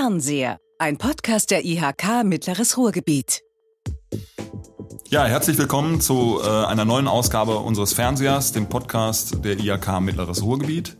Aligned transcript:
Fernseher, 0.00 0.58
ein 0.78 0.96
Podcast 0.96 1.50
der 1.50 1.62
IHK 1.62 2.24
Mittleres 2.24 2.78
Ruhrgebiet. 2.78 3.42
Ja, 5.10 5.26
herzlich 5.26 5.58
willkommen 5.58 6.00
zu 6.00 6.40
äh, 6.42 6.48
einer 6.48 6.86
neuen 6.86 7.06
Ausgabe 7.06 7.58
unseres 7.58 7.92
Fernsehers, 7.92 8.52
dem 8.52 8.70
Podcast 8.70 9.44
der 9.44 9.58
IHK 9.58 10.00
Mittleres 10.00 10.42
Ruhrgebiet. 10.42 10.96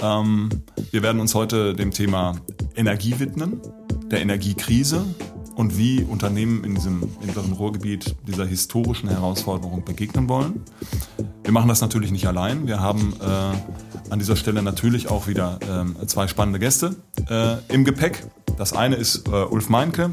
Ähm, 0.00 0.48
wir 0.92 1.02
werden 1.02 1.20
uns 1.20 1.34
heute 1.34 1.74
dem 1.74 1.90
Thema 1.90 2.36
Energie 2.74 3.20
widmen, 3.20 3.60
der 4.06 4.22
Energiekrise 4.22 5.04
und 5.54 5.76
wie 5.78 6.02
Unternehmen 6.04 6.64
in 6.64 6.74
diesem 6.74 7.00
mittleren 7.24 7.52
Ruhrgebiet 7.52 8.16
dieser 8.26 8.46
historischen 8.46 9.08
Herausforderung 9.08 9.84
begegnen 9.84 10.28
wollen. 10.28 10.62
Wir 11.42 11.52
machen 11.52 11.68
das 11.68 11.80
natürlich 11.80 12.10
nicht 12.12 12.26
allein. 12.26 12.66
Wir 12.66 12.80
haben 12.80 13.14
äh, 13.20 14.10
an 14.10 14.18
dieser 14.18 14.36
Stelle 14.36 14.62
natürlich 14.62 15.10
auch 15.10 15.26
wieder 15.26 15.58
äh, 16.00 16.06
zwei 16.06 16.28
spannende 16.28 16.58
Gäste 16.58 16.96
äh, 17.28 17.56
im 17.68 17.84
Gepäck. 17.84 18.24
Das 18.56 18.72
eine 18.72 18.96
ist 18.96 19.28
äh, 19.28 19.30
Ulf 19.30 19.68
Meinke. 19.68 20.10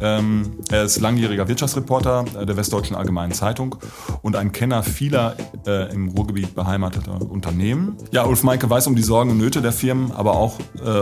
Ähm, 0.00 0.58
er 0.70 0.84
ist 0.84 1.00
langjähriger 1.00 1.48
Wirtschaftsreporter 1.48 2.24
äh, 2.40 2.46
der 2.46 2.56
Westdeutschen 2.56 2.94
Allgemeinen 2.94 3.32
Zeitung 3.32 3.76
und 4.22 4.36
ein 4.36 4.52
Kenner 4.52 4.84
vieler 4.84 5.36
äh, 5.66 5.92
im 5.92 6.10
Ruhrgebiet 6.10 6.54
beheimateter 6.54 7.20
Unternehmen. 7.28 7.96
Ja, 8.12 8.24
Ulf 8.24 8.44
Meinke 8.44 8.70
weiß 8.70 8.86
um 8.86 8.94
die 8.94 9.02
Sorgen 9.02 9.30
und 9.30 9.38
Nöte 9.38 9.60
der 9.60 9.72
Firmen, 9.72 10.12
aber 10.12 10.36
auch 10.36 10.58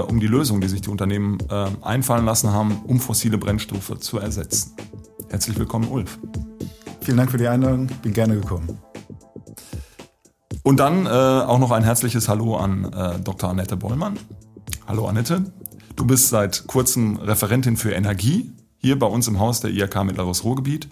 um 0.08 0.20
die 0.20 0.27
Lösungen, 0.27 0.60
die 0.60 0.68
sich 0.68 0.80
die 0.80 0.88
Unternehmen 0.88 1.38
einfallen 1.82 2.24
lassen 2.24 2.52
haben, 2.52 2.80
um 2.86 3.00
fossile 3.00 3.38
Brennstoffe 3.38 3.75
zu 3.80 4.18
ersetzen. 4.18 4.72
Herzlich 5.28 5.58
willkommen, 5.58 5.88
Ulf. 5.88 6.18
Vielen 7.00 7.16
Dank 7.16 7.30
für 7.30 7.38
die 7.38 7.48
Einladung, 7.48 7.86
bin 8.02 8.12
gerne 8.12 8.34
gekommen. 8.34 8.78
Und 10.62 10.78
dann 10.78 11.06
äh, 11.06 11.08
auch 11.08 11.58
noch 11.58 11.70
ein 11.70 11.84
herzliches 11.84 12.28
Hallo 12.28 12.56
an 12.56 12.92
äh, 12.92 13.20
Dr. 13.20 13.50
Annette 13.50 13.77
Bollmann. 13.77 14.18
Hallo 14.88 15.06
Annette. 15.06 15.44
Du 15.94 16.05
bist 16.05 16.28
seit 16.28 16.66
kurzem 16.66 17.16
Referentin 17.16 17.77
für 17.77 17.92
Energie 17.92 18.52
hier 18.78 18.98
bei 18.98 19.06
uns 19.06 19.28
im 19.28 19.38
Haus 19.38 19.60
der 19.60 19.70
IHK 19.70 20.05
Mittleres 20.05 20.44
Ruhrgebiet 20.44 20.88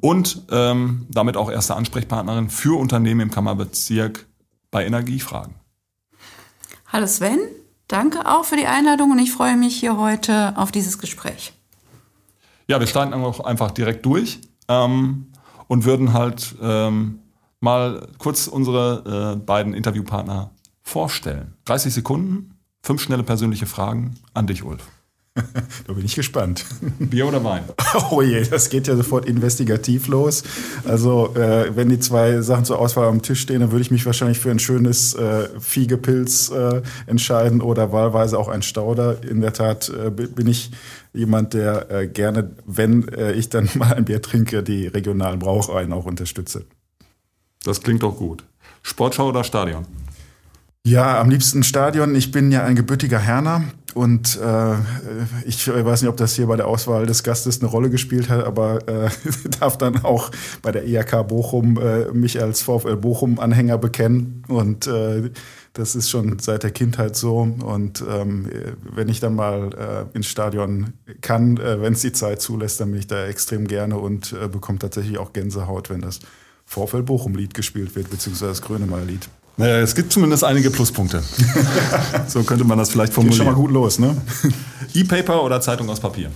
und 0.00 0.42
ähm, 0.50 1.06
damit 1.10 1.36
auch 1.36 1.50
erste 1.50 1.74
Ansprechpartnerin 1.74 2.50
für 2.50 2.78
Unternehmen 2.78 3.20
im 3.20 3.30
Kammerbezirk 3.30 4.26
bei 4.70 4.84
Energiefragen. 4.84 5.54
Hallo 6.86 7.06
Sven, 7.06 7.38
danke 7.88 8.26
auch 8.26 8.44
für 8.44 8.56
die 8.56 8.66
Einladung 8.66 9.10
und 9.10 9.18
ich 9.18 9.32
freue 9.32 9.56
mich 9.56 9.76
hier 9.76 9.96
heute 9.98 10.54
auf 10.56 10.72
dieses 10.72 10.98
Gespräch. 10.98 11.52
Ja, 12.66 12.80
wir 12.80 12.86
starten 12.86 13.12
auch 13.14 13.40
einfach 13.40 13.70
direkt 13.70 14.06
durch 14.06 14.40
ähm, 14.68 15.26
und 15.68 15.84
würden 15.84 16.12
halt 16.12 16.54
ähm, 16.62 17.20
mal 17.60 18.08
kurz 18.18 18.46
unsere 18.46 19.34
äh, 19.34 19.44
beiden 19.44 19.74
Interviewpartner 19.74 20.50
vorstellen. 20.82 21.54
30 21.64 21.92
Sekunden, 21.92 22.58
fünf 22.82 23.02
schnelle 23.02 23.22
persönliche 23.22 23.66
Fragen 23.66 24.14
an 24.34 24.46
dich, 24.46 24.64
Ulf. 24.64 24.82
da 25.86 25.92
bin 25.92 26.04
ich 26.04 26.14
gespannt. 26.14 26.64
Bier 26.98 27.26
oder 27.26 27.42
Wein? 27.42 27.64
Oh 28.10 28.22
je, 28.22 28.44
das 28.44 28.70
geht 28.70 28.86
ja 28.86 28.96
sofort 28.96 29.24
investigativ 29.26 30.08
los. 30.08 30.42
Also, 30.84 31.34
äh, 31.34 31.74
wenn 31.76 31.88
die 31.88 31.98
zwei 31.98 32.40
Sachen 32.40 32.64
zur 32.64 32.78
Auswahl 32.78 33.08
am 33.08 33.22
Tisch 33.22 33.40
stehen, 33.40 33.60
dann 33.60 33.70
würde 33.72 33.82
ich 33.82 33.90
mich 33.90 34.06
wahrscheinlich 34.06 34.38
für 34.38 34.50
ein 34.50 34.58
schönes 34.58 35.14
äh, 35.14 35.48
Fiegepilz 35.60 36.50
äh, 36.50 36.82
entscheiden 37.06 37.62
oder 37.62 37.92
wahlweise 37.92 38.38
auch 38.38 38.48
ein 38.48 38.62
Stauder. 38.62 39.22
In 39.22 39.40
der 39.40 39.52
Tat 39.52 39.88
äh, 39.88 40.10
bin 40.10 40.46
ich 40.46 40.70
jemand, 41.14 41.54
der 41.54 41.90
äh, 41.90 42.06
gerne, 42.08 42.50
wenn 42.66 43.08
äh, 43.08 43.32
ich 43.32 43.48
dann 43.48 43.68
mal 43.74 43.94
ein 43.94 44.04
Bier 44.04 44.20
trinke, 44.20 44.62
die 44.62 44.86
regionalen 44.86 45.38
Brauchereien 45.38 45.92
auch 45.92 46.04
unterstütze. 46.04 46.66
Das 47.64 47.80
klingt 47.80 48.02
doch 48.02 48.16
gut. 48.16 48.44
Sportschau 48.82 49.28
oder 49.28 49.44
Stadion? 49.44 49.86
Ja, 50.86 51.18
am 51.18 51.30
liebsten 51.30 51.62
Stadion. 51.62 52.14
Ich 52.14 52.30
bin 52.30 52.52
ja 52.52 52.62
ein 52.62 52.76
gebürtiger 52.76 53.18
Herner 53.18 53.62
und 53.94 54.38
äh, 54.38 54.74
ich 55.46 55.66
weiß 55.66 56.02
nicht, 56.02 56.10
ob 56.10 56.18
das 56.18 56.34
hier 56.34 56.46
bei 56.46 56.56
der 56.56 56.66
Auswahl 56.66 57.06
des 57.06 57.22
Gastes 57.22 57.60
eine 57.60 57.70
Rolle 57.70 57.88
gespielt 57.88 58.28
hat, 58.28 58.44
aber 58.44 58.86
äh, 58.86 59.08
darf 59.60 59.78
dann 59.78 60.04
auch 60.04 60.30
bei 60.60 60.72
der 60.72 60.86
IHK 60.86 61.26
Bochum 61.26 61.78
äh, 61.78 62.10
mich 62.12 62.42
als 62.42 62.60
VfL 62.60 62.96
Bochum-Anhänger 62.96 63.78
bekennen. 63.78 64.42
Und 64.48 64.86
äh, 64.86 65.30
das 65.74 65.96
ist 65.96 66.08
schon 66.08 66.38
seit 66.38 66.62
der 66.62 66.70
Kindheit 66.70 67.16
so. 67.16 67.38
Und 67.40 68.02
ähm, 68.08 68.48
wenn 68.94 69.08
ich 69.08 69.20
dann 69.20 69.34
mal 69.34 70.06
äh, 70.12 70.16
ins 70.16 70.26
Stadion 70.26 70.94
kann, 71.20 71.56
äh, 71.58 71.80
wenn 71.82 71.92
es 71.92 72.00
die 72.00 72.12
Zeit 72.12 72.40
zulässt, 72.40 72.80
dann 72.80 72.92
bin 72.92 73.00
ich 73.00 73.08
da 73.08 73.26
extrem 73.26 73.66
gerne 73.66 73.98
und 73.98 74.32
äh, 74.32 74.48
bekomme 74.48 74.78
tatsächlich 74.78 75.18
auch 75.18 75.32
Gänsehaut, 75.32 75.90
wenn 75.90 76.00
das 76.00 76.20
VfL 76.64 77.02
Bochum-Lied 77.02 77.54
gespielt 77.54 77.94
wird, 77.96 78.08
beziehungsweise 78.08 78.52
das 78.52 78.62
Grönemeyer-Lied. 78.62 79.28
Naja, 79.56 79.80
es 79.80 79.94
gibt 79.94 80.12
zumindest 80.12 80.42
einige 80.44 80.70
Pluspunkte. 80.70 81.22
so 82.28 82.42
könnte 82.44 82.64
man 82.64 82.78
das 82.78 82.90
vielleicht 82.90 83.12
formulieren. 83.12 83.38
Geht 83.38 83.46
schon 83.46 83.54
mal 83.54 83.60
gut 83.60 83.70
los, 83.70 83.98
ne? 83.98 84.16
E-Paper 84.94 85.42
oder 85.42 85.60
Zeitung 85.60 85.90
aus 85.90 86.00
Papier? 86.00 86.30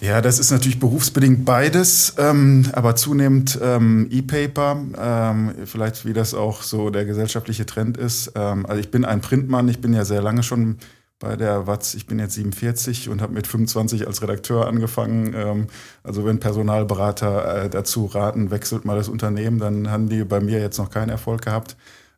Ja, 0.00 0.22
das 0.22 0.38
ist 0.38 0.50
natürlich 0.50 0.80
berufsbedingt 0.80 1.44
beides, 1.44 2.14
ähm, 2.16 2.70
aber 2.72 2.96
zunehmend 2.96 3.58
ähm, 3.62 4.08
E-Paper, 4.10 4.82
ähm, 4.98 5.52
vielleicht 5.66 6.06
wie 6.06 6.14
das 6.14 6.32
auch 6.32 6.62
so 6.62 6.88
der 6.88 7.04
gesellschaftliche 7.04 7.66
Trend 7.66 7.98
ist. 7.98 8.32
Ähm, 8.34 8.64
also 8.64 8.80
ich 8.80 8.90
bin 8.90 9.04
ein 9.04 9.20
Printmann, 9.20 9.68
ich 9.68 9.82
bin 9.82 9.92
ja 9.92 10.06
sehr 10.06 10.22
lange 10.22 10.42
schon 10.42 10.78
bei 11.18 11.36
der 11.36 11.66
Watz. 11.66 11.92
Ich 11.92 12.06
bin 12.06 12.18
jetzt 12.18 12.32
47 12.32 13.10
und 13.10 13.20
habe 13.20 13.34
mit 13.34 13.46
25 13.46 14.06
als 14.06 14.22
Redakteur 14.22 14.66
angefangen. 14.66 15.34
Ähm, 15.36 15.66
also 16.02 16.24
wenn 16.24 16.40
Personalberater 16.40 17.64
äh, 17.64 17.68
dazu 17.68 18.06
raten, 18.06 18.50
wechselt 18.50 18.86
mal 18.86 18.96
das 18.96 19.10
Unternehmen, 19.10 19.58
dann 19.58 19.90
haben 19.90 20.08
die 20.08 20.24
bei 20.24 20.40
mir 20.40 20.60
jetzt 20.60 20.78
noch 20.78 20.88
keinen 20.88 21.10
Erfolg 21.10 21.42
gehabt. 21.42 21.76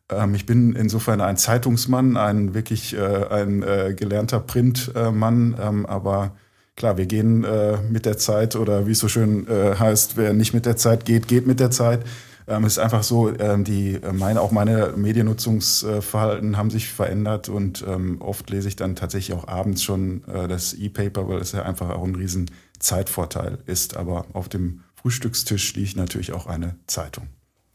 Ähm, 0.09 0.35
ich 0.35 0.45
bin 0.45 0.73
insofern 0.73 1.19
ein 1.19 1.35
Zeitungsmann, 1.35 2.15
ein 2.15 2.53
wirklich 2.53 2.95
äh, 2.95 3.25
ein 3.27 3.61
äh, 3.61 3.93
gelernter 3.93 4.39
Printmann, 4.39 5.57
ähm, 5.61 5.85
aber 5.85 6.31
klar, 6.75 6.97
wir 6.97 7.05
gehen 7.05 7.45
mit 7.89 8.05
der 8.05 8.17
Zeit 8.17 8.55
oder 8.55 8.87
wie 8.87 8.91
es 8.91 8.99
so 8.99 9.07
schön 9.07 9.47
heißt, 9.47 10.17
wer 10.17 10.33
nicht 10.33 10.53
mit 10.53 10.65
der 10.65 10.75
Zeit 10.75 11.05
geht, 11.05 11.27
geht 11.27 11.45
mit 11.45 11.59
der 11.59 11.71
Zeit. 11.71 12.03
Ähm, 12.47 12.65
es 12.65 12.73
ist 12.73 12.79
einfach 12.79 13.03
so, 13.03 13.33
ähm, 13.37 13.63
die, 13.63 13.95
äh, 13.95 14.11
meine, 14.11 14.41
auch 14.41 14.51
meine 14.51 14.93
Mediennutzungsverhalten 14.95 16.57
haben 16.57 16.69
sich 16.69 16.89
verändert 16.89 17.49
und 17.49 17.83
ähm, 17.87 18.21
oft 18.21 18.49
lese 18.49 18.67
ich 18.67 18.75
dann 18.75 18.95
tatsächlich 18.95 19.37
auch 19.37 19.47
abends 19.47 19.83
schon 19.83 20.23
äh, 20.27 20.47
das 20.47 20.73
E-Paper, 20.73 21.27
weil 21.29 21.39
es 21.39 21.53
ja 21.53 21.63
einfach 21.63 21.89
auch 21.89 22.03
ein 22.03 22.15
riesen 22.15 22.51
Zeitvorteil 22.79 23.59
ist. 23.65 23.95
Aber 23.95 24.25
auf 24.33 24.49
dem 24.49 24.81
Frühstückstisch 24.95 25.73
liegt 25.75 25.95
natürlich 25.95 26.33
auch 26.33 26.47
eine 26.47 26.75
Zeitung. 26.87 27.27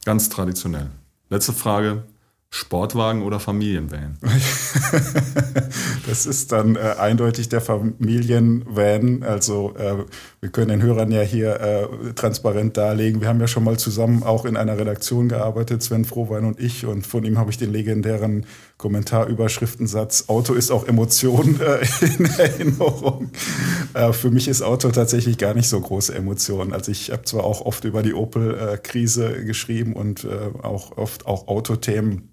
Ganz 0.05 0.29
traditionell. 0.29 0.91
Letzte 1.31 1.53
Frage. 1.53 2.05
Sportwagen 2.51 3.23
oder 3.23 3.41
Familienvan? 3.41 4.17
das 6.07 6.25
ist 6.25 6.51
dann 6.51 6.77
äh, 6.77 6.95
eindeutig 6.99 7.51
der 7.51 7.61
Familienvan. 7.61 9.23
Also 9.23 9.75
äh, 9.77 10.05
wir 10.41 10.49
können 10.51 10.69
den 10.69 10.83
Hörern 10.83 11.11
ja 11.11 11.21
hier 11.21 11.61
äh, 11.61 12.15
transparent 12.15 12.77
darlegen. 12.79 13.21
Wir 13.21 13.29
haben 13.29 13.41
ja 13.41 13.49
schon 13.49 13.65
mal 13.65 13.79
zusammen 13.79 14.23
auch 14.23 14.47
in 14.47 14.57
einer 14.57 14.79
Redaktion 14.79 15.29
gearbeitet, 15.29 15.83
Sven 15.83 16.07
Frohwein 16.07 16.47
und 16.47 16.59
ich. 16.59 16.87
Und 16.87 17.07
von 17.07 17.25
ihm 17.25 17.39
habe 17.39 17.51
ich 17.51 17.59
den 17.59 17.71
legendären 17.71 18.47
Kommentarüberschriftensatz, 18.79 20.25
Auto 20.29 20.55
ist 20.55 20.71
auch 20.71 20.87
Emotion 20.87 21.61
äh, 21.61 21.87
in 22.07 22.25
Erinnerung. 22.25 23.31
Äh, 23.93 24.13
für 24.13 24.31
mich 24.31 24.49
ist 24.49 24.63
Auto 24.63 24.91
tatsächlich 24.91 25.37
gar 25.37 25.55
nicht 25.55 25.69
so 25.69 25.81
große 25.81 26.15
Emotion. 26.15 26.73
Also 26.73 26.91
ich 26.91 27.11
habe 27.11 27.25
zwar 27.25 27.45
auch 27.45 27.61
oft 27.61 27.85
über 27.85 28.03
die 28.03 28.15
Opel-Krise 28.15 29.45
geschrieben 29.45 29.93
und 29.93 30.25
äh, 30.25 30.51
auch 30.63 30.97
oft 30.97 31.27
auch 31.27 31.49
Autothemen 31.49 32.31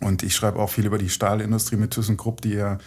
und 0.00 0.22
ich 0.22 0.34
schreibe 0.34 0.58
auch 0.58 0.70
viel 0.70 0.86
über 0.86 0.98
die 0.98 1.10
Stahlindustrie 1.10 1.76
mit 1.76 1.92
ThyssenKrupp, 1.92 2.40
die 2.40 2.54
ja 2.54 2.78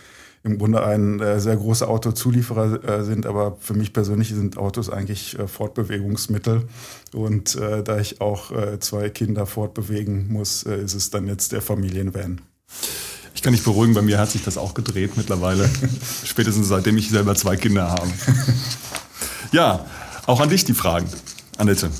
im 0.43 0.57
Grunde 0.57 0.83
ein 0.85 1.21
äh, 1.21 1.39
sehr 1.39 1.55
großer 1.55 1.87
Autozulieferer 1.87 2.83
äh, 2.83 3.03
sind, 3.03 3.25
aber 3.25 3.55
für 3.59 3.75
mich 3.75 3.93
persönlich 3.93 4.29
sind 4.29 4.57
Autos 4.57 4.89
eigentlich 4.89 5.39
äh, 5.39 5.47
Fortbewegungsmittel. 5.47 6.67
Und 7.13 7.55
äh, 7.55 7.81
da 7.81 7.99
ich 7.99 8.19
auch 8.19 8.51
äh, 8.51 8.79
zwei 8.79 9.09
Kinder 9.09 9.45
fortbewegen 9.45 10.27
muss, 10.27 10.63
ist 10.63 10.95
es 10.95 11.11
dann 11.11 11.27
jetzt 11.27 11.53
der 11.53 11.61
Familienvan. 11.61 12.41
Ich 13.35 13.41
kann 13.41 13.53
dich 13.53 13.63
beruhigen, 13.63 13.93
bei 13.93 14.01
mir 14.01 14.19
hat 14.19 14.31
sich 14.31 14.43
das 14.43 14.57
auch 14.57 14.73
gedreht 14.73 15.17
mittlerweile. 15.17 15.69
Spätestens 16.23 16.67
seitdem 16.67 16.97
ich 16.97 17.09
selber 17.09 17.35
zwei 17.35 17.55
Kinder 17.55 17.89
habe. 17.89 18.07
Ja, 19.51 19.85
auch 20.25 20.39
an 20.39 20.49
dich 20.49 20.65
die 20.65 20.73
Fragen, 20.73 21.07
Annette. 21.57 21.91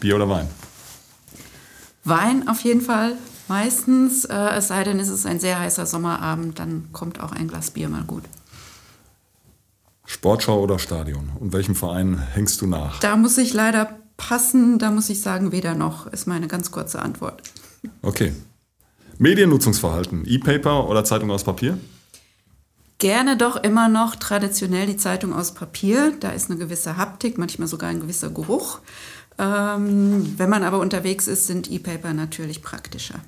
Bier 0.00 0.16
oder 0.16 0.28
Wein? 0.28 0.48
Wein 2.04 2.48
auf 2.48 2.60
jeden 2.62 2.80
Fall. 2.80 3.14
Meistens, 3.48 4.24
äh, 4.24 4.34
es 4.56 4.68
sei 4.68 4.82
denn, 4.82 4.98
es 4.98 5.08
ist 5.08 5.26
ein 5.26 5.38
sehr 5.38 5.60
heißer 5.60 5.86
Sommerabend, 5.86 6.58
dann 6.58 6.88
kommt 6.92 7.20
auch 7.20 7.32
ein 7.32 7.48
Glas 7.48 7.70
Bier 7.70 7.88
mal 7.88 8.02
gut. 8.02 8.24
Sportschau 10.06 10.60
oder 10.60 10.78
Stadion? 10.78 11.30
Und 11.38 11.52
welchem 11.52 11.74
Verein 11.74 12.18
hängst 12.18 12.60
du 12.60 12.66
nach? 12.66 12.98
Da 13.00 13.16
muss 13.16 13.38
ich 13.38 13.52
leider 13.52 13.96
passen, 14.16 14.78
da 14.78 14.90
muss 14.90 15.08
ich 15.08 15.20
sagen, 15.20 15.52
weder 15.52 15.74
noch, 15.74 16.06
ist 16.06 16.26
meine 16.26 16.48
ganz 16.48 16.70
kurze 16.70 17.00
Antwort. 17.00 17.42
Okay. 18.02 18.32
Mediennutzungsverhalten, 19.18 20.24
E-Paper 20.26 20.88
oder 20.88 21.04
Zeitung 21.04 21.30
aus 21.30 21.44
Papier? 21.44 21.78
Gerne 22.98 23.36
doch 23.36 23.56
immer 23.56 23.88
noch 23.88 24.14
traditionell 24.16 24.86
die 24.86 24.96
Zeitung 24.96 25.32
aus 25.32 25.54
Papier. 25.54 26.12
Da 26.20 26.30
ist 26.30 26.50
eine 26.50 26.58
gewisse 26.58 26.96
Haptik, 26.96 27.36
manchmal 27.36 27.68
sogar 27.68 27.90
ein 27.90 28.00
gewisser 28.00 28.30
Geruch. 28.30 28.78
Ähm, 29.38 30.34
wenn 30.36 30.50
man 30.50 30.62
aber 30.62 30.78
unterwegs 30.78 31.26
ist, 31.26 31.46
sind 31.46 31.70
E-Paper 31.70 32.12
natürlich 32.12 32.62
praktischer. 32.62 33.20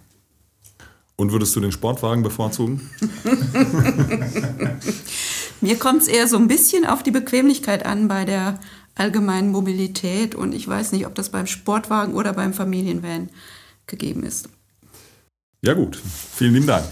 Und 1.17 1.33
würdest 1.33 1.55
du 1.57 1.61
den 1.61 1.73
Sportwagen 1.73 2.23
bevorzugen? 2.23 2.89
Mir 5.61 5.79
kommt 5.79 6.03
es 6.03 6.09
eher 6.09 6.29
so 6.29 6.37
ein 6.37 6.49
bisschen 6.49 6.85
auf 6.85 7.03
die 7.03 7.13
Bequemlichkeit 7.13 7.87
an 7.87 8.09
bei 8.09 8.25
der 8.25 8.59
allgemeinen 8.97 9.51
Mobilität 9.51 10.35
und 10.35 10.53
ich 10.55 10.67
weiß 10.69 10.93
nicht, 10.93 11.07
ob 11.07 11.15
das 11.15 11.31
beim 11.31 11.47
Sportwagen 11.47 12.15
oder 12.15 12.33
beim 12.33 12.53
Familienvan 12.53 13.29
gegeben 13.87 14.23
ist. 14.25 14.49
Ja 15.65 15.73
gut, 15.73 15.97
vielen 15.97 16.53
lieben 16.53 16.67
Dank. 16.67 16.85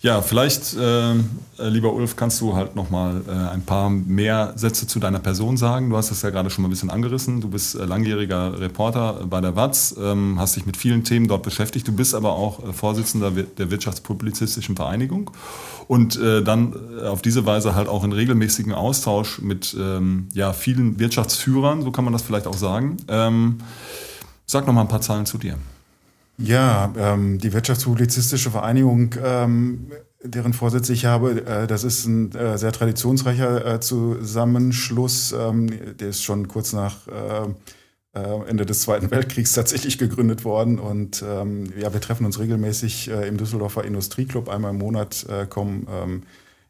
Ja, 0.00 0.22
vielleicht, 0.22 0.76
äh, 0.76 1.12
äh, 1.12 1.14
lieber 1.60 1.92
Ulf, 1.92 2.16
kannst 2.16 2.40
du 2.40 2.56
halt 2.56 2.74
nochmal 2.74 3.22
äh, 3.28 3.30
ein 3.30 3.62
paar 3.62 3.90
mehr 3.90 4.54
Sätze 4.56 4.88
zu 4.88 4.98
deiner 4.98 5.20
Person 5.20 5.56
sagen. 5.56 5.90
Du 5.90 5.96
hast 5.96 6.10
das 6.10 6.22
ja 6.22 6.30
gerade 6.30 6.50
schon 6.50 6.62
mal 6.62 6.68
ein 6.68 6.70
bisschen 6.70 6.90
angerissen. 6.90 7.40
Du 7.40 7.48
bist 7.48 7.76
äh, 7.76 7.84
langjähriger 7.84 8.58
Reporter 8.58 9.24
bei 9.30 9.40
der 9.40 9.54
WAZ, 9.54 9.94
ähm, 10.02 10.34
hast 10.40 10.56
dich 10.56 10.66
mit 10.66 10.76
vielen 10.76 11.04
Themen 11.04 11.28
dort 11.28 11.44
beschäftigt. 11.44 11.86
Du 11.86 11.92
bist 11.92 12.16
aber 12.16 12.32
auch 12.32 12.68
äh, 12.68 12.72
Vorsitzender 12.72 13.30
der 13.30 13.70
Wirtschaftspublizistischen 13.70 14.74
Vereinigung 14.74 15.30
und 15.86 16.16
äh, 16.20 16.42
dann 16.42 16.74
äh, 17.00 17.06
auf 17.06 17.22
diese 17.22 17.46
Weise 17.46 17.76
halt 17.76 17.86
auch 17.86 18.02
in 18.02 18.12
regelmäßigen 18.12 18.72
Austausch 18.72 19.40
mit 19.40 19.76
ähm, 19.78 20.28
ja, 20.32 20.52
vielen 20.52 20.98
Wirtschaftsführern, 20.98 21.82
so 21.82 21.92
kann 21.92 22.02
man 22.02 22.12
das 22.12 22.22
vielleicht 22.22 22.48
auch 22.48 22.56
sagen. 22.56 22.96
Ähm, 23.06 23.58
sag 24.44 24.66
nochmal 24.66 24.86
ein 24.86 24.88
paar 24.88 25.02
Zahlen 25.02 25.24
zu 25.24 25.38
dir. 25.38 25.56
Ja, 26.40 26.92
ähm, 26.96 27.38
die 27.38 27.52
Wirtschaftspublizistische 27.52 28.50
Vereinigung, 28.50 29.14
ähm, 29.22 29.90
deren 30.22 30.52
Vorsitz 30.52 30.88
ich 30.88 31.04
habe, 31.04 31.44
äh, 31.44 31.66
das 31.66 31.82
ist 31.82 32.06
ein 32.06 32.32
äh, 32.32 32.56
sehr 32.56 32.70
traditionsreicher 32.70 33.74
äh, 33.74 33.80
Zusammenschluss. 33.80 35.32
Ähm, 35.32 35.96
der 35.96 36.10
ist 36.10 36.22
schon 36.22 36.46
kurz 36.46 36.72
nach 36.72 37.08
äh, 37.08 38.18
äh, 38.18 38.48
Ende 38.48 38.66
des 38.66 38.82
Zweiten 38.82 39.10
Weltkriegs 39.10 39.52
tatsächlich 39.52 39.98
gegründet 39.98 40.44
worden. 40.44 40.78
Und 40.78 41.24
ähm, 41.26 41.72
ja, 41.76 41.92
wir 41.92 42.00
treffen 42.00 42.24
uns 42.24 42.38
regelmäßig 42.38 43.10
äh, 43.10 43.26
im 43.26 43.36
Düsseldorfer 43.36 43.84
Industrieclub. 43.84 44.48
Einmal 44.48 44.70
im 44.70 44.78
Monat 44.78 45.26
kommen 45.50 45.88
ähm, 45.90 46.22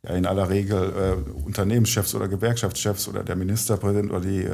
ja, 0.03 0.15
in 0.15 0.25
aller 0.25 0.49
Regel 0.49 1.25
Unternehmenschefs 1.45 2.15
oder 2.15 2.29
Gewerkschaftschefs 2.29 3.09
oder 3.09 3.23
der 3.23 3.37
Ministerpräsident 3.37 4.11
oder 4.11 4.21
die 4.21 4.49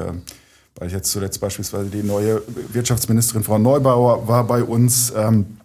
weil 0.77 0.91
jetzt 0.91 1.11
zuletzt 1.11 1.39
beispielsweise 1.39 1.89
die 1.89 2.03
neue 2.03 2.41
Wirtschaftsministerin 2.73 3.43
Frau 3.43 3.57
Neubauer 3.57 4.27
war 4.27 4.43
bei 4.45 4.63
uns. 4.63 5.13
Ähm, 5.15 5.57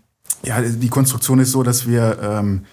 ja, 0.45 0.61
die 0.61 0.89
Konstruktion 0.89 1.39
ist 1.41 1.51
so, 1.51 1.63
dass 1.63 1.87
wir 1.87 2.19
ähm, 2.23 2.65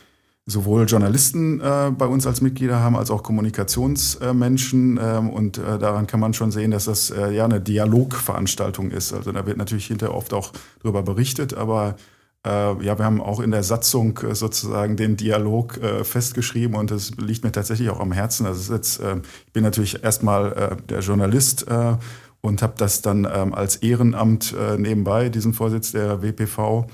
sowohl 0.48 0.86
Journalisten 0.86 1.60
äh, 1.60 1.92
bei 1.92 2.06
uns 2.06 2.26
als 2.26 2.40
Mitglieder 2.42 2.80
haben, 2.80 2.96
als 2.96 3.12
auch 3.12 3.22
Kommunikationsmenschen. 3.22 4.98
Äh, 4.98 5.18
ähm, 5.18 5.30
und 5.30 5.58
äh, 5.58 5.78
daran 5.78 6.08
kann 6.08 6.22
man 6.22 6.34
schon 6.34 6.52
sehen, 6.52 6.72
dass 6.72 6.86
das 6.86 7.12
äh, 7.12 7.32
ja 7.32 7.46
eine 7.46 7.60
Dialogveranstaltung 7.60 8.90
ist. 8.92 9.14
Also 9.14 9.32
da 9.34 9.46
wird 9.46 9.58
natürlich 9.58 9.88
hinterher 9.88 10.16
oft 10.16 10.34
auch 10.34 10.54
darüber 10.82 11.04
berichtet, 11.04 11.54
aber 11.54 11.98
äh, 12.46 12.50
ja, 12.50 12.98
wir 12.98 13.04
haben 13.04 13.20
auch 13.20 13.42
in 13.42 13.52
der 13.52 13.64
Satzung 13.64 14.18
äh, 14.20 14.34
sozusagen 14.36 14.96
den 14.96 15.18
Dialog 15.18 15.80
festgeschrieben 16.04 16.78
und 16.78 16.92
das 16.92 17.12
liegt 17.18 17.44
mir 17.44 17.52
tatsächlich 17.52 17.90
auch 17.90 18.00
am 18.00 18.14
Herzen. 18.14 18.46
Also 18.46 18.74
jetzt, 18.74 19.02
ich 19.02 19.54
bin 19.54 19.64
natürlich 19.64 20.02
erstmal 20.04 20.78
der 20.88 21.00
Journalist 21.00 21.66
und 22.42 22.62
habe 22.62 22.74
das 22.78 23.02
dann 23.02 23.28
ähm, 23.32 23.54
als 23.54 23.78
Ehrenamt 23.78 24.54
äh, 24.58 24.78
nebenbei, 24.78 25.30
diesen 25.30 25.54
Vorsitz 25.54 25.92
der 25.92 26.22
WPV. 26.22 26.88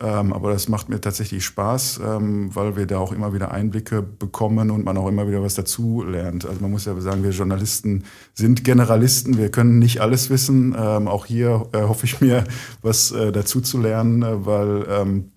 Ähm, 0.00 0.32
aber 0.32 0.50
das 0.50 0.68
macht 0.68 0.88
mir 0.88 1.00
tatsächlich 1.00 1.44
Spaß, 1.44 2.00
ähm, 2.04 2.52
weil 2.54 2.76
wir 2.76 2.86
da 2.86 2.98
auch 2.98 3.12
immer 3.12 3.32
wieder 3.32 3.52
Einblicke 3.52 4.02
bekommen 4.02 4.70
und 4.70 4.84
man 4.84 4.96
auch 4.96 5.06
immer 5.06 5.28
wieder 5.28 5.40
was 5.40 5.54
dazu 5.54 6.02
lernt. 6.02 6.46
Also 6.46 6.60
man 6.60 6.72
muss 6.72 6.84
ja 6.84 7.00
sagen, 7.00 7.22
wir 7.22 7.30
Journalisten 7.30 8.02
sind 8.32 8.64
Generalisten, 8.64 9.38
wir 9.38 9.52
können 9.52 9.78
nicht 9.78 10.00
alles 10.00 10.30
wissen. 10.30 10.74
Ähm, 10.76 11.06
auch 11.06 11.26
hier 11.26 11.68
äh, 11.72 11.82
hoffe 11.82 12.06
ich 12.06 12.20
mir, 12.20 12.42
was 12.82 13.12
äh, 13.12 13.30
dazu 13.30 13.60
zu 13.60 13.78
lernen, 13.78 14.22
äh, 14.22 14.44
weil 14.44 14.84
ähm, 14.88 15.30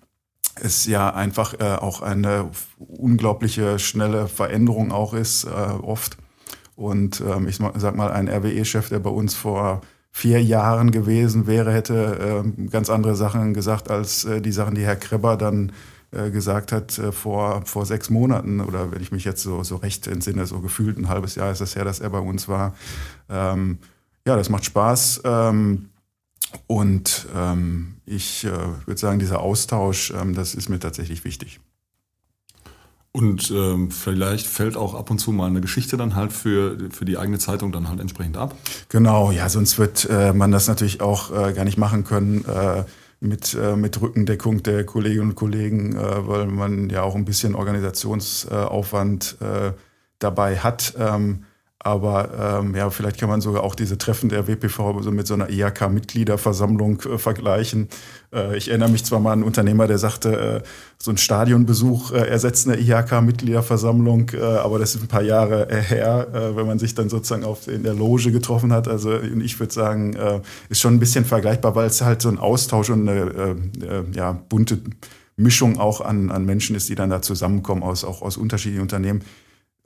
es 0.56 0.86
ja 0.86 1.14
einfach 1.14 1.54
äh, 1.60 1.76
auch 1.76 2.02
eine 2.02 2.50
unglaubliche 2.78 3.78
schnelle 3.78 4.26
Veränderung 4.26 4.90
auch 4.90 5.14
ist, 5.14 5.44
äh, 5.44 5.48
oft. 5.48 6.18
Und 6.78 7.20
ähm, 7.22 7.48
ich 7.48 7.56
sag 7.56 7.96
mal, 7.96 8.12
ein 8.12 8.28
RWE-Chef, 8.28 8.88
der 8.88 9.00
bei 9.00 9.10
uns 9.10 9.34
vor 9.34 9.80
vier 10.12 10.40
Jahren 10.40 10.92
gewesen 10.92 11.48
wäre, 11.48 11.72
hätte 11.72 12.44
äh, 12.46 12.68
ganz 12.68 12.88
andere 12.88 13.16
Sachen 13.16 13.52
gesagt 13.52 13.90
als 13.90 14.24
äh, 14.24 14.40
die 14.40 14.52
Sachen, 14.52 14.76
die 14.76 14.84
Herr 14.84 14.94
Krebber 14.94 15.36
dann 15.36 15.72
äh, 16.12 16.30
gesagt 16.30 16.70
hat 16.70 16.96
äh, 16.96 17.10
vor, 17.10 17.62
vor 17.66 17.84
sechs 17.84 18.10
Monaten. 18.10 18.60
Oder 18.60 18.92
wenn 18.92 19.02
ich 19.02 19.10
mich 19.10 19.24
jetzt 19.24 19.42
so, 19.42 19.64
so 19.64 19.74
recht 19.74 20.06
entsinne, 20.06 20.46
so 20.46 20.60
gefühlt 20.60 20.98
ein 20.98 21.08
halbes 21.08 21.34
Jahr 21.34 21.50
ist 21.50 21.60
es 21.60 21.74
her, 21.74 21.84
dass 21.84 21.98
er 21.98 22.10
bei 22.10 22.20
uns 22.20 22.46
war. 22.46 22.76
Ähm, 23.28 23.78
ja, 24.24 24.36
das 24.36 24.48
macht 24.48 24.64
Spaß. 24.64 25.22
Ähm, 25.24 25.88
und 26.68 27.26
ähm, 27.34 27.96
ich 28.06 28.44
äh, 28.44 28.52
würde 28.86 29.00
sagen, 29.00 29.18
dieser 29.18 29.40
Austausch, 29.40 30.12
ähm, 30.12 30.32
das 30.32 30.54
ist 30.54 30.68
mir 30.68 30.78
tatsächlich 30.78 31.24
wichtig. 31.24 31.58
Und 33.12 33.50
ähm, 33.50 33.90
vielleicht 33.90 34.46
fällt 34.46 34.76
auch 34.76 34.94
ab 34.94 35.10
und 35.10 35.18
zu 35.18 35.32
mal 35.32 35.46
eine 35.46 35.60
Geschichte 35.60 35.96
dann 35.96 36.14
halt 36.14 36.32
für, 36.32 36.76
für 36.90 37.04
die 37.04 37.18
eigene 37.18 37.38
Zeitung 37.38 37.72
dann 37.72 37.88
halt 37.88 38.00
entsprechend 38.00 38.36
ab. 38.36 38.54
Genau, 38.90 39.30
ja, 39.32 39.48
sonst 39.48 39.78
wird 39.78 40.08
äh, 40.10 40.32
man 40.32 40.52
das 40.52 40.68
natürlich 40.68 41.00
auch 41.00 41.30
äh, 41.30 41.52
gar 41.52 41.64
nicht 41.64 41.78
machen 41.78 42.04
können 42.04 42.44
äh, 42.44 42.84
mit, 43.20 43.54
äh, 43.54 43.76
mit 43.76 44.00
Rückendeckung 44.00 44.62
der 44.62 44.84
Kolleginnen 44.84 45.30
und 45.30 45.34
Kollegen, 45.34 45.96
äh, 45.96 46.28
weil 46.28 46.46
man 46.46 46.90
ja 46.90 47.02
auch 47.02 47.14
ein 47.14 47.24
bisschen 47.24 47.54
Organisationsaufwand 47.54 49.38
äh, 49.40 49.72
dabei 50.18 50.58
hat. 50.58 50.94
Ähm, 50.98 51.44
aber 51.80 52.60
ähm, 52.60 52.74
ja, 52.74 52.90
vielleicht 52.90 53.18
kann 53.20 53.28
man 53.28 53.40
sogar 53.40 53.62
auch 53.62 53.76
diese 53.76 53.98
Treffen 53.98 54.28
der 54.28 54.48
WPV 54.48 55.00
so 55.00 55.12
mit 55.12 55.28
so 55.28 55.34
einer 55.34 55.48
IHK-Mitgliederversammlung 55.48 57.02
äh, 57.02 57.18
vergleichen. 57.18 57.88
Äh, 58.34 58.56
ich 58.56 58.68
erinnere 58.68 58.88
mich 58.88 59.04
zwar 59.04 59.20
mal 59.20 59.30
an 59.30 59.38
einen 59.38 59.42
Unternehmer, 59.44 59.86
der 59.86 59.98
sagte, 59.98 60.62
äh, 60.64 60.68
so 60.98 61.12
ein 61.12 61.18
Stadionbesuch 61.18 62.10
äh, 62.10 62.26
ersetzt 62.26 62.66
eine 62.66 62.80
IHK-Mitgliederversammlung, 62.80 64.30
äh, 64.34 64.40
aber 64.40 64.80
das 64.80 64.96
ist 64.96 65.02
ein 65.02 65.08
paar 65.08 65.22
Jahre 65.22 65.70
äh, 65.70 65.80
her, 65.80 66.52
wenn 66.56 66.66
man 66.66 66.80
sich 66.80 66.96
dann 66.96 67.08
sozusagen 67.08 67.44
auf, 67.44 67.68
in 67.68 67.84
der 67.84 67.94
Loge 67.94 68.32
getroffen 68.32 68.72
hat. 68.72 68.88
Also 68.88 69.20
ich 69.20 69.58
würde 69.60 69.72
sagen, 69.72 70.16
ist 70.68 70.80
schon 70.80 70.94
ein 70.94 70.98
bisschen 70.98 71.24
vergleichbar, 71.24 71.74
weil 71.74 71.86
es 71.86 72.02
halt 72.02 72.22
so 72.22 72.28
ein 72.28 72.38
Austausch 72.38 72.90
und 72.90 73.08
eine 73.08 73.56
ja, 74.12 74.32
bunte 74.32 74.78
Mischung 75.36 75.78
auch 75.78 76.00
an, 76.00 76.30
an 76.30 76.44
Menschen 76.44 76.74
ist, 76.76 76.88
die 76.88 76.94
dann 76.94 77.10
da 77.10 77.22
zusammenkommen 77.22 77.82
aus, 77.82 78.04
auch 78.04 78.22
aus 78.22 78.36
unterschiedlichen 78.36 78.82
Unternehmen 78.82 79.22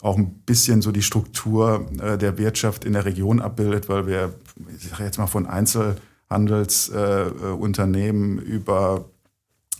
auch 0.02 0.18
ein 0.18 0.34
bisschen 0.44 0.82
so 0.82 0.92
die 0.92 1.02
Struktur 1.02 1.86
äh, 2.02 2.18
der 2.18 2.36
Wirtschaft 2.36 2.84
in 2.84 2.92
der 2.92 3.04
Region 3.04 3.40
abbildet, 3.40 3.88
weil 3.88 4.08
wir, 4.08 4.34
ich 4.76 4.88
sage 4.88 5.04
jetzt 5.04 5.18
mal 5.18 5.28
von 5.28 5.46
Einzelhandelsunternehmen 5.46 8.38
äh, 8.38 8.42
über 8.42 9.04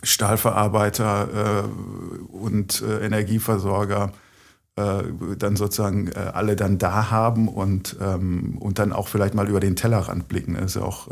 Stahlverarbeiter 0.01 1.27
äh, 1.33 1.63
und 2.33 2.81
äh, 2.81 3.05
Energieversorger 3.05 4.13
äh, 4.77 5.03
dann 5.37 5.57
sozusagen 5.57 6.07
äh, 6.07 6.31
alle 6.33 6.55
dann 6.55 6.77
da 6.77 7.11
haben 7.11 7.49
und, 7.49 7.97
ähm, 8.01 8.57
und 8.59 8.79
dann 8.79 8.93
auch 8.93 9.09
vielleicht 9.09 9.35
mal 9.35 9.49
über 9.49 9.59
den 9.59 9.75
Tellerrand 9.75 10.29
blicken. 10.29 10.53
Das 10.53 10.67
ist 10.67 10.75
ja 10.75 10.83
auch 10.83 11.09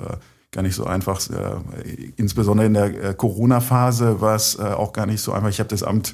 gar 0.52 0.62
nicht 0.64 0.76
so 0.76 0.86
einfach. 0.86 1.22
insbesondere 2.18 2.68
in 2.68 2.74
der 2.74 3.14
Corona-Phase 3.14 4.20
war 4.20 4.36
es 4.36 4.60
auch 4.60 4.92
gar 4.92 5.06
nicht 5.06 5.22
so 5.22 5.32
einfach. 5.32 5.48
Ich 5.48 5.60
habe 5.60 5.70
das 5.70 5.84
Amt 5.84 6.14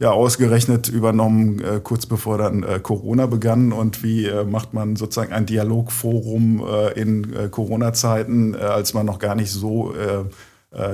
ja 0.00 0.10
ausgerechnet 0.10 0.88
übernommen, 0.88 1.62
äh, 1.62 1.78
kurz 1.84 2.06
bevor 2.06 2.38
dann 2.38 2.62
äh, 2.62 2.80
Corona 2.82 3.26
begann. 3.26 3.70
Und 3.70 4.02
wie 4.02 4.26
äh, 4.26 4.44
macht 4.44 4.72
man 4.72 4.96
sozusagen 4.96 5.32
ein 5.32 5.46
Dialogforum 5.46 6.64
äh, 6.66 6.98
in 7.00 7.32
äh, 7.34 7.48
Corona-Zeiten, 7.48 8.54
äh, 8.54 8.56
als 8.56 8.94
man 8.94 9.06
noch 9.06 9.20
gar 9.20 9.36
nicht 9.36 9.52
so, 9.52 9.94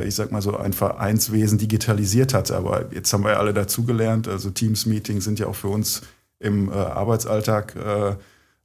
ich 0.06 0.14
sag 0.14 0.32
mal 0.32 0.40
so, 0.40 0.56
ein 0.56 0.72
Vereinswesen 0.72 1.58
digitalisiert 1.58 2.32
hatte. 2.32 2.56
Aber 2.56 2.86
jetzt 2.92 3.12
haben 3.12 3.25
wir 3.25 3.32
ja 3.32 3.38
alle 3.38 3.52
dazugelernt. 3.52 4.26
Also 4.26 4.48
Teams-Meetings 4.48 5.22
sind 5.22 5.38
ja 5.38 5.48
auch 5.48 5.54
für 5.54 5.68
uns 5.68 6.00
im 6.40 6.70
Arbeitsalltag 6.70 7.75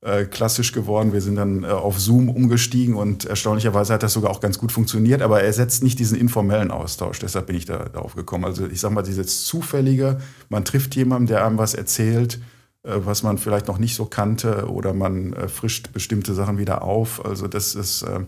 äh, 0.01 0.25
klassisch 0.25 0.71
geworden. 0.71 1.13
Wir 1.13 1.21
sind 1.21 1.35
dann 1.35 1.63
äh, 1.63 1.67
auf 1.67 1.99
Zoom 1.99 2.29
umgestiegen 2.29 2.95
und 2.95 3.25
erstaunlicherweise 3.25 3.93
hat 3.93 4.03
das 4.03 4.13
sogar 4.13 4.31
auch 4.31 4.39
ganz 4.39 4.57
gut 4.57 4.71
funktioniert, 4.71 5.21
aber 5.21 5.41
er 5.41 5.45
ersetzt 5.45 5.83
nicht 5.83 5.99
diesen 5.99 6.17
informellen 6.17 6.71
Austausch. 6.71 7.19
Deshalb 7.19 7.47
bin 7.47 7.55
ich 7.55 7.65
da 7.65 7.85
darauf 7.89 8.15
gekommen. 8.15 8.45
Also 8.45 8.65
ich 8.65 8.79
sage 8.79 8.95
mal, 8.95 9.03
dieses 9.03 9.45
zufällige, 9.45 10.19
man 10.49 10.65
trifft 10.65 10.95
jemanden, 10.95 11.27
der 11.27 11.45
einem 11.45 11.59
was 11.59 11.75
erzählt, 11.75 12.39
äh, 12.83 12.93
was 12.95 13.21
man 13.21 13.37
vielleicht 13.37 13.67
noch 13.67 13.77
nicht 13.77 13.95
so 13.95 14.05
kannte 14.05 14.69
oder 14.69 14.93
man 14.93 15.33
äh, 15.33 15.47
frischt 15.47 15.93
bestimmte 15.93 16.33
Sachen 16.33 16.57
wieder 16.57 16.81
auf. 16.81 17.23
Also 17.23 17.47
das 17.47 17.75
ist 17.75 18.01
äh, 18.01 18.21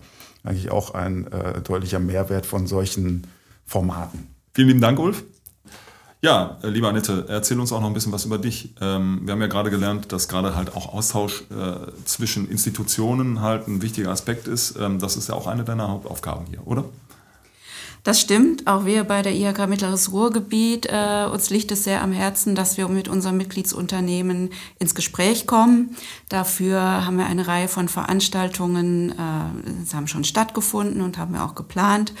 eigentlich 0.44 0.70
auch 0.70 0.94
ein 0.94 1.26
äh, 1.32 1.60
deutlicher 1.60 1.98
Mehrwert 1.98 2.46
von 2.46 2.68
solchen 2.68 3.26
Formaten. 3.66 4.28
Vielen 4.52 4.68
lieben 4.68 4.80
Dank, 4.80 5.00
Ulf. 5.00 5.24
Ja, 6.24 6.56
äh, 6.62 6.68
liebe 6.68 6.88
Annette, 6.88 7.26
erzähl 7.28 7.60
uns 7.60 7.70
auch 7.70 7.82
noch 7.82 7.88
ein 7.88 7.92
bisschen 7.92 8.10
was 8.10 8.24
über 8.24 8.38
dich. 8.38 8.70
Ähm, 8.80 9.20
wir 9.24 9.32
haben 9.32 9.42
ja 9.42 9.46
gerade 9.46 9.68
gelernt, 9.68 10.10
dass 10.10 10.26
gerade 10.26 10.56
halt 10.56 10.74
auch 10.74 10.94
Austausch 10.94 11.42
äh, 11.50 11.74
zwischen 12.06 12.48
Institutionen 12.48 13.42
halt 13.42 13.68
ein 13.68 13.82
wichtiger 13.82 14.08
Aspekt 14.08 14.48
ist. 14.48 14.78
Ähm, 14.80 14.98
das 14.98 15.18
ist 15.18 15.28
ja 15.28 15.34
auch 15.34 15.46
eine 15.46 15.64
deiner 15.64 15.86
Hauptaufgaben 15.88 16.46
hier, 16.46 16.66
oder? 16.66 16.84
Das 18.04 18.20
stimmt. 18.20 18.66
Auch 18.66 18.84
wir 18.84 19.04
bei 19.04 19.22
der 19.22 19.32
IHK 19.32 19.66
Mittleres 19.66 20.12
Ruhrgebiet, 20.12 20.86
äh, 20.90 21.26
uns 21.32 21.48
liegt 21.48 21.72
es 21.72 21.84
sehr 21.84 22.02
am 22.02 22.12
Herzen, 22.12 22.54
dass 22.54 22.76
wir 22.76 22.86
mit 22.88 23.08
unseren 23.08 23.38
Mitgliedsunternehmen 23.38 24.50
ins 24.78 24.94
Gespräch 24.94 25.46
kommen. 25.46 25.96
Dafür 26.28 27.06
haben 27.06 27.16
wir 27.16 27.24
eine 27.24 27.46
Reihe 27.46 27.66
von 27.66 27.88
Veranstaltungen, 27.88 29.12
äh, 29.12 29.94
haben 29.94 30.06
schon 30.06 30.24
stattgefunden 30.24 31.00
und 31.00 31.16
haben 31.16 31.32
wir 31.32 31.42
auch 31.46 31.54
geplant. 31.54 32.12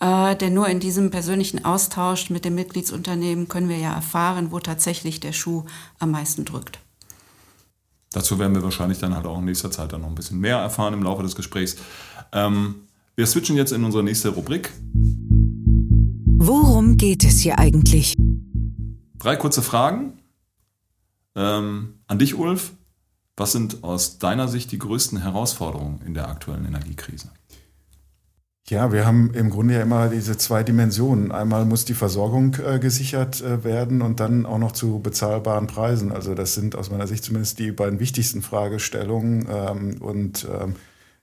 Äh, 0.00 0.34
denn 0.34 0.54
nur 0.54 0.66
in 0.68 0.80
diesem 0.80 1.12
persönlichen 1.12 1.64
Austausch 1.64 2.30
mit 2.30 2.44
den 2.44 2.56
Mitgliedsunternehmen 2.56 3.46
können 3.46 3.68
wir 3.68 3.78
ja 3.78 3.94
erfahren, 3.94 4.50
wo 4.50 4.58
tatsächlich 4.58 5.20
der 5.20 5.32
Schuh 5.32 5.62
am 6.00 6.10
meisten 6.10 6.46
drückt. 6.46 6.80
Dazu 8.10 8.40
werden 8.40 8.56
wir 8.56 8.64
wahrscheinlich 8.64 8.98
dann 8.98 9.14
halt 9.14 9.26
auch 9.26 9.38
in 9.38 9.44
nächster 9.44 9.70
Zeit 9.70 9.92
dann 9.92 10.00
noch 10.00 10.08
ein 10.08 10.16
bisschen 10.16 10.40
mehr 10.40 10.56
erfahren 10.56 10.94
im 10.94 11.04
Laufe 11.04 11.22
des 11.22 11.36
Gesprächs. 11.36 11.76
Ähm, 12.32 12.74
wir 13.14 13.26
switchen 13.26 13.56
jetzt 13.56 13.72
in 13.72 13.84
unsere 13.84 14.02
nächste 14.02 14.28
Rubrik. 14.30 14.72
Worum 16.40 16.96
geht 16.96 17.24
es 17.24 17.40
hier 17.40 17.58
eigentlich? 17.58 18.14
Drei 19.18 19.34
kurze 19.34 19.60
Fragen 19.60 20.12
ähm, 21.34 21.94
an 22.06 22.20
dich, 22.20 22.36
Ulf. 22.36 22.74
Was 23.36 23.50
sind 23.50 23.82
aus 23.82 24.18
deiner 24.18 24.46
Sicht 24.46 24.70
die 24.70 24.78
größten 24.78 25.20
Herausforderungen 25.20 26.00
in 26.06 26.14
der 26.14 26.28
aktuellen 26.28 26.64
Energiekrise? 26.64 27.32
Ja, 28.68 28.92
wir 28.92 29.04
haben 29.04 29.34
im 29.34 29.50
Grunde 29.50 29.74
ja 29.74 29.82
immer 29.82 30.08
diese 30.08 30.36
zwei 30.38 30.62
Dimensionen. 30.62 31.32
Einmal 31.32 31.64
muss 31.64 31.84
die 31.84 31.94
Versorgung 31.94 32.54
äh, 32.64 32.78
gesichert 32.78 33.40
äh, 33.40 33.64
werden 33.64 34.00
und 34.00 34.20
dann 34.20 34.46
auch 34.46 34.58
noch 34.58 34.72
zu 34.72 35.00
bezahlbaren 35.00 35.66
Preisen. 35.66 36.12
Also 36.12 36.36
das 36.36 36.54
sind 36.54 36.76
aus 36.76 36.90
meiner 36.90 37.08
Sicht 37.08 37.24
zumindest 37.24 37.58
die 37.58 37.72
beiden 37.72 37.98
wichtigsten 37.98 38.42
Fragestellungen. 38.42 39.48
Ähm, 39.50 39.96
und 40.00 40.46
ähm, 40.52 40.76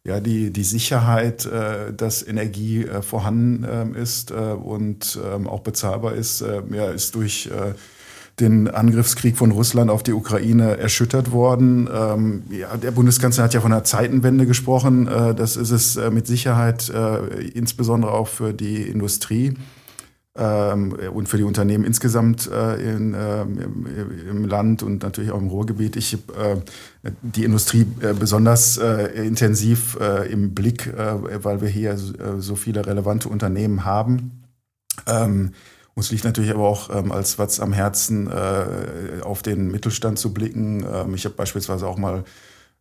ja, 0.06 0.20
die, 0.20 0.52
die 0.52 0.64
Sicherheit, 0.64 1.46
äh, 1.46 1.92
dass 1.92 2.26
Energie 2.26 2.86
äh, 2.86 3.02
vorhanden 3.02 3.96
äh, 3.96 4.02
ist 4.02 4.32
äh, 4.32 4.36
und 4.36 5.20
ähm, 5.26 5.48
auch 5.48 5.62
bezahlbar 5.62 6.14
ist, 6.14 6.42
äh, 6.42 6.62
ja, 6.72 6.92
ist 6.92 7.16
durch 7.16 7.48
äh, 7.48 7.74
den 8.40 8.68
Angriffskrieg 8.68 9.36
von 9.36 9.52
Russland 9.52 9.90
auf 9.90 10.04
die 10.04 10.14
Ukraine 10.14 10.78
erschüttert 10.78 11.32
worden. 11.32 11.90
Ähm, 11.92 12.44
ja, 12.52 12.78
der 12.78 12.92
Bundeskanzler 12.92 13.46
hat 13.46 13.54
ja 13.54 13.62
von 13.62 13.72
einer 13.72 13.84
Zeitenwende 13.84 14.46
gesprochen. 14.46 15.08
Äh, 15.08 15.34
das 15.34 15.58
ist 15.58 15.72
es 15.72 15.96
äh, 15.96 16.12
mit 16.12 16.28
Sicherheit, 16.28 16.90
äh, 16.90 17.48
insbesondere 17.56 18.12
auch 18.12 18.28
für 18.28 18.54
die 18.54 18.84
Industrie 18.84 19.48
ähm, 19.48 19.58
und 20.36 21.30
für 21.30 21.38
die 21.38 21.44
Unternehmen 21.44 21.86
insgesamt 21.86 22.52
äh, 22.52 22.76
in, 22.76 23.14
äh, 23.14 23.44
im, 24.30 24.44
Land 24.44 24.84
und 24.84 25.02
natürlich 25.02 25.32
auch 25.32 25.40
im 25.40 25.48
Ruhrgebiet. 25.48 25.96
Ich 25.96 26.18
habe 26.30 26.62
äh, 27.04 27.12
die 27.22 27.46
Industrie 27.46 27.86
besonders 28.20 28.78
intensiv 28.78 29.98
im 30.30 30.54
Blick, 30.54 30.92
weil 30.98 31.62
wir 31.62 31.70
hier 31.70 31.98
so 31.98 32.56
viele 32.56 32.86
relevante 32.86 33.30
Unternehmen 33.30 33.86
haben. 33.86 34.44
Ähm, 35.08 35.52
uns 35.96 36.12
liegt 36.12 36.26
natürlich 36.26 36.52
aber 36.52 36.68
auch 36.68 36.94
ähm, 36.94 37.14
als 37.14 37.40
was 37.40 37.62
am 37.62 37.72
Herzen, 37.72 38.30
äh, 38.30 39.22
auf 39.22 39.42
den 39.42 39.72
Mittelstand 39.72 40.20
zu 40.20 40.34
blicken. 40.34 40.86
Ähm, 40.92 41.16
ich 41.16 41.24
habe 41.24 41.36
beispielsweise 41.36 41.88
auch 41.88 41.98
mal 41.98 42.26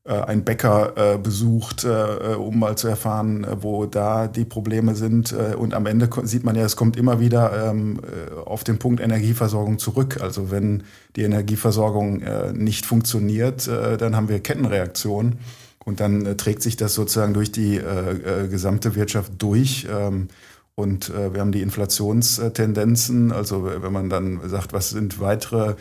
äh, 0.06 0.12
einen 0.12 0.44
Bäcker 0.44 1.14
äh, 1.14 1.18
besucht, 1.18 1.84
äh, 1.84 2.34
um 2.34 2.58
mal 2.58 2.76
zu 2.76 2.88
erfahren, 2.88 3.44
äh, 3.44 3.62
wo 3.62 3.86
da 3.86 4.28
die 4.28 4.44
Probleme 4.44 4.94
sind. 4.94 5.32
Äh, 5.32 5.54
und 5.54 5.72
am 5.72 5.86
Ende 5.86 6.10
sieht 6.24 6.44
man 6.44 6.56
ja, 6.56 6.64
es 6.64 6.76
kommt 6.76 6.96
immer 6.98 7.20
wieder 7.20 7.70
ähm, 7.70 8.00
äh, 8.00 8.34
auf 8.34 8.64
den 8.64 8.78
Punkt 8.78 9.00
Energieversorgung 9.00 9.78
zurück. 9.78 10.18
Also 10.20 10.50
wenn 10.50 10.82
die 11.16 11.22
Energieversorgung 11.22 12.20
äh, 12.20 12.52
nicht 12.52 12.84
funktioniert, 12.84 13.66
äh, 13.66 13.96
dann 13.96 14.14
haben 14.14 14.28
wir 14.28 14.40
Kettenreaktionen. 14.40 15.38
Und 15.86 16.00
dann 16.00 16.26
äh, 16.26 16.36
trägt 16.36 16.62
sich 16.62 16.76
das 16.76 16.94
sozusagen 16.94 17.32
durch 17.32 17.50
die 17.50 17.76
äh, 17.76 18.44
äh, 18.44 18.48
gesamte 18.48 18.94
Wirtschaft 18.96 19.32
durch. 19.38 19.86
Ähm, 19.90 20.28
und 20.74 21.08
äh, 21.10 21.32
wir 21.32 21.40
haben 21.40 21.52
die 21.52 21.62
Inflationstendenzen. 21.62 23.32
Also 23.32 23.64
wenn 23.64 23.92
man 23.92 24.10
dann 24.10 24.40
sagt, 24.48 24.74
was 24.74 24.90
sind 24.90 25.20
weitere 25.20 25.70
äh, 25.70 25.74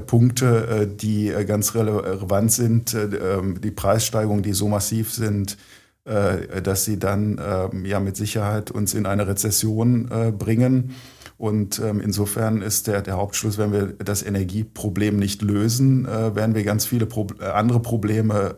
Punkte, 0.00 0.66
äh, 0.66 0.86
die 0.86 1.28
äh, 1.28 1.44
ganz 1.44 1.74
relevant 1.74 2.52
sind, 2.52 2.94
äh, 2.94 3.04
ähm, 3.04 3.60
die 3.60 3.70
Preissteigerungen, 3.70 4.42
die 4.42 4.52
so 4.52 4.68
massiv 4.68 5.12
sind, 5.12 5.56
äh, 6.04 6.62
dass 6.62 6.84
sie 6.84 6.98
dann 6.98 7.40
ähm, 7.44 7.84
ja 7.84 8.00
mit 8.00 8.16
Sicherheit 8.16 8.70
uns 8.70 8.94
in 8.94 9.06
eine 9.06 9.26
Rezession 9.26 10.08
bringen. 10.38 10.94
Und 11.36 11.78
ähm, 11.78 12.00
insofern 12.00 12.62
ist 12.62 12.88
der, 12.88 13.00
der 13.00 13.16
Hauptschluss, 13.16 13.58
wenn 13.58 13.72
wir 13.72 13.86
das 13.92 14.24
Energieproblem 14.24 15.16
nicht 15.16 15.40
lösen, 15.40 16.04
werden 16.04 16.56
wir 16.56 16.64
ganz 16.64 16.84
viele 16.84 17.06
andere 17.54 17.78
Probleme 17.78 18.56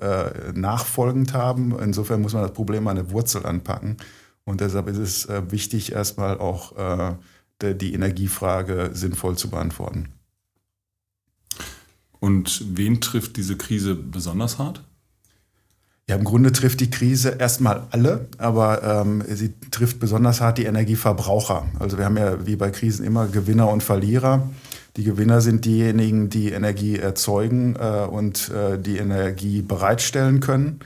nachfolgend 0.55 1.35
haben. 1.35 1.77
Insofern 1.79 2.23
muss 2.23 2.33
man 2.33 2.43
das 2.43 2.53
Problem 2.53 2.87
an 2.89 2.97
der 2.97 3.11
Wurzel 3.11 3.45
anpacken. 3.45 3.99
Und 4.45 4.61
deshalb 4.61 4.89
ist 4.89 4.99
es 4.99 5.27
äh, 5.27 5.43
wichtig, 5.51 5.93
erstmal 5.93 6.39
auch 6.39 6.77
äh, 6.77 7.75
die 7.75 7.95
Energiefrage 7.95 8.91
sinnvoll 8.93 9.37
zu 9.37 9.51
beantworten. 9.51 10.09
Und 12.21 12.63
wen 12.77 13.01
trifft 13.01 13.37
diese 13.37 13.57
Krise 13.57 13.95
besonders 13.95 14.59
hart? 14.59 14.85
Ja, 16.09 16.17
im 16.17 16.25
Grunde 16.25 16.53
trifft 16.53 16.81
die 16.81 16.91
Krise 16.91 17.37
erstmal 17.39 17.87
alle, 17.91 18.27
aber 18.37 18.83
ähm, 18.83 19.23
sie 19.29 19.55
trifft 19.71 20.01
besonders 20.01 20.41
hart 20.41 20.59
die 20.59 20.65
Energieverbraucher. 20.65 21.67
Also 21.79 21.99
wir 21.99 22.05
haben 22.05 22.17
ja 22.17 22.47
wie 22.47 22.57
bei 22.57 22.71
Krisen 22.71 23.07
immer 23.07 23.29
Gewinner 23.29 23.69
und 23.69 23.83
Verlierer. 23.83 24.51
Die 24.97 25.05
Gewinner 25.05 25.41
sind 25.41 25.65
diejenigen, 25.65 26.29
die 26.29 26.51
Energie 26.51 26.97
erzeugen 26.97 27.77
äh, 27.77 28.07
und 28.11 28.51
äh, 28.51 28.77
die 28.77 28.97
Energie 28.97 29.63
bereitstellen 29.63 30.41
können. 30.41 30.81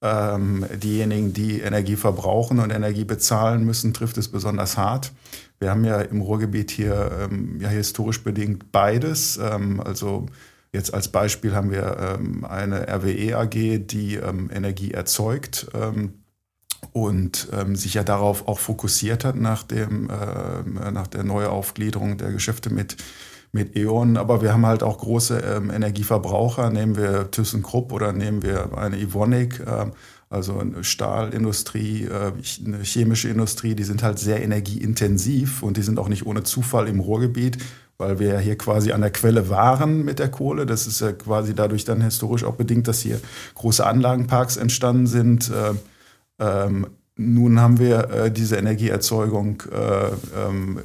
Ähm, 0.00 0.64
diejenigen, 0.80 1.32
die 1.32 1.58
Energie 1.58 1.96
verbrauchen 1.96 2.60
und 2.60 2.70
Energie 2.70 3.04
bezahlen 3.04 3.64
müssen, 3.64 3.92
trifft 3.92 4.16
es 4.16 4.28
besonders 4.28 4.76
hart. 4.76 5.12
Wir 5.58 5.70
haben 5.70 5.84
ja 5.84 6.00
im 6.00 6.20
Ruhrgebiet 6.20 6.70
hier 6.70 7.10
ähm, 7.20 7.60
ja 7.60 7.68
historisch 7.68 8.22
bedingt 8.22 8.70
beides. 8.70 9.40
Ähm, 9.42 9.80
also 9.80 10.26
jetzt 10.72 10.92
als 10.94 11.08
Beispiel 11.08 11.54
haben 11.54 11.70
wir 11.70 12.18
ähm, 12.18 12.44
eine 12.44 12.88
RWE 12.88 13.36
AG, 13.36 13.86
die 13.86 14.16
ähm, 14.16 14.50
Energie 14.52 14.92
erzeugt 14.92 15.68
ähm, 15.74 16.24
und 16.92 17.48
sich 17.72 17.94
ja 17.94 18.04
darauf 18.04 18.46
auch 18.46 18.60
fokussiert 18.60 19.24
hat 19.24 19.34
nach, 19.34 19.64
dem, 19.64 20.08
äh, 20.08 20.90
nach 20.92 21.08
der 21.08 21.24
Neuaufgliederung 21.24 22.18
der 22.18 22.30
Geschäfte 22.30 22.70
mit 22.70 22.96
mit 23.52 23.76
E.ON, 23.76 24.16
aber 24.16 24.42
wir 24.42 24.52
haben 24.52 24.66
halt 24.66 24.82
auch 24.82 24.98
große 24.98 25.38
ähm, 25.38 25.70
Energieverbraucher, 25.70 26.70
nehmen 26.70 26.96
wir 26.96 27.30
ThyssenKrupp 27.30 27.92
oder 27.92 28.12
nehmen 28.12 28.42
wir 28.42 28.76
eine 28.76 28.98
Evonik, 28.98 29.60
äh, 29.60 29.86
also 30.30 30.58
eine 30.58 30.84
Stahlindustrie, 30.84 32.04
äh, 32.04 32.32
eine 32.64 32.82
chemische 32.82 33.28
Industrie, 33.28 33.74
die 33.74 33.84
sind 33.84 34.02
halt 34.02 34.18
sehr 34.18 34.42
energieintensiv 34.42 35.62
und 35.62 35.76
die 35.76 35.82
sind 35.82 35.98
auch 35.98 36.08
nicht 36.08 36.26
ohne 36.26 36.42
Zufall 36.42 36.88
im 36.88 37.00
Ruhrgebiet, 37.00 37.58
weil 37.96 38.18
wir 38.18 38.34
ja 38.34 38.38
hier 38.38 38.58
quasi 38.58 38.92
an 38.92 39.00
der 39.00 39.10
Quelle 39.10 39.48
waren 39.48 40.04
mit 40.04 40.18
der 40.18 40.30
Kohle. 40.30 40.66
Das 40.66 40.86
ist 40.86 41.00
ja 41.00 41.12
quasi 41.12 41.54
dadurch 41.54 41.84
dann 41.84 42.00
historisch 42.00 42.44
auch 42.44 42.56
bedingt, 42.56 42.88
dass 42.88 43.00
hier 43.00 43.20
große 43.54 43.84
Anlagenparks 43.84 44.56
entstanden 44.56 45.06
sind. 45.06 45.50
Äh, 45.50 45.74
ähm, 46.38 46.86
nun 47.16 47.60
haben 47.60 47.80
wir 47.80 48.10
äh, 48.10 48.30
diese 48.30 48.56
Energieerzeugung, 48.56 49.64
äh, 49.72 50.10
ähm, 50.38 50.78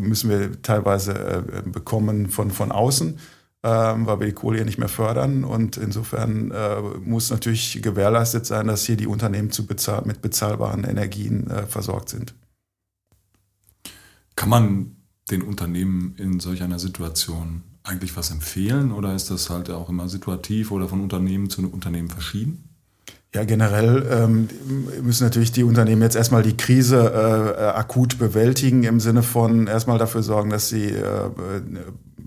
müssen 0.00 0.28
wir 0.30 0.60
teilweise 0.60 1.12
äh, 1.14 1.62
bekommen 1.64 2.28
von, 2.28 2.50
von 2.50 2.72
außen, 2.72 3.20
ähm, 3.62 4.06
weil 4.06 4.20
wir 4.20 4.26
die 4.26 4.32
Kohle 4.32 4.58
hier 4.58 4.66
nicht 4.66 4.78
mehr 4.78 4.88
fördern. 4.88 5.44
Und 5.44 5.76
insofern 5.76 6.50
äh, 6.50 6.80
muss 7.04 7.30
natürlich 7.30 7.80
gewährleistet 7.82 8.46
sein, 8.46 8.66
dass 8.66 8.84
hier 8.84 8.96
die 8.96 9.06
Unternehmen 9.06 9.50
zu 9.50 9.66
bezahl 9.66 10.02
mit 10.04 10.22
bezahlbaren 10.22 10.84
Energien 10.84 11.50
äh, 11.50 11.66
versorgt 11.66 12.08
sind. 12.08 12.34
Kann 14.36 14.48
man 14.48 14.96
den 15.30 15.42
Unternehmen 15.42 16.14
in 16.18 16.40
solch 16.40 16.62
einer 16.62 16.78
Situation 16.78 17.62
eigentlich 17.82 18.16
was 18.16 18.30
empfehlen 18.30 18.92
oder 18.92 19.14
ist 19.14 19.30
das 19.30 19.48
halt 19.50 19.70
auch 19.70 19.88
immer 19.88 20.08
situativ 20.08 20.70
oder 20.70 20.88
von 20.88 21.00
Unternehmen 21.00 21.50
zu 21.50 21.62
Unternehmen 21.70 22.08
verschieden? 22.08 22.68
Ja, 23.34 23.44
generell 23.44 24.06
ähm, 24.10 24.48
müssen 25.02 25.24
natürlich 25.24 25.52
die 25.52 25.62
Unternehmen 25.62 26.00
jetzt 26.00 26.16
erstmal 26.16 26.42
die 26.42 26.56
Krise 26.56 26.96
äh, 27.58 27.64
akut 27.64 28.18
bewältigen, 28.18 28.82
im 28.84 28.98
Sinne 28.98 29.22
von 29.22 29.66
erstmal 29.66 29.98
dafür 29.98 30.22
sorgen, 30.22 30.50
dass 30.50 30.68
sie 30.68 30.86
äh, 30.86 31.30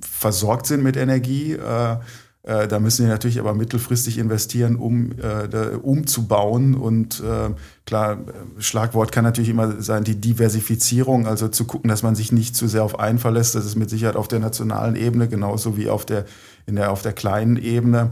versorgt 0.01 0.65
sind 0.65 0.83
mit 0.83 0.97
Energie. 0.97 1.53
Äh, 1.53 1.97
äh 2.43 2.67
da 2.67 2.79
müssen 2.79 3.03
sie 3.03 3.09
natürlich 3.09 3.39
aber 3.39 3.53
mittelfristig 3.53 4.17
investieren, 4.17 4.75
um 4.75 5.11
äh, 5.13 5.75
umzubauen. 5.75 6.75
Und 6.75 7.21
äh, 7.21 7.53
klar, 7.85 8.19
Schlagwort 8.57 9.11
kann 9.11 9.23
natürlich 9.23 9.49
immer 9.49 9.81
sein, 9.81 10.03
die 10.03 10.19
Diversifizierung, 10.19 11.27
also 11.27 11.47
zu 11.47 11.65
gucken, 11.65 11.89
dass 11.89 12.03
man 12.03 12.15
sich 12.15 12.31
nicht 12.31 12.55
zu 12.55 12.67
sehr 12.67 12.83
auf 12.83 12.99
einen 12.99 13.19
verlässt. 13.19 13.55
Das 13.55 13.65
ist 13.65 13.75
mit 13.75 13.89
Sicherheit 13.89 14.15
auf 14.15 14.27
der 14.27 14.39
nationalen 14.39 14.95
Ebene 14.95 15.27
genauso 15.27 15.77
wie 15.77 15.89
auf 15.89 16.05
der, 16.05 16.25
in 16.65 16.75
der, 16.75 16.91
auf 16.91 17.01
der 17.01 17.13
kleinen 17.13 17.57
Ebene. 17.57 18.11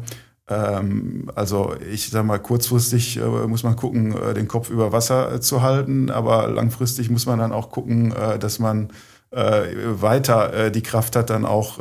Ähm, 0.50 1.30
also 1.36 1.76
ich 1.92 2.10
sage 2.10 2.26
mal, 2.26 2.40
kurzfristig 2.40 3.18
äh, 3.18 3.48
muss 3.48 3.64
man 3.64 3.76
gucken, 3.76 4.16
äh, 4.16 4.34
den 4.34 4.48
Kopf 4.48 4.70
über 4.70 4.92
Wasser 4.92 5.42
zu 5.42 5.62
halten, 5.62 6.10
aber 6.10 6.48
langfristig 6.48 7.10
muss 7.10 7.26
man 7.26 7.40
dann 7.40 7.52
auch 7.52 7.70
gucken, 7.70 8.14
dass 8.40 8.60
man 8.60 8.90
weiter 9.30 10.54
äh, 10.54 10.72
die 10.72 10.82
Kraft 10.82 11.16
hat, 11.16 11.30
dann 11.30 11.46
auch 11.46 11.80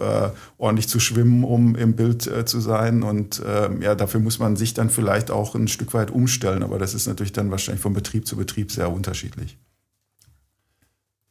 ordentlich 0.59 0.89
zu 0.89 0.99
schwimmen, 0.99 1.45
um 1.45 1.77
im 1.77 1.95
Bild 1.95 2.23
zu 2.23 2.61
sein. 2.61 3.03
Und 3.03 3.41
ähm, 3.47 3.83
ja, 3.83 3.95
dafür 3.95 4.21
muss 4.21 4.39
man 4.39 4.57
sich 4.57 4.75
dann 4.75 4.91
vielleicht 4.91 5.31
auch 5.31 5.55
ein 5.55 5.69
Stück 5.69 5.95
weit 5.95 6.11
umstellen, 6.11 6.63
aber 6.63 6.79
das 6.79 6.93
ist 6.93 7.07
natürlich 7.07 7.33
dann 7.33 7.51
wahrscheinlich 7.51 7.83
von 7.83 7.95
Betrieb 7.95 8.27
zu 8.27 8.37
Betrieb 8.37 8.73
sehr 8.73 8.93
unterschiedlich. 8.93 9.57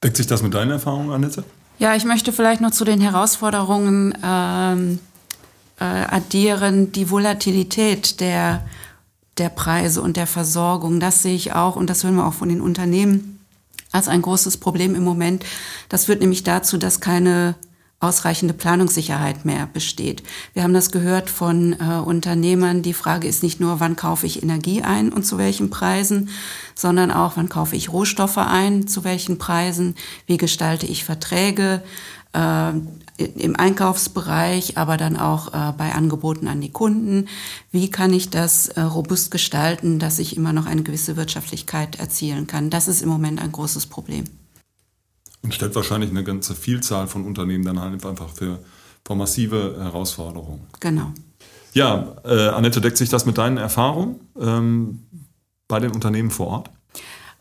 Deckt 0.04 0.18
sich 0.18 0.28
das 0.28 0.42
mit 0.42 0.54
deinen 0.54 0.72
Erfahrungen, 0.72 1.12
Annette? 1.12 1.44
Ja, 1.80 1.96
ich 1.96 2.06
möchte 2.06 2.32
vielleicht 2.32 2.62
noch 2.62 2.72
zu 2.72 2.86
den 2.86 3.02
Herausforderungen 3.02 4.18
ähm 4.24 5.00
äh, 5.80 5.84
addieren 5.84 6.92
die 6.92 7.10
Volatilität 7.10 8.20
der, 8.20 8.66
der 9.38 9.50
Preise 9.50 10.02
und 10.02 10.18
der 10.18 10.28
Versorgung. 10.28 11.00
Das 11.00 11.22
sehe 11.22 11.36
ich 11.36 11.54
auch 11.54 11.76
und 11.76 11.90
das 11.90 12.04
hören 12.04 12.16
wir 12.16 12.26
auch 12.26 12.34
von 12.34 12.50
den 12.50 12.62
Unternehmen 12.62 13.35
als 13.96 14.08
ein 14.08 14.22
großes 14.22 14.58
Problem 14.58 14.94
im 14.94 15.04
Moment. 15.04 15.46
Das 15.90 16.06
führt 16.06 16.20
nämlich 16.20 16.44
dazu, 16.44 16.78
dass 16.78 17.00
keine 17.00 17.56
ausreichende 18.02 18.54
Planungssicherheit 18.54 19.46
mehr 19.46 19.68
besteht. 19.72 20.22
Wir 20.54 20.64
haben 20.64 20.74
das 20.74 20.92
gehört 20.92 21.30
von 21.30 21.74
äh, 21.74 22.00
Unternehmern. 22.00 22.82
Die 22.82 22.94
Frage 22.94 23.28
ist 23.28 23.42
nicht 23.42 23.60
nur, 23.60 23.80
wann 23.80 23.96
kaufe 23.96 24.28
ich 24.28 24.44
Energie 24.44 24.82
ein 24.82 25.12
und 25.12 25.26
zu 25.26 25.38
welchen 25.38 25.70
Preisen, 25.70 26.30
sondern 26.76 27.10
auch, 27.10 27.38
wann 27.38 27.50
kaufe 27.50 27.76
ich 27.76 27.92
Rohstoffe 27.92 28.38
ein, 28.38 28.86
zu 28.86 29.06
welchen 29.06 29.38
Preisen, 29.38 29.96
wie 30.28 30.38
gestalte 30.38 30.86
ich 30.86 31.06
Verträge 31.06 31.82
äh, 32.34 32.74
im 33.18 33.56
Einkaufsbereich, 33.56 34.78
aber 34.78 34.98
dann 34.98 35.18
auch 35.18 35.54
äh, 35.54 35.74
bei 35.78 35.94
Angeboten 35.94 36.48
an 36.48 36.62
die 36.62 36.72
Kunden. 36.72 37.28
Wie 37.72 37.90
kann 37.90 38.12
ich 38.14 38.30
das 38.30 38.68
äh, 38.68 38.82
robust 38.82 39.32
gestalten, 39.32 40.00
dass 40.00 40.20
ich 40.20 40.36
immer 40.36 40.54
noch 40.54 40.66
eine 40.66 40.84
gewisse 40.84 41.16
Wirtschaftlichkeit 41.16 42.00
erzielen 42.00 42.48
kann? 42.48 42.70
Das 42.70 42.88
ist 42.88 43.02
im 43.02 43.10
Moment 43.10 43.42
ein 43.42 43.52
großes 43.52 43.86
Problem. 43.86 44.26
Und 45.42 45.54
stellt 45.54 45.76
wahrscheinlich 45.76 46.10
eine 46.10 46.24
ganze 46.24 46.56
Vielzahl 46.56 47.08
von 47.08 47.24
Unternehmen 47.24 47.64
dann 47.64 47.80
halt 47.80 48.06
einfach 48.06 48.30
für, 48.30 48.60
für 49.06 49.16
massive 49.16 49.76
Herausforderungen. 49.80 50.62
Genau. 50.80 51.14
Ja, 51.74 52.16
äh, 52.26 52.48
Annette, 52.50 52.82
deckt 52.82 52.98
sich 52.98 53.10
das 53.10 53.26
mit 53.26 53.38
deinen 53.38 53.58
Erfahrungen 53.58 54.20
ähm, 54.40 55.04
bei 55.68 55.80
den 55.80 55.92
Unternehmen 55.92 56.32
vor 56.32 56.48
Ort? 56.48 56.70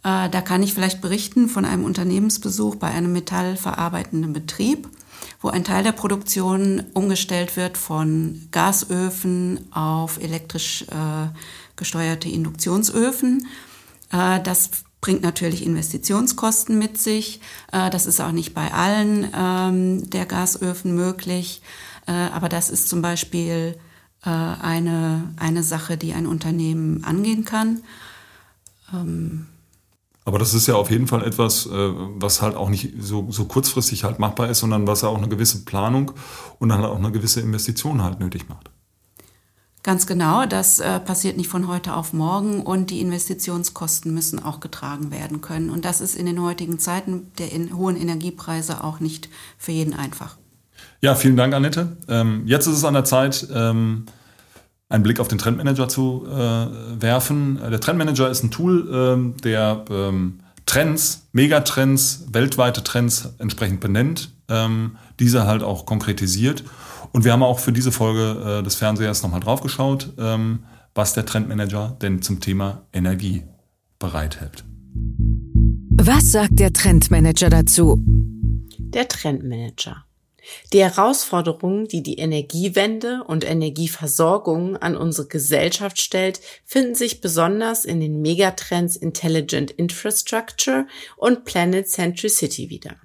Äh, 0.02 0.28
da 0.28 0.40
kann 0.42 0.62
ich 0.62 0.74
vielleicht 0.74 1.00
berichten 1.00 1.48
von 1.48 1.64
einem 1.64 1.84
Unternehmensbesuch 1.84 2.76
bei 2.76 2.88
einem 2.88 3.12
metallverarbeitenden 3.12 4.32
Betrieb, 4.32 4.88
wo 5.44 5.50
ein 5.50 5.62
Teil 5.62 5.84
der 5.84 5.92
Produktion 5.92 6.84
umgestellt 6.94 7.54
wird 7.58 7.76
von 7.76 8.48
Gasöfen 8.50 9.70
auf 9.74 10.18
elektrisch 10.18 10.86
äh, 10.88 11.28
gesteuerte 11.76 12.30
Induktionsöfen. 12.30 13.46
Äh, 14.10 14.40
das 14.40 14.70
bringt 15.02 15.20
natürlich 15.20 15.62
Investitionskosten 15.66 16.78
mit 16.78 16.96
sich. 16.96 17.42
Äh, 17.72 17.90
das 17.90 18.06
ist 18.06 18.22
auch 18.22 18.32
nicht 18.32 18.54
bei 18.54 18.72
allen 18.72 19.28
ähm, 19.36 20.08
der 20.08 20.24
Gasöfen 20.24 20.94
möglich. 20.94 21.60
Äh, 22.06 22.12
aber 22.12 22.48
das 22.48 22.70
ist 22.70 22.88
zum 22.88 23.02
Beispiel 23.02 23.76
äh, 24.24 24.30
eine, 24.30 25.34
eine 25.36 25.62
Sache, 25.62 25.98
die 25.98 26.14
ein 26.14 26.26
Unternehmen 26.26 27.04
angehen 27.04 27.44
kann. 27.44 27.82
Ähm 28.94 29.48
aber 30.24 30.38
das 30.38 30.54
ist 30.54 30.66
ja 30.66 30.74
auf 30.74 30.90
jeden 30.90 31.06
Fall 31.06 31.22
etwas, 31.22 31.68
was 31.70 32.40
halt 32.40 32.56
auch 32.56 32.70
nicht 32.70 32.94
so, 32.98 33.26
so 33.30 33.44
kurzfristig 33.44 34.04
halt 34.04 34.18
machbar 34.18 34.48
ist, 34.48 34.60
sondern 34.60 34.86
was 34.86 35.02
ja 35.02 35.08
auch 35.08 35.18
eine 35.18 35.28
gewisse 35.28 35.64
Planung 35.64 36.12
und 36.58 36.70
dann 36.70 36.84
auch 36.84 36.96
eine 36.96 37.12
gewisse 37.12 37.40
Investition 37.40 38.02
halt 38.02 38.20
nötig 38.20 38.48
macht. 38.48 38.70
Ganz 39.84 40.06
genau, 40.06 40.46
das 40.46 40.80
äh, 40.80 40.98
passiert 40.98 41.36
nicht 41.36 41.50
von 41.50 41.68
heute 41.68 41.94
auf 41.94 42.14
morgen 42.14 42.62
und 42.62 42.88
die 42.88 43.02
Investitionskosten 43.02 44.14
müssen 44.14 44.42
auch 44.42 44.60
getragen 44.60 45.10
werden 45.10 45.42
können. 45.42 45.68
Und 45.68 45.84
das 45.84 46.00
ist 46.00 46.16
in 46.16 46.24
den 46.24 46.40
heutigen 46.40 46.78
Zeiten 46.78 47.30
der 47.36 47.52
in, 47.52 47.76
hohen 47.76 47.94
Energiepreise 47.94 48.82
auch 48.82 49.00
nicht 49.00 49.28
für 49.58 49.72
jeden 49.72 49.92
einfach. 49.92 50.38
Ja, 51.02 51.14
vielen 51.14 51.36
Dank, 51.36 51.52
Annette. 51.52 51.98
Ähm, 52.08 52.44
jetzt 52.46 52.66
ist 52.66 52.78
es 52.78 52.84
an 52.86 52.94
der 52.94 53.04
Zeit, 53.04 53.46
ähm, 53.54 54.06
einen 54.94 55.02
Blick 55.02 55.20
auf 55.20 55.28
den 55.28 55.38
Trendmanager 55.38 55.88
zu 55.88 56.26
äh, 56.26 57.02
werfen. 57.02 57.58
Der 57.70 57.80
Trendmanager 57.80 58.30
ist 58.30 58.44
ein 58.44 58.50
Tool, 58.50 58.88
ähm, 58.92 59.34
der 59.42 59.84
ähm, 59.90 60.40
Trends, 60.66 61.26
Megatrends, 61.32 62.26
weltweite 62.32 62.82
Trends 62.84 63.34
entsprechend 63.38 63.80
benennt, 63.80 64.30
ähm, 64.48 64.96
diese 65.18 65.46
halt 65.46 65.62
auch 65.62 65.84
konkretisiert 65.84 66.64
und 67.14 67.24
wir 67.24 67.32
haben 67.32 67.44
auch 67.44 67.60
für 67.60 67.72
diese 67.72 67.92
Folge 67.92 68.58
äh, 68.58 68.62
des 68.64 68.74
Fernsehers 68.74 69.22
nochmal 69.22 69.38
drauf 69.38 69.60
geschaut, 69.60 70.12
ähm, 70.18 70.64
was 70.96 71.14
der 71.14 71.24
Trendmanager 71.24 71.96
denn 72.02 72.22
zum 72.22 72.40
Thema 72.40 72.82
Energie 72.92 73.44
bereithält. 74.00 74.64
Was 75.96 76.32
sagt 76.32 76.58
der 76.58 76.72
Trendmanager 76.72 77.50
dazu? 77.50 78.00
Der 78.78 79.06
Trendmanager. 79.06 80.04
Die 80.72 80.82
Herausforderungen, 80.82 81.88
die 81.88 82.02
die 82.02 82.18
Energiewende 82.18 83.24
und 83.26 83.44
Energieversorgung 83.44 84.76
an 84.76 84.96
unsere 84.96 85.28
Gesellschaft 85.28 86.00
stellt, 86.00 86.40
finden 86.64 86.94
sich 86.94 87.20
besonders 87.20 87.84
in 87.84 88.00
den 88.00 88.20
Megatrends 88.20 88.96
Intelligent 88.96 89.70
Infrastructure 89.70 90.86
und 91.16 91.44
Planet 91.44 91.88
Centricity 91.88 92.70
wieder. 92.70 92.96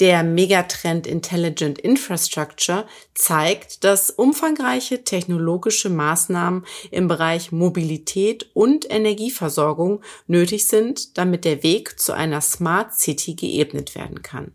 Der 0.00 0.22
Megatrend 0.22 1.06
Intelligent 1.06 1.78
Infrastructure 1.78 2.86
zeigt, 3.14 3.84
dass 3.84 4.10
umfangreiche 4.10 5.04
technologische 5.04 5.90
Maßnahmen 5.90 6.64
im 6.90 7.08
Bereich 7.08 7.52
Mobilität 7.52 8.50
und 8.54 8.90
Energieversorgung 8.90 10.02
nötig 10.26 10.68
sind, 10.68 11.18
damit 11.18 11.44
der 11.44 11.62
Weg 11.62 11.98
zu 11.98 12.12
einer 12.12 12.40
Smart 12.40 12.94
City 12.94 13.34
geebnet 13.34 13.94
werden 13.94 14.22
kann. 14.22 14.52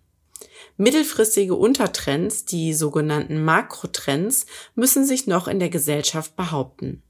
Mittelfristige 0.78 1.56
Untertrends, 1.56 2.46
die 2.46 2.74
sogenannten 2.74 3.44
Makrotrends, 3.44 4.46
müssen 4.76 5.06
sich 5.06 5.28
noch 5.28 5.48
in 5.48 5.60
der 5.60 5.70
Gesellschaft 5.70 6.36
behaupten. 6.36 7.04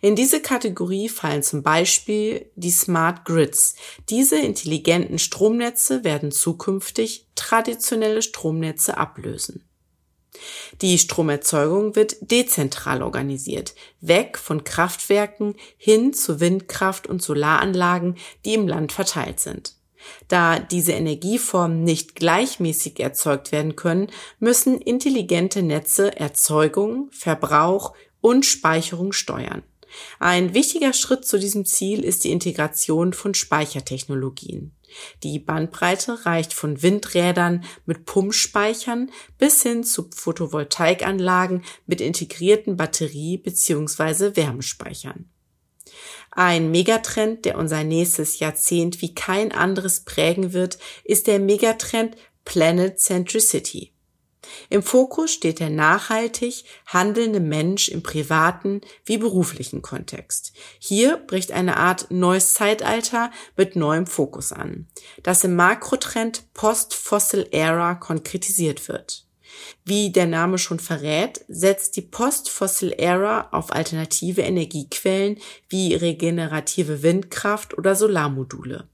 In 0.00 0.14
diese 0.14 0.40
Kategorie 0.40 1.08
fallen 1.08 1.42
zum 1.42 1.62
Beispiel 1.62 2.50
die 2.54 2.70
Smart 2.70 3.24
Grids. 3.24 3.74
Diese 4.08 4.38
intelligenten 4.38 5.18
Stromnetze 5.18 6.04
werden 6.04 6.30
zukünftig 6.30 7.26
traditionelle 7.34 8.22
Stromnetze 8.22 8.96
ablösen. 8.96 9.64
Die 10.82 10.98
Stromerzeugung 10.98 11.96
wird 11.96 12.16
dezentral 12.20 13.02
organisiert, 13.02 13.74
weg 14.00 14.38
von 14.38 14.64
Kraftwerken 14.64 15.54
hin 15.78 16.12
zu 16.12 16.40
Windkraft- 16.40 17.06
und 17.06 17.22
Solaranlagen, 17.22 18.16
die 18.44 18.54
im 18.54 18.68
Land 18.68 18.92
verteilt 18.92 19.40
sind. 19.40 19.74
Da 20.28 20.58
diese 20.58 20.92
Energieformen 20.92 21.84
nicht 21.84 22.14
gleichmäßig 22.14 23.00
erzeugt 23.00 23.52
werden 23.52 23.76
können, 23.76 24.08
müssen 24.38 24.80
intelligente 24.80 25.62
Netze 25.62 26.16
Erzeugung, 26.16 27.08
Verbrauch, 27.12 27.94
und 28.20 28.44
Speicherung 28.44 29.12
steuern. 29.12 29.62
Ein 30.18 30.52
wichtiger 30.52 30.92
Schritt 30.92 31.24
zu 31.24 31.38
diesem 31.38 31.64
Ziel 31.64 32.04
ist 32.04 32.24
die 32.24 32.32
Integration 32.32 33.12
von 33.12 33.34
Speichertechnologien. 33.34 34.72
Die 35.22 35.38
Bandbreite 35.38 36.26
reicht 36.26 36.52
von 36.52 36.82
Windrädern 36.82 37.64
mit 37.84 38.06
Pumpspeichern 38.06 39.10
bis 39.38 39.62
hin 39.62 39.84
zu 39.84 40.08
Photovoltaikanlagen 40.14 41.62
mit 41.86 42.00
integrierten 42.00 42.76
Batterie- 42.76 43.38
bzw. 43.38 44.36
Wärmespeichern. 44.36 45.30
Ein 46.38 46.70
Megatrend, 46.70 47.46
der 47.46 47.56
unser 47.56 47.82
nächstes 47.82 48.40
Jahrzehnt 48.40 49.00
wie 49.00 49.14
kein 49.14 49.52
anderes 49.52 50.00
prägen 50.00 50.52
wird, 50.52 50.78
ist 51.02 51.28
der 51.28 51.38
Megatrend 51.38 52.14
Planet 52.44 53.00
Centricity. 53.00 53.94
Im 54.68 54.82
Fokus 54.82 55.32
steht 55.32 55.60
der 55.60 55.70
nachhaltig 55.70 56.64
handelnde 56.86 57.40
Mensch 57.40 57.88
im 57.88 58.02
privaten 58.02 58.82
wie 59.06 59.16
beruflichen 59.16 59.80
Kontext. 59.80 60.52
Hier 60.78 61.16
bricht 61.16 61.52
eine 61.52 61.78
Art 61.78 62.10
neues 62.10 62.52
Zeitalter 62.52 63.30
mit 63.56 63.74
neuem 63.74 64.06
Fokus 64.06 64.52
an, 64.52 64.88
das 65.22 65.42
im 65.42 65.56
Makrotrend 65.56 66.52
Post-Fossil 66.52 67.48
Era 67.50 67.94
konkretisiert 67.94 68.88
wird. 68.88 69.25
Wie 69.84 70.10
der 70.10 70.26
Name 70.26 70.58
schon 70.58 70.78
verrät, 70.78 71.44
setzt 71.48 71.96
die 71.96 72.02
Post-Fossil 72.02 72.94
Era 72.96 73.48
auf 73.52 73.72
alternative 73.72 74.42
Energiequellen 74.42 75.38
wie 75.68 75.94
regenerative 75.94 77.02
Windkraft 77.02 77.76
oder 77.76 77.94
Solarmodule. 77.94 78.88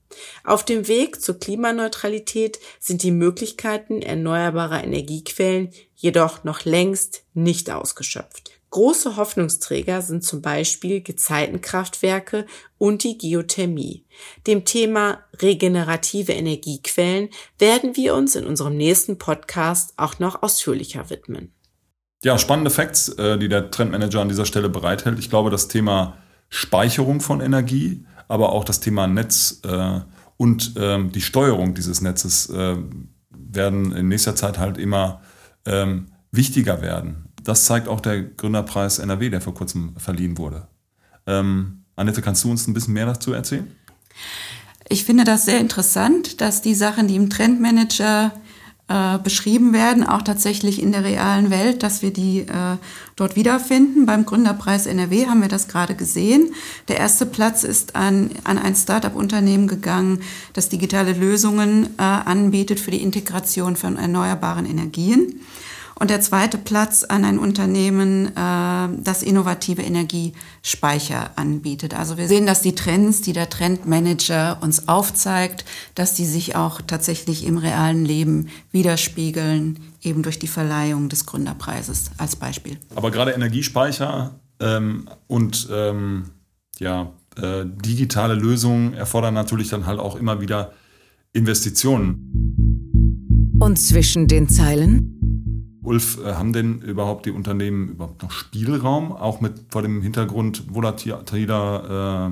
Auf 0.45 0.65
dem 0.65 0.89
Weg 0.89 1.21
zur 1.23 1.39
Klimaneutralität 1.39 2.59
sind 2.79 3.03
die 3.03 3.11
Möglichkeiten 3.11 4.03
erneuerbarer 4.03 4.85
Energiequellen 4.85 5.73
jedoch 5.97 6.45
noch 6.45 6.65
längst 6.65 7.25
nicht 7.35 7.71
ausgeschöpft. 7.71 8.62
Große 8.73 9.17
Hoffnungsträger 9.17 10.01
sind 10.01 10.25
zum 10.25 10.41
Beispiel 10.41 11.03
Gezeitenkraftwerke 11.03 12.47
und 12.79 13.05
die 13.05 13.19
Geothermie. 13.19 14.07
Dem 14.47 14.65
Thema 14.65 15.19
regenerative 15.43 16.33
Energiequellen 16.33 17.29
werden 17.59 17.97
wir 17.97 18.15
uns 18.15 18.35
in 18.35 18.47
unserem 18.47 18.79
nächsten 18.79 19.19
Podcast 19.19 19.93
auch 19.99 20.19
noch 20.21 20.43
ausführlicher 20.43 21.11
widmen. 21.11 21.53
Ja, 22.25 22.39
spannende 22.39 22.71
Facts, 22.71 23.11
äh, 23.11 23.39
die 23.39 23.51
der 23.51 23.71
Trendmanager 23.71 24.23
an 24.23 24.31
dieser 24.31 24.47
Stelle 24.47 24.71
bereithält. 24.71 25.19
Ich 25.19 25.29
glaube, 25.29 25.51
das 25.51 25.69
Thema 25.69 26.17
Speicherung 26.49 27.21
von 27.21 27.43
Energie, 27.43 28.07
aber 28.27 28.53
auch 28.53 28.65
das 28.65 28.81
Thema 28.81 29.07
Netz 29.07 29.61
äh, 29.65 30.01
und 30.39 30.77
ähm, 30.79 31.13
die 31.13 31.21
Steuerung 31.21 31.75
dieses 31.75 32.01
Netzes 32.01 32.49
äh, 32.49 32.77
werden 33.29 33.93
in 33.93 34.09
nächster 34.09 34.35
Zeit 34.35 34.57
halt 34.59 34.79
immer 34.79 35.21
ähm, 35.67 36.07
wichtiger 36.31 36.81
werden 36.81 37.32
das 37.45 37.65
zeigt 37.65 37.89
auch 37.89 38.01
der 38.01 38.23
Gründerpreis 38.23 38.99
NRW, 38.99 39.31
der 39.31 39.41
vor 39.41 39.55
kurzem 39.55 39.95
verliehen 39.97 40.39
wurde. 40.39 40.67
Ähm, 41.27 41.85
Annette, 41.97 42.23
kannst 42.23 42.45
du 42.45 42.51
uns 42.51 42.67
ein 42.67 42.75
bisschen 42.75 42.95
mehr 42.95 43.07
dazu 43.07 43.33
erzählen? 43.33 43.71
Ich 44.89 45.05
finde 45.05 45.25
das 45.25 45.45
sehr 45.45 45.61
interessant, 45.61 46.41
dass 46.41 46.63
die 46.63 46.75
Sachen, 46.75 47.09
die 47.09 47.17
im 47.17 47.31
Trendmanager 47.31 48.33
äh, 48.89 49.19
beschrieben 49.19 49.73
werden, 49.73 50.05
auch 50.05 50.23
tatsächlich 50.23 50.83
in 50.83 50.93
der 50.93 51.05
realen 51.05 51.51
Welt, 51.51 51.83
dass 51.83 52.03
wir 52.03 52.13
die 52.13 52.41
äh, 52.41 52.77
dort 53.17 53.37
wiederfinden. 53.37 54.07
Beim 54.07 54.27
Gründerpreis 54.27 54.87
NRW 54.87 55.29
haben 55.29 55.41
wir 55.41 55.49
das 55.49 55.69
gerade 55.69 55.95
gesehen. 55.95 56.53
Der 56.89 56.99
erste 56.99 57.25
Platz 57.25 57.63
ist 57.63 57.97
an, 57.97 58.31
an 58.45 58.59
ein 58.59 58.75
Start-up-Unternehmen 58.75 59.69
gegangen, 59.69 60.21
das 60.53 60.69
digitale 60.69 61.13
Lösungen 61.13 61.91
äh, 61.99 62.03
anbietet 62.03 62.81
für 62.81 62.91
die 62.91 63.03
Integration 63.03 63.77
von 63.77 63.97
erneuerbaren 63.97 64.67
Energien. 64.67 65.41
Und 66.03 66.11
der 66.11 66.21
zweite 66.21 66.59
Platz 66.59 67.05
an 67.05 67.25
ein 67.25 67.39
Unternehmen, 67.39 68.27
äh, 68.27 68.89
das 69.05 69.23
innovative 69.23 69.83
Energiespeicher 69.83 71.31
anbietet. 71.37 71.95
Also 71.95 72.17
wir 72.17 72.27
sehen, 72.27 72.45
dass 72.45 72.61
die 72.61 72.75
Trends, 72.75 73.21
die 73.21 73.33
der 73.33 73.49
Trendmanager 73.49 74.59
uns 74.63 74.89
aufzeigt, 74.89 75.65
dass 75.95 76.15
die 76.15 76.25
sich 76.25 76.57
auch 76.57 76.81
tatsächlich 76.81 77.47
im 77.47 77.57
realen 77.57 78.05
Leben 78.05 78.49
widerspiegeln, 78.73 79.79
eben 80.03 80.25
durch 80.25 80.41
die 80.41 80.49
Verleihung 80.49 81.09
des 81.09 81.25
Gründerpreises 81.25 82.11
als 82.19 82.35
Beispiel. 82.35 82.79
Aber 82.97 83.13
gerade 83.13 83.31
Energiespeicher 83.31 84.41
ähm, 84.59 85.09
und 85.29 85.69
ähm, 85.71 86.31
ja, 86.81 87.13
äh, 87.37 87.65
digitale 87.65 88.35
Lösungen 88.35 88.95
erfordern 88.95 89.35
natürlich 89.35 89.69
dann 89.69 89.87
halt 89.87 90.01
auch 90.01 90.17
immer 90.17 90.41
wieder 90.41 90.73
Investitionen. 91.33 93.55
Und 93.61 93.77
zwischen 93.77 94.27
den 94.27 94.49
Zeilen? 94.49 95.22
Ulf, 95.83 96.19
äh, 96.25 96.35
haben 96.35 96.53
denn 96.53 96.81
überhaupt 96.81 97.27
die 97.27 97.31
Unternehmen 97.31 97.89
überhaupt 97.89 98.23
noch 98.23 98.31
Spielraum, 98.31 99.13
auch 99.13 99.41
mit 99.41 99.55
vor 99.71 99.83
dem 99.83 100.03
Hintergrund 100.03 100.65
volatiler 100.73 102.31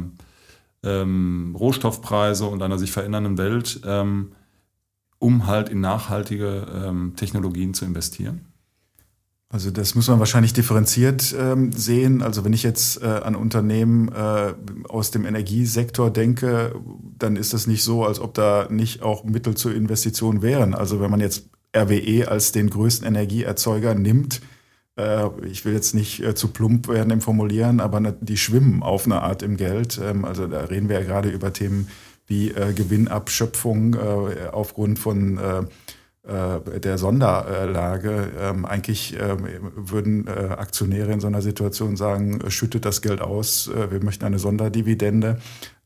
äh, 0.84 0.88
ähm, 0.88 1.56
Rohstoffpreise 1.58 2.46
und 2.46 2.62
einer 2.62 2.78
sich 2.78 2.92
verändernden 2.92 3.38
Welt, 3.38 3.80
ähm, 3.84 4.32
um 5.18 5.46
halt 5.46 5.68
in 5.68 5.80
nachhaltige 5.80 6.66
ähm, 6.72 7.14
Technologien 7.16 7.74
zu 7.74 7.84
investieren? 7.84 8.46
Also 9.52 9.72
das 9.72 9.96
muss 9.96 10.06
man 10.06 10.20
wahrscheinlich 10.20 10.52
differenziert 10.52 11.34
ähm, 11.36 11.72
sehen. 11.72 12.22
Also 12.22 12.44
wenn 12.44 12.52
ich 12.52 12.62
jetzt 12.62 13.02
äh, 13.02 13.06
an 13.06 13.34
Unternehmen 13.34 14.08
äh, 14.12 14.54
aus 14.88 15.10
dem 15.10 15.26
Energiesektor 15.26 16.08
denke, 16.12 16.72
dann 17.18 17.34
ist 17.34 17.52
das 17.52 17.66
nicht 17.66 17.82
so, 17.82 18.04
als 18.04 18.20
ob 18.20 18.32
da 18.34 18.68
nicht 18.70 19.02
auch 19.02 19.24
Mittel 19.24 19.56
zur 19.56 19.74
Investition 19.74 20.40
wären. 20.40 20.72
Also 20.72 21.00
wenn 21.00 21.10
man 21.10 21.18
jetzt 21.18 21.50
RWE 21.76 22.28
als 22.28 22.52
den 22.52 22.70
größten 22.70 23.06
Energieerzeuger 23.06 23.94
nimmt, 23.94 24.40
äh, 25.00 25.28
ich 25.46 25.64
will 25.64 25.74
jetzt 25.74 25.94
nicht 25.94 26.22
äh, 26.22 26.34
zu 26.34 26.48
plump 26.48 26.88
werden 26.88 27.10
im 27.10 27.20
Formulieren, 27.20 27.80
aber 27.80 28.00
die 28.20 28.36
schwimmen 28.36 28.82
auf 28.82 29.06
eine 29.06 29.22
Art 29.22 29.42
im 29.42 29.56
Geld. 29.56 30.00
Ähm, 30.02 30.24
also 30.24 30.46
da 30.46 30.60
reden 30.64 30.88
wir 30.88 31.00
ja 31.00 31.06
gerade 31.06 31.30
über 31.30 31.52
Themen 31.52 31.88
wie 32.26 32.50
äh, 32.50 32.72
Gewinnabschöpfung 32.72 33.96
aufgrund 34.52 34.98
von 34.98 35.66
der 36.22 36.98
Sonderlage. 36.98 38.30
Ähm, 38.38 38.64
eigentlich 38.66 39.16
ähm, 39.18 39.46
würden 39.74 40.28
Aktionäre 40.28 41.12
in 41.12 41.18
so 41.18 41.26
einer 41.26 41.42
Situation 41.42 41.96
sagen, 41.96 42.38
schüttet 42.50 42.84
das 42.84 43.02
Geld 43.02 43.20
aus, 43.20 43.68
wir 43.90 44.04
möchten 44.04 44.26
eine 44.26 44.38
Sonderdividende. 44.38 45.38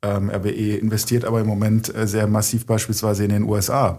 RWE 0.04 0.76
investiert 0.76 1.24
aber 1.24 1.40
im 1.40 1.46
Moment 1.46 1.90
sehr 2.04 2.26
massiv 2.26 2.66
beispielsweise 2.66 3.24
in 3.24 3.30
den 3.30 3.44
USA. 3.44 3.98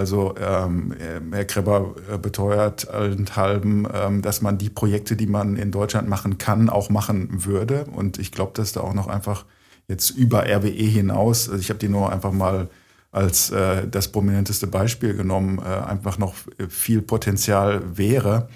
Also 0.00 0.34
ähm, 0.38 0.94
Herr 1.30 1.44
Kreber 1.44 1.94
äh, 2.10 2.16
beteuert 2.16 2.88
allenthalben, 2.88 3.86
ähm, 3.92 4.22
dass 4.22 4.40
man 4.40 4.56
die 4.56 4.70
Projekte, 4.70 5.14
die 5.14 5.26
man 5.26 5.56
in 5.56 5.70
Deutschland 5.70 6.08
machen 6.08 6.38
kann, 6.38 6.70
auch 6.70 6.88
machen 6.88 7.44
würde. 7.44 7.84
Und 7.84 8.18
ich 8.18 8.32
glaube, 8.32 8.52
dass 8.54 8.72
da 8.72 8.80
auch 8.80 8.94
noch 8.94 9.08
einfach 9.08 9.44
jetzt 9.88 10.08
über 10.08 10.46
RWE 10.46 10.70
hinaus, 10.70 11.50
also 11.50 11.60
ich 11.60 11.68
habe 11.68 11.78
die 11.78 11.90
nur 11.90 12.10
einfach 12.10 12.32
mal 12.32 12.70
als 13.12 13.50
äh, 13.50 13.86
das 13.86 14.08
prominenteste 14.08 14.66
Beispiel 14.66 15.12
genommen, 15.12 15.58
äh, 15.58 15.64
einfach 15.64 16.16
noch 16.16 16.32
viel 16.70 17.02
Potenzial 17.02 17.98
wäre. 17.98 18.48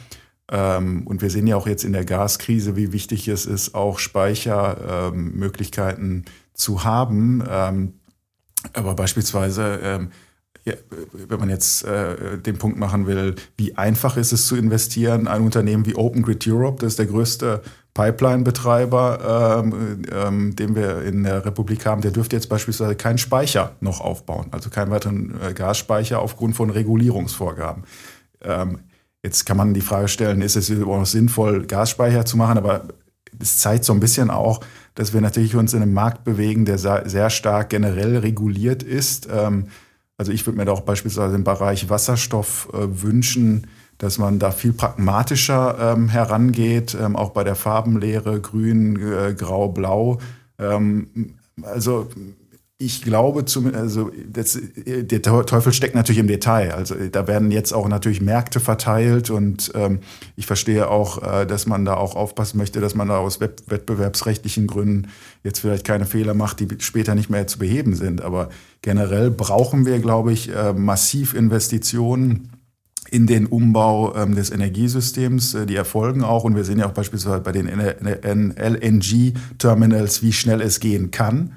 Ähm, 0.51 1.07
und 1.07 1.21
wir 1.21 1.29
sehen 1.29 1.47
ja 1.47 1.57
auch 1.57 1.67
jetzt 1.67 1.85
in 1.85 1.93
der 1.93 2.07
Gaskrise, 2.07 2.75
wie 2.75 2.93
wichtig 2.93 3.29
es 3.29 3.45
ist, 3.45 3.75
auch 3.75 3.99
Speichermöglichkeiten 3.99 6.11
ähm, 6.11 6.25
zu 6.55 6.85
haben. 6.85 7.45
Ähm, 7.47 7.93
aber 8.73 8.95
beispielsweise 8.95 9.79
ähm, 9.83 10.09
wenn 10.65 11.39
man 11.39 11.51
jetzt 11.51 11.85
äh, 11.85 12.39
den 12.39 12.57
Punkt 12.57 12.79
machen 12.79 13.07
will, 13.07 13.35
wie 13.57 13.77
einfach 13.77 14.17
ist 14.17 14.33
es 14.33 14.47
zu 14.47 14.57
investieren, 14.57 15.29
ein 15.29 15.43
Unternehmen 15.43 15.85
wie 15.85 15.95
Open 15.95 16.23
Grid 16.23 16.47
Europe, 16.47 16.81
das 16.81 16.95
ist 16.95 16.99
der 16.99 17.07
größte 17.07 17.63
Pipeline-Betreiber, 17.93 19.63
ähm, 19.63 20.03
ähm, 20.11 20.57
den 20.57 20.75
wir 20.75 21.03
in 21.03 21.23
der 21.23 21.45
Republik 21.45 21.87
haben, 21.87 22.01
der 22.01 22.11
dürfte 22.11 22.35
jetzt 22.35 22.49
beispielsweise 22.49 22.97
keinen 22.97 23.19
Speicher 23.19 23.77
noch 23.81 24.01
aufbauen, 24.01 24.47
also 24.51 24.71
keinen 24.71 24.91
weiteren 24.91 25.39
äh, 25.41 25.53
Gasspeicher 25.53 26.21
aufgrund 26.21 26.57
von 26.57 26.71
Regulierungsvorgaben. 26.71 27.85
Ähm, 28.43 28.81
jetzt 29.23 29.45
kann 29.45 29.57
man 29.57 29.75
die 29.75 29.81
Frage 29.81 30.09
stellen, 30.09 30.43
ist 30.43 30.57
es 30.57 30.71
überhaupt 30.71 31.01
noch 31.01 31.07
sinnvoll, 31.07 31.67
Gasspeicher 31.67 32.25
zu 32.25 32.37
machen, 32.37 32.59
aber 32.59 32.89
es 33.39 33.59
zeigt 33.59 33.85
so 33.85 33.93
ein 33.93 34.01
bisschen 34.01 34.31
auch, 34.31 34.61
dass 34.95 35.13
wir 35.13 35.21
natürlich 35.21 35.55
uns 35.57 35.75
in 35.75 35.83
einem 35.83 35.93
Markt 35.93 36.25
bewegen, 36.25 36.65
der 36.65 36.79
sehr 36.79 37.31
stark 37.31 37.71
generell 37.71 38.17
reguliert 38.19 38.83
ist. 38.83 39.29
Ähm, 39.31 39.67
also 40.17 40.33
ich 40.33 40.47
würde 40.47 40.59
mir 40.59 40.65
da 40.65 40.73
auch 40.73 40.81
beispielsweise 40.81 41.35
im 41.35 41.45
Bereich 41.45 41.89
Wasserstoff 41.91 42.69
äh, 42.73 43.03
wünschen, 43.03 43.67
dass 43.99 44.19
man 44.19 44.39
da 44.39 44.51
viel 44.51 44.73
pragmatischer 44.73 45.95
ähm, 45.95 46.09
herangeht, 46.09 46.97
ähm, 47.01 47.17
auch 47.17 47.31
bei 47.31 47.45
der 47.45 47.55
Farbenlehre, 47.55 48.41
grün, 48.41 48.97
äh, 49.01 49.35
grau, 49.35 49.69
blau. 49.69 50.19
Ähm, 50.59 51.35
also 51.63 52.09
ich 52.85 53.03
glaube, 53.03 53.47
zum, 53.47 53.75
also 53.75 54.11
das, 54.31 54.59
der 54.85 55.23
Teufel 55.23 55.73
steckt 55.73 55.95
natürlich 55.95 56.19
im 56.19 56.27
Detail. 56.27 56.73
Also 56.73 56.95
da 57.11 57.27
werden 57.27 57.51
jetzt 57.51 57.73
auch 57.73 57.89
natürlich 57.89 58.21
Märkte 58.21 58.61
verteilt 58.61 59.31
und 59.31 59.73
ähm, 59.75 60.01
ich 60.37 60.45
verstehe 60.47 60.91
auch, 60.91 61.23
äh, 61.23 61.47
dass 61.47 61.65
man 61.67 61.87
da 61.87 61.95
auch 61.95 62.15
aufpassen 62.15 62.59
möchte, 62.59 62.81
dass 62.81 62.95
man 62.95 63.09
da 63.09 63.17
aus 63.19 63.41
wettbewerbsrechtlichen 63.41 64.67
Gründen 64.67 65.09
jetzt 65.43 65.61
vielleicht 65.61 65.87
keine 65.87 66.05
Fehler 66.05 66.35
macht, 66.35 66.61
die 66.61 66.69
später 66.79 67.15
nicht 67.15 67.31
mehr 67.31 67.47
zu 67.47 67.59
beheben 67.59 67.95
sind. 67.95 68.21
Aber 68.21 68.51
generell 68.83 69.31
brauchen 69.31 69.87
wir, 69.87 69.99
glaube 69.99 70.33
ich, 70.33 70.55
äh, 70.55 70.75
massiv 70.75 71.33
Investitionen 71.33 72.51
in 73.11 73.27
den 73.27 73.47
Umbau 73.47 74.15
ähm, 74.15 74.35
des 74.35 74.51
Energiesystems. 74.51 75.55
Äh, 75.55 75.65
die 75.67 75.77
erfolgen 75.77 76.23
auch 76.23 76.45
und 76.45 76.55
wir 76.55 76.65
sehen 76.65 76.81
ja 76.81 76.87
auch 76.87 76.93
beispielsweise 76.93 77.41
bei 77.41 77.53
den 77.53 77.67
LNG-Terminals, 77.69 80.23
wie 80.23 80.33
schnell 80.33 80.61
es 80.61 80.81
gehen 80.81 81.11
kann 81.11 81.53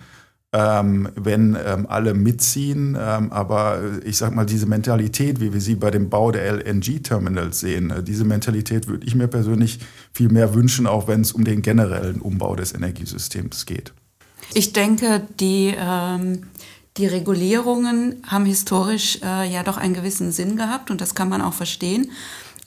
ähm, 0.54 1.10
wenn 1.16 1.58
ähm, 1.64 1.86
alle 1.90 2.14
mitziehen. 2.14 2.98
Ähm, 3.00 3.32
aber 3.32 3.82
ich 4.06 4.18
sag 4.18 4.34
mal, 4.34 4.46
diese 4.46 4.66
Mentalität, 4.66 5.40
wie 5.40 5.54
wir 5.54 5.62
sie 5.62 5.76
bei 5.76 5.92
dem 5.92 6.10
Bau 6.10 6.32
der 6.32 6.52
LNG-Terminals 6.54 7.60
sehen, 7.60 7.92
äh, 7.92 8.04
diese 8.04 8.24
Mentalität 8.24 8.88
würde 8.88 9.06
ich 9.06 9.16
mir 9.16 9.28
persönlich 9.28 9.80
viel 10.14 10.30
mehr 10.30 10.54
wünschen, 10.54 10.88
auch 10.88 11.08
wenn 11.08 11.22
es 11.22 11.32
um 11.32 11.44
den 11.44 11.62
generellen 11.62 12.22
Umbau 12.22 12.56
des 12.56 12.74
Energiesystems 12.74 13.66
geht. 13.66 13.94
Ich 14.54 14.72
denke, 14.72 15.28
die, 15.40 15.76
ähm, 15.78 16.44
die 16.96 17.08
Regulierungen 17.08 18.24
haben 18.26 18.46
historisch 18.46 19.20
äh, 19.22 19.52
ja 19.52 19.64
doch 19.64 19.78
einen 19.78 19.94
gewissen 19.94 20.32
Sinn 20.32 20.56
gehabt 20.56 20.90
und 20.90 21.02
das 21.02 21.14
kann 21.14 21.28
man 21.28 21.42
auch 21.42 21.54
verstehen. 21.54 22.12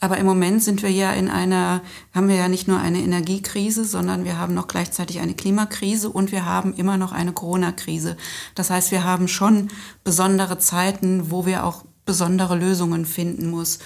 Aber 0.00 0.16
im 0.16 0.24
Moment 0.24 0.62
sind 0.62 0.82
wir 0.82 0.90
ja 0.90 1.12
in 1.12 1.28
einer, 1.28 1.82
haben 2.14 2.28
wir 2.28 2.36
ja 2.36 2.48
nicht 2.48 2.66
nur 2.66 2.80
eine 2.80 3.00
Energiekrise, 3.00 3.84
sondern 3.84 4.24
wir 4.24 4.38
haben 4.38 4.54
noch 4.54 4.66
gleichzeitig 4.66 5.20
eine 5.20 5.34
Klimakrise 5.34 6.08
und 6.08 6.32
wir 6.32 6.46
haben 6.46 6.72
immer 6.74 6.96
noch 6.96 7.12
eine 7.12 7.32
Corona-Krise. 7.32 8.16
Das 8.54 8.70
heißt, 8.70 8.90
wir 8.92 9.04
haben 9.04 9.28
schon 9.28 9.68
besondere 10.02 10.58
Zeiten, 10.58 11.30
wo 11.30 11.44
wir 11.44 11.64
auch 11.64 11.84
besondere 12.06 12.56
Lösungen 12.56 13.04
finden 13.04 13.50
muss. 13.50 13.78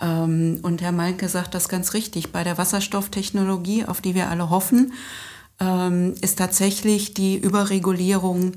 Ähm, 0.00 0.60
und 0.62 0.82
Herr 0.82 0.92
Malke 0.92 1.28
sagt 1.28 1.54
das 1.54 1.68
ganz 1.68 1.94
richtig. 1.94 2.30
Bei 2.30 2.44
der 2.44 2.58
Wasserstofftechnologie, 2.58 3.86
auf 3.86 4.00
die 4.00 4.14
wir 4.14 4.30
alle 4.30 4.50
hoffen, 4.50 4.92
ähm, 5.58 6.14
ist 6.20 6.38
tatsächlich 6.38 7.12
die 7.12 7.36
Überregulierung 7.36 8.52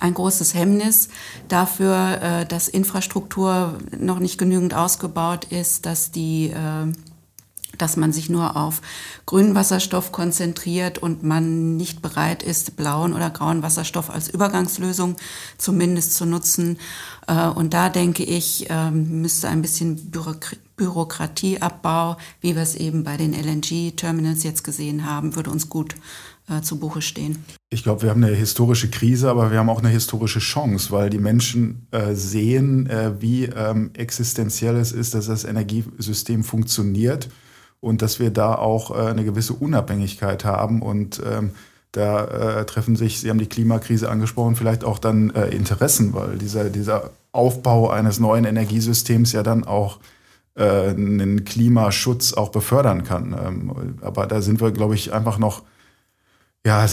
ein 0.00 0.14
großes 0.14 0.54
Hemmnis 0.54 1.08
dafür, 1.48 2.20
äh, 2.20 2.46
dass 2.46 2.68
Infrastruktur 2.68 3.78
noch 3.98 4.18
nicht 4.18 4.38
genügend 4.38 4.74
ausgebaut 4.74 5.46
ist, 5.46 5.86
dass 5.86 6.10
die 6.10 6.50
äh, 6.50 6.92
dass 7.78 7.96
man 7.96 8.12
sich 8.12 8.30
nur 8.30 8.56
auf 8.56 8.80
grünen 9.26 9.54
Wasserstoff 9.54 10.12
konzentriert 10.12 10.98
und 10.98 11.22
man 11.22 11.76
nicht 11.76 12.02
bereit 12.02 12.42
ist, 12.42 12.76
blauen 12.76 13.12
oder 13.12 13.30
grauen 13.30 13.62
Wasserstoff 13.62 14.10
als 14.10 14.28
Übergangslösung 14.28 15.16
zumindest 15.58 16.14
zu 16.14 16.26
nutzen. 16.26 16.78
Äh, 17.26 17.48
und 17.48 17.74
da 17.74 17.88
denke 17.88 18.22
ich, 18.24 18.66
ähm, 18.68 19.22
müsste 19.22 19.48
ein 19.48 19.62
bisschen 19.62 20.12
Bürokratieabbau, 20.76 22.16
wie 22.40 22.54
wir 22.54 22.62
es 22.62 22.74
eben 22.74 23.04
bei 23.04 23.16
den 23.16 23.32
LNG-Terminals 23.32 24.42
jetzt 24.44 24.64
gesehen 24.64 25.06
haben, 25.06 25.36
würde 25.36 25.50
uns 25.50 25.68
gut 25.68 25.94
äh, 26.48 26.60
zu 26.62 26.78
Buche 26.78 27.02
stehen. 27.02 27.44
Ich 27.70 27.82
glaube, 27.82 28.02
wir 28.02 28.10
haben 28.10 28.22
eine 28.22 28.34
historische 28.34 28.90
Krise, 28.90 29.30
aber 29.30 29.50
wir 29.50 29.58
haben 29.58 29.70
auch 29.70 29.80
eine 29.80 29.88
historische 29.88 30.40
Chance, 30.40 30.90
weil 30.90 31.10
die 31.10 31.18
Menschen 31.18 31.86
äh, 31.90 32.14
sehen, 32.14 32.88
äh, 32.88 33.20
wie 33.20 33.44
ähm, 33.44 33.90
existenziell 33.94 34.76
es 34.76 34.92
ist, 34.92 35.14
dass 35.14 35.26
das 35.26 35.44
Energiesystem 35.44 36.44
funktioniert 36.44 37.28
und 37.80 38.02
dass 38.02 38.18
wir 38.18 38.30
da 38.30 38.54
auch 38.54 38.90
äh, 38.90 39.10
eine 39.10 39.24
gewisse 39.24 39.54
Unabhängigkeit 39.54 40.44
haben 40.44 40.82
und 40.82 41.20
ähm, 41.24 41.50
da 41.92 42.24
äh, 42.24 42.66
treffen 42.66 42.96
sich, 42.96 43.20
Sie 43.20 43.30
haben 43.30 43.38
die 43.38 43.46
Klimakrise 43.46 44.10
angesprochen, 44.10 44.56
vielleicht 44.56 44.82
auch 44.82 44.98
dann 44.98 45.30
äh, 45.30 45.48
Interessen, 45.50 46.12
weil 46.12 46.38
dieser, 46.38 46.68
dieser 46.68 47.10
Aufbau 47.30 47.88
eines 47.88 48.18
neuen 48.18 48.44
Energiesystems 48.44 49.32
ja 49.32 49.44
dann 49.44 49.64
auch 49.64 50.00
äh, 50.56 50.88
einen 50.88 51.44
Klimaschutz 51.44 52.32
auch 52.32 52.48
befördern 52.48 53.04
kann. 53.04 53.32
Ähm, 53.32 53.96
aber 54.00 54.26
da 54.26 54.42
sind 54.42 54.60
wir, 54.60 54.72
glaube 54.72 54.96
ich, 54.96 55.12
einfach 55.12 55.38
noch 55.38 55.62
ja, 56.66 56.86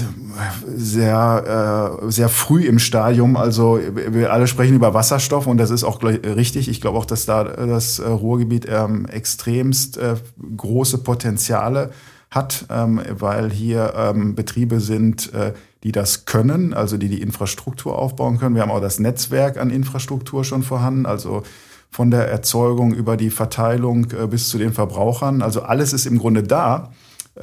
sehr, 0.68 2.00
äh, 2.04 2.12
sehr 2.12 2.28
früh 2.28 2.66
im 2.66 2.78
Stadium. 2.78 3.38
Also 3.38 3.80
wir 3.80 4.34
alle 4.34 4.48
sprechen 4.48 4.76
über 4.76 4.94
Wasserstoff 4.94 5.48
und 5.48 5.58
das 5.58 5.70
ist 5.70 5.86
auch 5.86 6.04
richtig. 6.04 6.68
Ich 6.68 6.82
glaube 6.82 6.98
auch, 6.98 7.06
dass 7.06 7.26
da 7.26 7.46
das 7.46 8.00
äh, 8.00 8.08
Ruhrgebiet 8.08 8.68
ähm, 8.70 9.06
extremst 9.06 9.98
äh, 9.98 10.16
große 10.58 10.98
Potenziale 10.98 11.92
hat, 12.30 12.66
ähm, 12.70 13.02
weil 13.10 13.50
hier 13.50 13.94
ähm, 13.96 14.36
Betriebe 14.36 14.82
sind, 14.82 15.34
äh, 15.34 15.54
die 15.84 15.94
das 15.94 16.26
können, 16.26 16.74
also 16.74 16.98
die 16.98 17.10
die 17.10 17.22
Infrastruktur 17.22 17.98
aufbauen 17.98 18.40
können. 18.40 18.56
Wir 18.56 18.64
haben 18.64 18.72
auch 18.72 18.82
das 18.82 19.00
Netzwerk 19.00 19.58
an 19.58 19.70
Infrastruktur 19.70 20.44
schon 20.44 20.64
vorhanden, 20.64 21.06
also 21.06 21.44
von 21.90 22.12
der 22.12 22.30
Erzeugung 22.30 22.94
über 22.94 23.16
die 23.16 23.30
Verteilung 23.30 24.12
äh, 24.12 24.28
bis 24.28 24.50
zu 24.50 24.58
den 24.58 24.74
Verbrauchern. 24.74 25.42
Also 25.42 25.62
alles 25.62 25.94
ist 25.94 26.06
im 26.06 26.18
Grunde 26.18 26.44
da. 26.44 26.92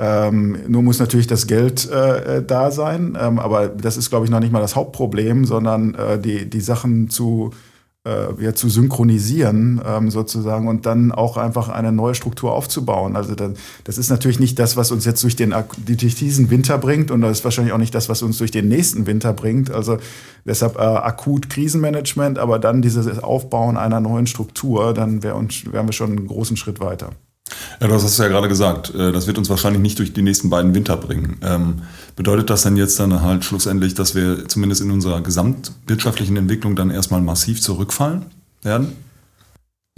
Ähm, 0.01 0.59
nur 0.69 0.83
muss 0.83 1.01
natürlich 1.01 1.27
das 1.27 1.49
Geld 1.49 1.91
äh, 1.91 2.37
äh, 2.37 2.43
da 2.45 2.71
sein, 2.71 3.19
ähm, 3.21 3.41
aber 3.41 3.67
das 3.67 3.97
ist, 3.97 4.11
glaube 4.11 4.25
ich, 4.25 4.31
noch 4.31 4.39
nicht 4.39 4.53
mal 4.53 4.61
das 4.61 4.77
Hauptproblem, 4.77 5.45
sondern 5.45 5.95
äh, 5.95 6.21
die, 6.21 6.49
die 6.49 6.61
Sachen 6.61 7.11
zu, 7.11 7.51
äh, 8.07 8.27
ja, 8.41 8.55
zu 8.55 8.69
synchronisieren 8.69 9.83
ähm, 9.85 10.13
sozusagen 10.13 10.69
und 10.69 10.87
dann 10.87 11.11
auch 11.11 11.37
einfach 11.37 11.69
eine 11.69 11.91
neue 11.91 12.15
Struktur 12.15 12.53
aufzubauen. 12.53 13.17
Also 13.17 13.35
dann, 13.35 13.57
das 13.83 13.99
ist 13.99 14.09
natürlich 14.09 14.39
nicht 14.39 14.61
das, 14.61 14.77
was 14.77 14.93
uns 14.93 15.05
jetzt 15.05 15.25
durch, 15.25 15.35
den, 15.35 15.53
durch 15.77 16.15
diesen 16.15 16.49
Winter 16.49 16.79
bringt 16.79 17.11
und 17.11 17.21
das 17.21 17.39
ist 17.39 17.45
wahrscheinlich 17.45 17.73
auch 17.73 17.79
nicht 17.79 17.95
das, 17.95 18.09
was 18.09 18.23
uns 18.23 18.39
durch 18.39 18.53
den 18.53 18.69
nächsten 18.69 19.09
Winter 19.09 19.33
bringt. 19.33 19.73
Also 19.73 19.99
deshalb 20.45 20.77
äh, 20.77 20.79
akut 20.79 21.51
Krisenmanagement, 21.51 22.39
aber 22.39 22.61
dann 22.61 22.83
dieses 22.83 23.19
Aufbauen 23.19 23.77
einer 23.77 23.99
neuen 23.99 24.29
Struktur, 24.29 24.95
dann 24.95 25.25
wär 25.25 25.35
uns, 25.35 25.65
wären 25.73 25.87
wir 25.87 25.93
schon 25.93 26.11
einen 26.11 26.29
großen 26.29 26.57
Schritt 26.57 26.79
weiter. 26.79 27.11
Ja, 27.81 27.89
das 27.89 28.03
hast 28.03 28.19
du 28.19 28.23
ja 28.23 28.29
gerade 28.29 28.49
gesagt. 28.49 28.95
Äh, 28.95 29.13
das 29.13 29.27
wird 29.27 29.39
uns 29.39 29.49
wahrscheinlich 29.51 29.83
nicht 29.83 29.99
durch 29.99 30.13
die 30.13 30.23
nächsten 30.23 30.51
beiden 30.51 30.75
Winter 30.75 30.97
bringen. 30.97 31.39
Ähm, 31.43 31.83
bedeutet 32.17 32.51
das 32.51 32.63
denn 32.63 32.77
jetzt 32.77 32.99
dann 32.99 33.23
halt 33.23 33.45
schlussendlich, 33.45 33.95
dass 33.95 34.15
wir 34.15 34.49
zumindest 34.49 34.81
in 34.81 34.91
unserer 34.91 35.21
gesamtwirtschaftlichen 35.21 36.37
Entwicklung 36.37 36.77
dann 36.77 36.91
erstmal 36.91 37.21
massiv 37.21 37.61
zurückfallen 37.61 38.27
werden? 38.63 38.93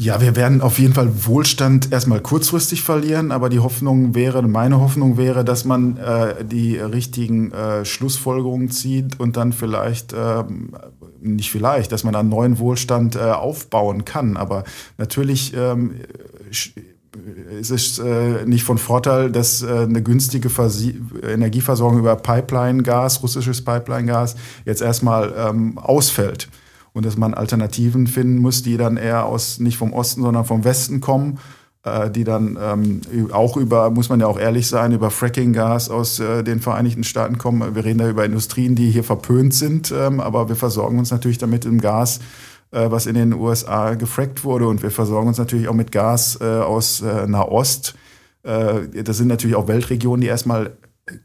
Ja, 0.01 0.19
wir 0.23 0.35
werden 0.35 0.63
auf 0.63 0.79
jeden 0.79 0.95
Fall 0.95 1.27
Wohlstand 1.27 1.93
erstmal 1.93 2.23
kurzfristig 2.23 2.81
verlieren, 2.83 3.31
aber 3.33 3.51
die 3.51 3.59
Hoffnung 3.59 4.15
wäre, 4.15 4.41
meine 4.41 4.81
Hoffnung 4.81 5.19
wäre, 5.19 5.45
dass 5.45 5.67
man 5.67 5.99
äh, 5.99 6.43
die 6.43 6.79
richtigen 6.79 7.53
äh, 7.53 7.85
Schlussfolgerungen 7.85 8.71
zieht 8.71 9.21
und 9.21 9.37
dann 9.37 9.53
vielleicht, 9.53 10.15
äh, 10.15 10.45
nicht 11.21 11.51
vielleicht, 11.51 11.93
dass 11.93 12.03
man 12.03 12.15
einen 12.15 12.31
neuen 12.31 12.59
Wohlstand 12.59 13.15
äh, 13.15 13.19
aufbauen 13.19 14.07
kann. 14.07 14.39
Aber 14.39 14.65
natürlich 14.97 15.53
ähm, 15.55 15.97
es 17.61 17.70
ist 17.70 17.99
äh, 17.99 18.44
nicht 18.46 18.64
von 18.64 18.79
Vorteil, 18.79 19.33
dass 19.33 19.62
äh, 19.62 19.66
eine 19.66 20.03
günstige 20.03 20.49
Versi 20.49 21.01
Energieversorgung 21.23 21.99
über 21.99 22.16
Pipeline-Gas, 22.16 23.23
russisches 23.23 23.64
Pipeline-Gas, 23.64 24.37
jetzt 24.64 24.81
erstmal 24.81 25.35
ähm, 25.37 25.79
ausfällt. 25.79 26.49
Und 26.92 27.07
dass 27.07 27.16
man 27.16 27.35
Alternativen 27.35 28.07
finden 28.07 28.38
muss, 28.38 28.62
die 28.62 28.77
dann 28.77 28.96
eher 28.96 29.27
aus, 29.27 29.61
nicht 29.61 29.77
vom 29.77 29.92
Osten, 29.92 30.23
sondern 30.23 30.44
vom 30.44 30.64
Westen 30.64 31.01
kommen, 31.01 31.38
äh, 31.85 32.11
die 32.11 32.25
dann 32.25 32.59
ähm, 32.61 33.01
auch 33.33 33.57
über, 33.57 33.90
muss 33.90 34.09
man 34.09 34.20
ja 34.20 34.27
auch 34.27 34.38
ehrlich 34.38 34.68
sein, 34.68 34.92
über 34.92 35.11
Fracking-Gas 35.11 35.90
aus 35.90 36.20
äh, 36.20 36.44
den 36.44 36.61
Vereinigten 36.61 37.05
Staaten 37.05 37.38
kommen. 37.38 37.75
Wir 37.75 37.85
reden 37.85 37.99
da 37.99 38.09
über 38.09 38.25
Industrien, 38.25 38.75
die 38.77 38.90
hier 38.90 39.05
verpönt 39.05 39.55
sind, 39.55 39.92
ähm, 39.92 40.20
aber 40.20 40.49
wir 40.49 40.57
versorgen 40.57 40.99
uns 40.99 41.11
natürlich 41.11 41.38
damit 41.38 41.64
im 41.64 41.81
Gas 41.81 42.20
äh, 42.71 42.91
was 42.91 43.07
in 43.07 43.15
den 43.15 43.33
USA 43.33 43.95
gefrackt 43.95 44.45
wurde. 44.45 44.67
Und 44.67 44.83
wir 44.83 44.91
versorgen 44.91 45.29
uns 45.29 45.39
natürlich 45.39 45.69
auch 45.69 45.75
mit 45.75 45.93
Gas 45.93 46.39
äh, 46.41 46.45
aus 46.45 47.03
äh, 47.03 47.27
Nahost. 47.27 47.95
Äh, 48.43 49.03
das 49.03 49.19
sind 49.19 49.29
natürlich 49.29 49.57
auch 49.57 49.69
Weltregionen, 49.69 50.21
die 50.21 50.29
erstmal 50.29 50.77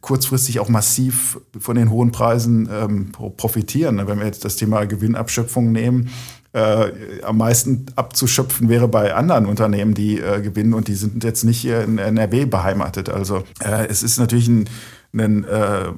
kurzfristig 0.02 0.60
auch 0.60 0.70
massiv 0.70 1.40
von 1.60 1.76
den 1.76 1.92
hohen 1.92 2.12
Preisen 2.12 2.70
ähm, 2.72 3.12
profitieren. 3.12 4.02
Wenn 4.08 4.20
wir 4.20 4.26
jetzt 4.26 4.46
das 4.46 4.56
Thema 4.56 4.86
Gewinnabschöpfung 4.86 5.72
nehmen, 5.72 6.10
äh, 6.54 7.22
am 7.24 7.38
meisten 7.38 7.86
abzuschöpfen 7.96 8.70
wäre 8.70 8.88
bei 8.88 9.14
anderen 9.14 9.46
Unternehmen, 9.46 9.94
die 9.94 10.20
äh, 10.20 10.42
gewinnen 10.42 10.74
und 10.74 10.88
die 10.88 10.96
sind 10.96 11.24
jetzt 11.24 11.44
nicht 11.44 11.60
hier 11.60 11.82
in 11.82 11.98
NRW 11.98 12.46
beheimatet. 12.46 13.10
Also 13.10 13.44
äh, 13.60 13.88
es 13.88 14.04
ist 14.04 14.18
natürlich 14.18 14.48
ein 14.48 14.70
ein, 15.16 15.44
äh, 15.46 15.94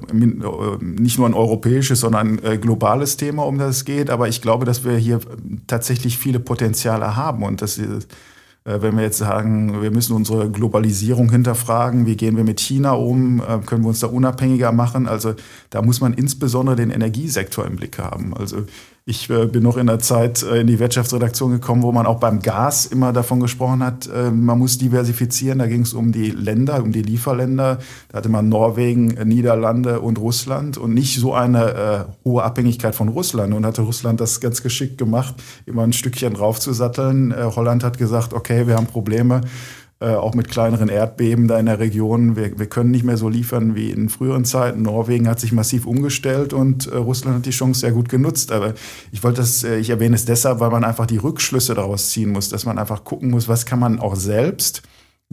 nicht 0.80 1.18
nur 1.18 1.28
ein 1.28 1.34
europäisches, 1.34 2.00
sondern 2.00 2.38
ein 2.38 2.44
äh, 2.44 2.58
globales 2.58 3.16
Thema, 3.16 3.44
um 3.44 3.58
das 3.58 3.76
es 3.76 3.84
geht. 3.84 4.10
Aber 4.10 4.28
ich 4.28 4.40
glaube, 4.40 4.64
dass 4.64 4.84
wir 4.84 4.96
hier 4.96 5.20
tatsächlich 5.66 6.18
viele 6.18 6.40
Potenziale 6.40 7.16
haben 7.16 7.42
und 7.42 7.60
dass 7.62 7.78
äh, 8.68 8.82
wenn 8.82 8.96
wir 8.96 9.02
jetzt 9.02 9.18
sagen, 9.18 9.82
wir 9.82 9.90
müssen 9.90 10.14
unsere 10.14 10.50
Globalisierung 10.50 11.30
hinterfragen, 11.30 12.06
wie 12.06 12.16
gehen 12.16 12.36
wir 12.36 12.44
mit 12.44 12.60
China 12.60 12.92
um, 12.92 13.40
äh, 13.40 13.58
können 13.64 13.82
wir 13.82 13.88
uns 13.88 14.00
da 14.00 14.08
unabhängiger 14.08 14.72
machen. 14.72 15.08
Also 15.08 15.34
da 15.70 15.82
muss 15.82 16.00
man 16.00 16.12
insbesondere 16.12 16.76
den 16.76 16.90
Energiesektor 16.90 17.66
im 17.66 17.76
Blick 17.76 17.98
haben. 17.98 18.34
Also 18.36 18.64
ich 19.08 19.30
äh, 19.30 19.46
bin 19.46 19.62
noch 19.62 19.76
in 19.76 19.86
der 19.86 19.98
Zeit 19.98 20.42
in 20.42 20.66
die 20.66 20.78
Wirtschaftsredaktion 20.78 21.52
gekommen, 21.52 21.82
wo 21.82 21.92
man 21.92 22.06
auch 22.06 22.20
beim 22.20 22.40
Gas 22.40 22.86
immer 22.86 23.12
davon 23.12 23.40
gesprochen 23.40 23.82
hat, 23.82 24.08
man 24.32 24.58
muss 24.58 24.78
diversifizieren. 24.78 25.58
Da 25.58 25.66
ging 25.66 25.82
es 25.82 25.94
um 25.94 26.12
die 26.12 26.30
Länder, 26.30 26.82
um 26.82 26.92
die 26.92 27.02
Lieferländer. 27.02 27.78
Da 28.08 28.18
hatte 28.18 28.28
man 28.28 28.48
Norwegen, 28.48 29.06
Niederlande 29.26 30.00
und 30.00 30.18
Russland 30.18 30.76
und 30.76 30.94
nicht 30.94 31.18
so 31.18 31.34
eine 31.34 31.72
äh, 31.72 32.04
hohe 32.24 32.42
Abhängigkeit 32.42 32.94
von 32.94 33.08
Russland. 33.08 33.54
Und 33.54 33.64
hatte 33.64 33.82
Russland 33.82 34.20
das 34.20 34.40
ganz 34.40 34.62
geschickt 34.62 34.98
gemacht, 34.98 35.34
immer 35.66 35.82
ein 35.82 35.92
Stückchen 35.92 36.34
draufzusatteln. 36.34 37.32
Äh, 37.32 37.44
Holland 37.56 37.84
hat 37.84 37.98
gesagt, 37.98 38.34
okay, 38.34 38.66
wir 38.66 38.76
haben 38.76 38.86
Probleme 38.86 39.40
äh, 40.00 40.14
auch 40.14 40.34
mit 40.34 40.48
kleineren 40.48 40.88
Erdbeben 40.88 41.48
da 41.48 41.58
in 41.58 41.66
der 41.66 41.80
Region. 41.80 42.36
Wir, 42.36 42.56
wir 42.56 42.66
können 42.66 42.92
nicht 42.92 43.04
mehr 43.04 43.16
so 43.16 43.28
liefern 43.28 43.74
wie 43.74 43.90
in 43.90 44.08
früheren 44.08 44.44
Zeiten. 44.44 44.82
Norwegen 44.82 45.26
hat 45.28 45.40
sich 45.40 45.50
massiv 45.50 45.86
umgestellt 45.86 46.52
und 46.52 46.86
äh, 46.86 46.96
Russland 46.96 47.38
hat 47.38 47.46
die 47.46 47.50
Chance 47.50 47.80
sehr 47.80 47.92
gut 47.92 48.08
genutzt. 48.08 48.52
Aber 48.52 48.74
ich 49.10 49.24
wollte 49.24 49.40
das, 49.40 49.64
äh, 49.64 49.78
ich 49.78 49.90
erwähne 49.90 50.14
es 50.14 50.24
deshalb, 50.24 50.60
weil 50.60 50.70
man 50.70 50.84
einfach 50.84 51.06
die 51.06 51.16
Rückschlüsse 51.16 51.74
daraus 51.74 52.10
ziehen 52.10 52.30
muss, 52.30 52.48
dass 52.48 52.64
man 52.64 52.78
einfach 52.78 53.02
gucken 53.02 53.30
muss, 53.30 53.48
was 53.48 53.66
kann 53.66 53.80
man 53.80 53.98
auch 53.98 54.14
selbst 54.14 54.82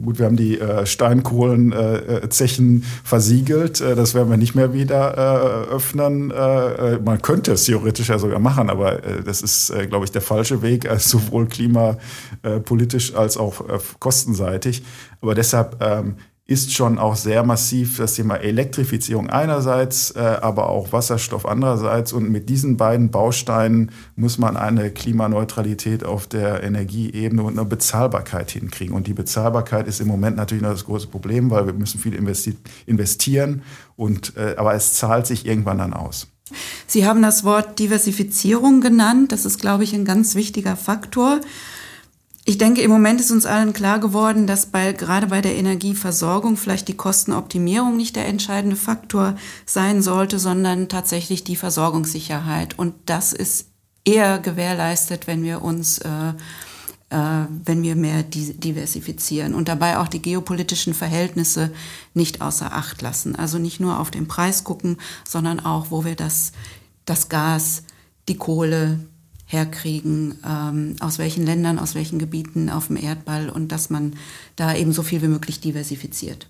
Gut, 0.02 0.18
wir 0.18 0.26
haben 0.26 0.36
die 0.36 0.60
äh, 0.60 0.84
Steinkohlenzechen 0.84 2.82
äh, 2.82 2.84
versiegelt. 3.02 3.80
Äh, 3.80 3.94
das 3.94 4.12
werden 4.14 4.28
wir 4.28 4.36
nicht 4.36 4.54
mehr 4.54 4.74
wieder 4.74 5.16
äh, 5.16 5.74
öffnen. 5.74 6.30
Äh, 6.30 6.96
äh, 6.96 7.00
man 7.00 7.22
könnte 7.22 7.52
es 7.52 7.64
theoretisch 7.64 8.10
ja 8.10 8.18
sogar 8.18 8.38
machen, 8.38 8.68
aber 8.68 9.02
äh, 9.02 9.22
das 9.22 9.40
ist, 9.40 9.70
äh, 9.70 9.86
glaube 9.86 10.04
ich, 10.04 10.12
der 10.12 10.20
falsche 10.20 10.60
Weg, 10.60 10.84
äh, 10.84 10.98
sowohl 10.98 11.46
klimapolitisch 11.48 13.14
als 13.14 13.38
auch 13.38 13.66
äh, 13.70 13.78
kostenseitig. 13.98 14.82
Aber 15.22 15.34
deshalb 15.34 15.82
ähm, 15.82 16.16
ist 16.48 16.72
schon 16.72 16.98
auch 16.98 17.16
sehr 17.16 17.42
massiv 17.42 17.96
das 17.96 18.14
Thema 18.14 18.36
Elektrifizierung 18.36 19.28
einerseits, 19.28 20.12
äh, 20.12 20.20
aber 20.20 20.68
auch 20.68 20.92
Wasserstoff 20.92 21.44
andererseits. 21.44 22.12
Und 22.12 22.30
mit 22.30 22.48
diesen 22.48 22.76
beiden 22.76 23.10
Bausteinen 23.10 23.90
muss 24.14 24.38
man 24.38 24.56
eine 24.56 24.92
Klimaneutralität 24.92 26.04
auf 26.04 26.28
der 26.28 26.62
Energieebene 26.62 27.42
und 27.42 27.58
eine 27.58 27.66
Bezahlbarkeit 27.66 28.52
hinkriegen. 28.52 28.94
Und 28.94 29.08
die 29.08 29.14
Bezahlbarkeit 29.14 29.88
ist 29.88 30.00
im 30.00 30.06
Moment 30.06 30.36
natürlich 30.36 30.62
noch 30.62 30.70
das 30.70 30.84
große 30.84 31.08
Problem, 31.08 31.50
weil 31.50 31.66
wir 31.66 31.72
müssen 31.72 31.98
viel 31.98 32.14
investi 32.14 32.56
investieren. 32.86 33.62
Und, 33.96 34.36
äh, 34.36 34.54
aber 34.56 34.74
es 34.74 34.94
zahlt 34.94 35.26
sich 35.26 35.46
irgendwann 35.46 35.78
dann 35.78 35.94
aus. 35.94 36.28
Sie 36.86 37.04
haben 37.04 37.22
das 37.22 37.42
Wort 37.42 37.80
Diversifizierung 37.80 38.80
genannt. 38.80 39.32
Das 39.32 39.46
ist, 39.46 39.60
glaube 39.60 39.82
ich, 39.82 39.94
ein 39.94 40.04
ganz 40.04 40.36
wichtiger 40.36 40.76
Faktor. 40.76 41.40
Ich 42.48 42.58
denke, 42.58 42.80
im 42.80 42.92
Moment 42.92 43.20
ist 43.20 43.32
uns 43.32 43.44
allen 43.44 43.72
klar 43.72 43.98
geworden, 43.98 44.46
dass 44.46 44.66
bei, 44.66 44.92
gerade 44.92 45.26
bei 45.26 45.40
der 45.40 45.56
Energieversorgung 45.56 46.56
vielleicht 46.56 46.86
die 46.86 46.96
Kostenoptimierung 46.96 47.96
nicht 47.96 48.14
der 48.14 48.28
entscheidende 48.28 48.76
Faktor 48.76 49.36
sein 49.66 50.00
sollte, 50.00 50.38
sondern 50.38 50.88
tatsächlich 50.88 51.42
die 51.42 51.56
Versorgungssicherheit. 51.56 52.78
Und 52.78 52.94
das 53.06 53.32
ist 53.32 53.66
eher 54.04 54.38
gewährleistet, 54.38 55.26
wenn 55.26 55.42
wir 55.42 55.62
uns 55.62 55.98
äh, 55.98 56.34
äh, 57.10 57.46
wenn 57.64 57.82
wir 57.82 57.96
mehr 57.96 58.22
diversifizieren 58.22 59.54
und 59.54 59.68
dabei 59.68 59.98
auch 59.98 60.08
die 60.08 60.22
geopolitischen 60.22 60.94
Verhältnisse 60.94 61.72
nicht 62.14 62.42
außer 62.42 62.72
Acht 62.72 63.02
lassen. 63.02 63.34
Also 63.36 63.58
nicht 63.58 63.80
nur 63.80 63.98
auf 63.98 64.12
den 64.12 64.28
Preis 64.28 64.62
gucken, 64.62 64.98
sondern 65.26 65.58
auch, 65.60 65.90
wo 65.90 66.04
wir 66.04 66.14
das, 66.14 66.52
das 67.04 67.28
Gas, 67.28 67.82
die 68.28 68.36
Kohle, 68.36 69.00
herkriegen, 69.46 70.34
ähm, 70.44 70.96
aus 71.00 71.18
welchen 71.18 71.46
Ländern, 71.46 71.78
aus 71.78 71.94
welchen 71.94 72.18
Gebieten 72.18 72.68
auf 72.68 72.88
dem 72.88 72.96
Erdball 72.96 73.48
und 73.48 73.70
dass 73.70 73.90
man 73.90 74.14
da 74.56 74.74
eben 74.74 74.92
so 74.92 75.04
viel 75.04 75.22
wie 75.22 75.28
möglich 75.28 75.60
diversifiziert. 75.60 76.48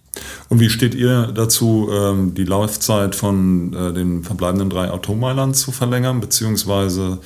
Und 0.48 0.60
wie 0.60 0.70
steht 0.70 0.94
ihr 0.94 1.26
dazu, 1.26 1.90
ähm, 1.92 2.34
die 2.34 2.44
Laufzeit 2.44 3.14
von 3.14 3.74
äh, 3.74 3.92
den 3.92 4.24
verbleibenden 4.24 4.70
drei 4.70 4.90
Atomeilern 4.90 5.52
zu 5.52 5.72
verlängern, 5.72 6.20
beziehungsweise 6.20 7.18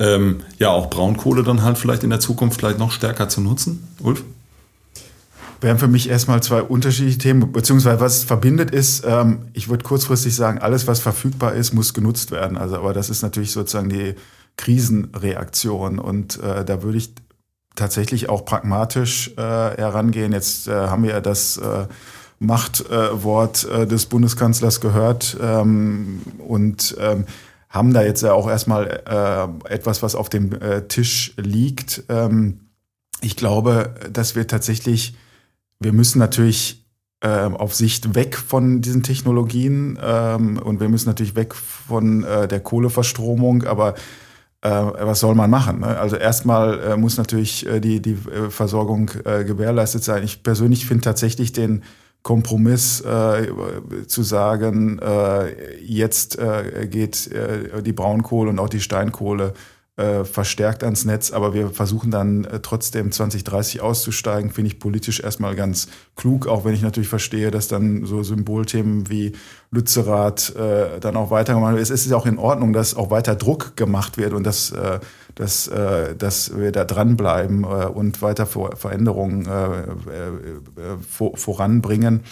ähm, 0.00 0.40
ja 0.58 0.70
auch 0.70 0.90
Braunkohle 0.90 1.44
dann 1.44 1.62
halt 1.62 1.78
vielleicht 1.78 2.02
in 2.02 2.10
der 2.10 2.20
Zukunft 2.20 2.58
vielleicht 2.58 2.80
noch 2.80 2.90
stärker 2.90 3.28
zu 3.28 3.40
nutzen? 3.40 3.86
Ulf? 4.00 4.24
wären 5.62 5.78
für 5.78 5.88
mich 5.88 6.08
erstmal 6.08 6.42
zwei 6.42 6.60
unterschiedliche 6.60 7.18
Themen, 7.18 7.52
beziehungsweise 7.52 8.00
was 8.00 8.24
verbindet 8.24 8.72
ist, 8.72 9.04
ähm, 9.06 9.42
ich 9.52 9.68
würde 9.68 9.84
kurzfristig 9.84 10.34
sagen, 10.34 10.58
alles, 10.58 10.86
was 10.86 11.00
verfügbar 11.00 11.54
ist, 11.54 11.72
muss 11.72 11.94
genutzt 11.94 12.32
werden. 12.32 12.56
Also, 12.56 12.76
aber 12.76 12.92
das 12.92 13.10
ist 13.10 13.22
natürlich 13.22 13.52
sozusagen 13.52 13.88
die, 13.88 14.14
Krisenreaktion. 14.56 15.98
Und 15.98 16.40
äh, 16.40 16.64
da 16.64 16.82
würde 16.82 16.98
ich 16.98 17.14
tatsächlich 17.74 18.28
auch 18.28 18.44
pragmatisch 18.44 19.32
äh, 19.36 19.40
herangehen. 19.40 20.32
Jetzt 20.32 20.68
äh, 20.68 20.72
haben 20.72 21.04
wir 21.04 21.10
ja 21.10 21.20
das 21.20 21.56
äh, 21.56 21.86
Machtwort 22.38 23.64
äh, 23.64 23.86
des 23.86 24.06
Bundeskanzlers 24.06 24.80
gehört 24.80 25.36
ähm, 25.40 26.22
und 26.38 26.96
ähm, 26.98 27.24
haben 27.68 27.94
da 27.94 28.02
jetzt 28.02 28.22
ja 28.22 28.34
auch 28.34 28.48
erstmal 28.48 29.02
äh, 29.06 29.72
etwas, 29.72 30.02
was 30.02 30.14
auf 30.14 30.28
dem 30.28 30.52
äh, 30.60 30.82
Tisch 30.88 31.34
liegt. 31.36 32.02
Ähm, 32.08 32.60
ich 33.20 33.36
glaube, 33.36 33.94
dass 34.12 34.34
wir 34.34 34.46
tatsächlich, 34.48 35.14
wir 35.78 35.92
müssen 35.92 36.18
natürlich 36.18 36.84
äh, 37.20 37.28
auf 37.28 37.74
Sicht 37.74 38.16
weg 38.16 38.36
von 38.36 38.80
diesen 38.80 39.04
Technologien 39.04 39.96
ähm, 40.02 40.58
und 40.58 40.80
wir 40.80 40.88
müssen 40.88 41.08
natürlich 41.08 41.36
weg 41.36 41.54
von 41.54 42.22
der 42.22 42.60
Kohleverstromung, 42.60 43.64
aber 43.64 43.94
was 44.68 45.20
soll 45.20 45.34
man 45.34 45.50
machen? 45.50 45.80
Ne? 45.80 45.98
Also 45.98 46.16
erstmal 46.16 46.80
äh, 46.80 46.96
muss 46.96 47.16
natürlich 47.16 47.66
äh, 47.66 47.80
die, 47.80 48.00
die 48.00 48.12
äh, 48.12 48.50
Versorgung 48.50 49.10
äh, 49.24 49.44
gewährleistet 49.44 50.04
sein. 50.04 50.22
Ich 50.22 50.42
persönlich 50.42 50.86
finde 50.86 51.02
tatsächlich 51.02 51.52
den 51.52 51.82
Kompromiss 52.22 53.00
äh, 53.00 53.48
zu 54.06 54.22
sagen, 54.22 55.00
äh, 55.00 55.80
jetzt 55.80 56.38
äh, 56.38 56.86
geht 56.86 57.26
äh, 57.32 57.82
die 57.82 57.92
Braunkohle 57.92 58.50
und 58.50 58.60
auch 58.60 58.68
die 58.68 58.80
Steinkohle 58.80 59.54
äh, 59.96 60.24
verstärkt 60.24 60.84
ans 60.84 61.04
Netz, 61.04 61.32
aber 61.32 61.52
wir 61.52 61.68
versuchen 61.68 62.10
dann 62.10 62.44
äh, 62.44 62.60
trotzdem 62.60 63.12
2030 63.12 63.82
auszusteigen, 63.82 64.50
finde 64.50 64.68
ich 64.68 64.78
politisch 64.78 65.20
erstmal 65.20 65.54
ganz 65.54 65.88
klug, 66.16 66.46
auch 66.46 66.64
wenn 66.64 66.72
ich 66.72 66.80
natürlich 66.80 67.10
verstehe, 67.10 67.50
dass 67.50 67.68
dann 67.68 68.06
so 68.06 68.22
Symbolthemen 68.22 69.10
wie 69.10 69.32
Lützerath 69.70 70.56
äh, 70.56 70.98
dann 70.98 71.14
auch 71.16 71.30
weitergemacht 71.30 71.74
werden. 71.74 71.82
Es 71.82 71.90
ist 71.90 72.06
ja 72.06 72.16
auch 72.16 72.24
in 72.24 72.38
Ordnung, 72.38 72.72
dass 72.72 72.94
auch 72.94 73.10
weiter 73.10 73.34
Druck 73.34 73.76
gemacht 73.76 74.16
wird 74.16 74.32
und 74.32 74.44
dass, 74.44 74.70
äh, 74.70 74.98
dass, 75.34 75.68
äh, 75.68 76.16
dass 76.16 76.56
wir 76.56 76.72
da 76.72 76.84
dranbleiben 76.84 77.64
äh, 77.64 77.86
und 77.86 78.22
weiter 78.22 78.46
Ver 78.46 78.76
Veränderungen 78.76 79.44
äh, 79.44 79.50
äh, 79.50 79.82
äh 79.82 80.96
vor, 81.06 81.36
voranbringen. 81.36 82.22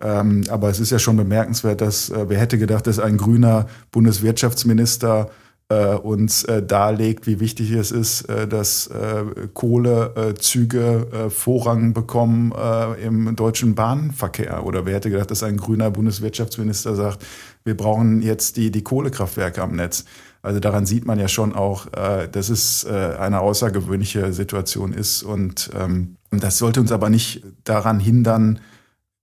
Ähm, 0.00 0.44
aber 0.48 0.70
es 0.70 0.78
ist 0.78 0.90
ja 0.90 1.00
schon 1.00 1.16
bemerkenswert, 1.16 1.80
dass 1.80 2.10
äh, 2.10 2.28
wer 2.28 2.38
hätte 2.38 2.58
gedacht, 2.58 2.86
dass 2.86 3.00
ein 3.00 3.16
grüner 3.16 3.66
Bundeswirtschaftsminister 3.90 5.30
äh, 5.68 5.94
uns 5.94 6.44
äh, 6.44 6.62
darlegt, 6.62 7.26
wie 7.26 7.40
wichtig 7.40 7.70
es 7.72 7.90
ist, 7.90 8.22
äh, 8.22 8.48
dass 8.48 8.86
äh, 8.86 9.48
Kohlezüge 9.52 11.06
äh, 11.12 11.30
Vorrang 11.30 11.92
bekommen 11.92 12.52
äh, 12.52 13.04
im 13.04 13.36
deutschen 13.36 13.74
Bahnverkehr. 13.74 14.64
Oder 14.64 14.86
wer 14.86 14.94
hätte 14.94 15.10
gedacht, 15.10 15.30
dass 15.30 15.42
ein 15.42 15.58
grüner 15.58 15.90
Bundeswirtschaftsminister 15.90 16.94
sagt, 16.94 17.24
wir 17.64 17.76
brauchen 17.76 18.22
jetzt 18.22 18.56
die, 18.56 18.70
die 18.70 18.82
Kohlekraftwerke 18.82 19.62
am 19.62 19.76
Netz. 19.76 20.04
Also 20.40 20.60
daran 20.60 20.86
sieht 20.86 21.04
man 21.04 21.18
ja 21.18 21.28
schon 21.28 21.54
auch, 21.54 21.92
äh, 21.92 22.28
dass 22.28 22.48
es 22.48 22.84
äh, 22.84 23.16
eine 23.18 23.40
außergewöhnliche 23.40 24.32
Situation 24.32 24.92
ist. 24.94 25.22
Und 25.22 25.70
ähm, 25.78 26.16
das 26.30 26.58
sollte 26.58 26.80
uns 26.80 26.92
aber 26.92 27.10
nicht 27.10 27.42
daran 27.64 28.00
hindern, 28.00 28.60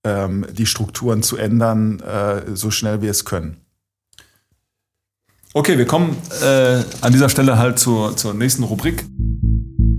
ähm, 0.04 0.46
die 0.52 0.66
Strukturen 0.66 1.22
zu 1.24 1.36
ändern, 1.36 2.00
äh, 2.00 2.54
so 2.54 2.70
schnell 2.70 3.02
wir 3.02 3.10
es 3.10 3.24
können. 3.24 3.65
Okay, 5.56 5.78
wir 5.78 5.86
kommen 5.86 6.14
äh, 6.42 6.82
an 7.00 7.12
dieser 7.12 7.30
Stelle 7.30 7.56
halt 7.56 7.78
zur, 7.78 8.14
zur 8.14 8.34
nächsten 8.34 8.62
Rubrik. 8.62 9.06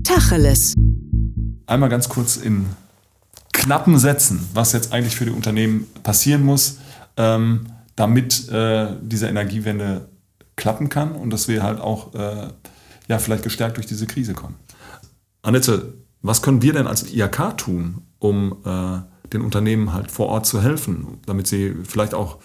Tacheles. 0.04 0.76
Einmal 1.66 1.88
ganz 1.88 2.08
kurz 2.08 2.36
in 2.36 2.66
knappen 3.52 3.98
Sätzen, 3.98 4.48
was 4.54 4.72
jetzt 4.72 4.92
eigentlich 4.92 5.16
für 5.16 5.24
die 5.24 5.32
Unternehmen 5.32 5.88
passieren 6.04 6.44
muss, 6.44 6.78
ähm, 7.16 7.66
damit 7.96 8.48
äh, 8.50 8.86
diese 9.02 9.26
Energiewende 9.26 10.06
klappen 10.54 10.90
kann 10.90 11.10
und 11.10 11.30
dass 11.30 11.48
wir 11.48 11.64
halt 11.64 11.80
auch 11.80 12.14
äh, 12.14 12.50
ja, 13.08 13.18
vielleicht 13.18 13.42
gestärkt 13.42 13.78
durch 13.78 13.86
diese 13.86 14.06
Krise 14.06 14.34
kommen. 14.34 14.54
Annette, 15.42 15.94
was 16.22 16.40
können 16.40 16.62
wir 16.62 16.72
denn 16.72 16.86
als 16.86 17.12
IAK 17.12 17.58
tun, 17.58 18.02
um 18.20 18.58
äh, 18.64 19.00
den 19.32 19.40
Unternehmen 19.40 19.92
halt 19.92 20.12
vor 20.12 20.28
Ort 20.28 20.46
zu 20.46 20.62
helfen, 20.62 21.18
damit 21.26 21.48
sie 21.48 21.74
vielleicht 21.82 22.14
auch 22.14 22.38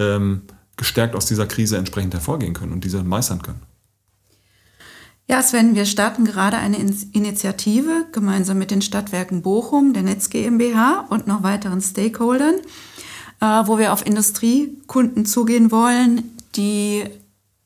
ähm, 0.00 0.42
gestärkt 0.76 1.14
aus 1.14 1.26
dieser 1.26 1.46
Krise 1.46 1.76
entsprechend 1.76 2.14
hervorgehen 2.14 2.54
können 2.54 2.72
und 2.72 2.84
diese 2.84 3.02
meistern 3.02 3.42
können. 3.42 3.62
Ja, 5.28 5.42
Sven, 5.42 5.74
wir 5.74 5.86
starten 5.86 6.24
gerade 6.24 6.56
eine 6.56 6.76
Initiative 6.76 8.06
gemeinsam 8.12 8.58
mit 8.58 8.70
den 8.70 8.80
Stadtwerken 8.80 9.42
Bochum, 9.42 9.92
der 9.92 10.04
Netz 10.04 10.30
GmbH 10.30 11.06
und 11.10 11.26
noch 11.26 11.42
weiteren 11.42 11.80
Stakeholdern, 11.80 12.54
äh, 13.40 13.44
wo 13.44 13.76
wir 13.76 13.92
auf 13.92 14.06
Industriekunden 14.06 15.26
zugehen 15.26 15.72
wollen, 15.72 16.36
die 16.54 17.04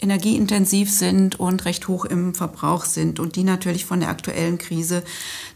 energieintensiv 0.01 0.91
sind 0.91 1.39
und 1.39 1.65
recht 1.65 1.89
hoch 1.89 2.05
im 2.05 2.35
Verbrauch 2.35 2.85
sind 2.85 3.21
und 3.21 3.37
die 3.37 3.45
natürlich 3.45 3.85
von 3.85 4.01
der 4.01 4.09
aktuellen 4.09 4.59
Krise 4.59 5.03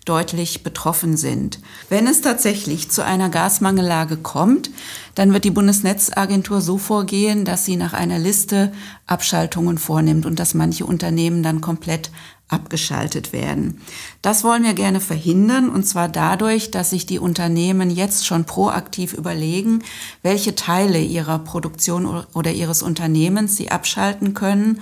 deutlich 0.05 0.63
betroffen 0.63 1.17
sind. 1.17 1.61
Wenn 1.89 2.07
es 2.07 2.21
tatsächlich 2.21 2.91
zu 2.91 3.05
einer 3.05 3.31
Gasmangellage 3.31 4.17
kommt, 4.17 4.71
dann 5.15 5.33
wird 5.33 5.45
die 5.45 5.51
Bundesnetzagentur 5.51 6.61
so 6.61 6.79
vorgehen, 6.79 7.45
dass 7.45 7.65
sie 7.65 7.77
nach 7.77 7.95
einer 7.95 8.19
Liste 8.19 8.73
Abschaltungen 9.07 9.79
vornimmt 9.79 10.27
und 10.27 10.39
dass 10.39 10.55
manche 10.55 10.85
Unternehmen 10.85 11.43
dann 11.43 11.61
komplett 11.61 12.11
abgeschaltet 12.49 13.33
werden. 13.33 13.81
Das 14.23 14.45
wollen 14.45 14.65
wir 14.65 14.75
gerne 14.75 15.01
verhindern 15.01 15.69
und 15.69 15.85
zwar 15.85 16.09
dadurch, 16.09 16.71
dass 16.71 16.91
sich 16.91 17.07
die 17.07 17.19
Unternehmen 17.19 17.91
jetzt 17.91 18.27
schon 18.27 18.45
proaktiv 18.45 19.15
überlegen, 19.15 19.83
welche 20.23 20.55
Teile 20.55 21.01
ihrer 21.01 21.39
Produktion 21.39 22.25
oder 22.35 22.53
ihres 22.53 22.83
Unternehmens 22.83 23.57
sie 23.57 23.71
abschalten 23.71 24.35
können, 24.35 24.81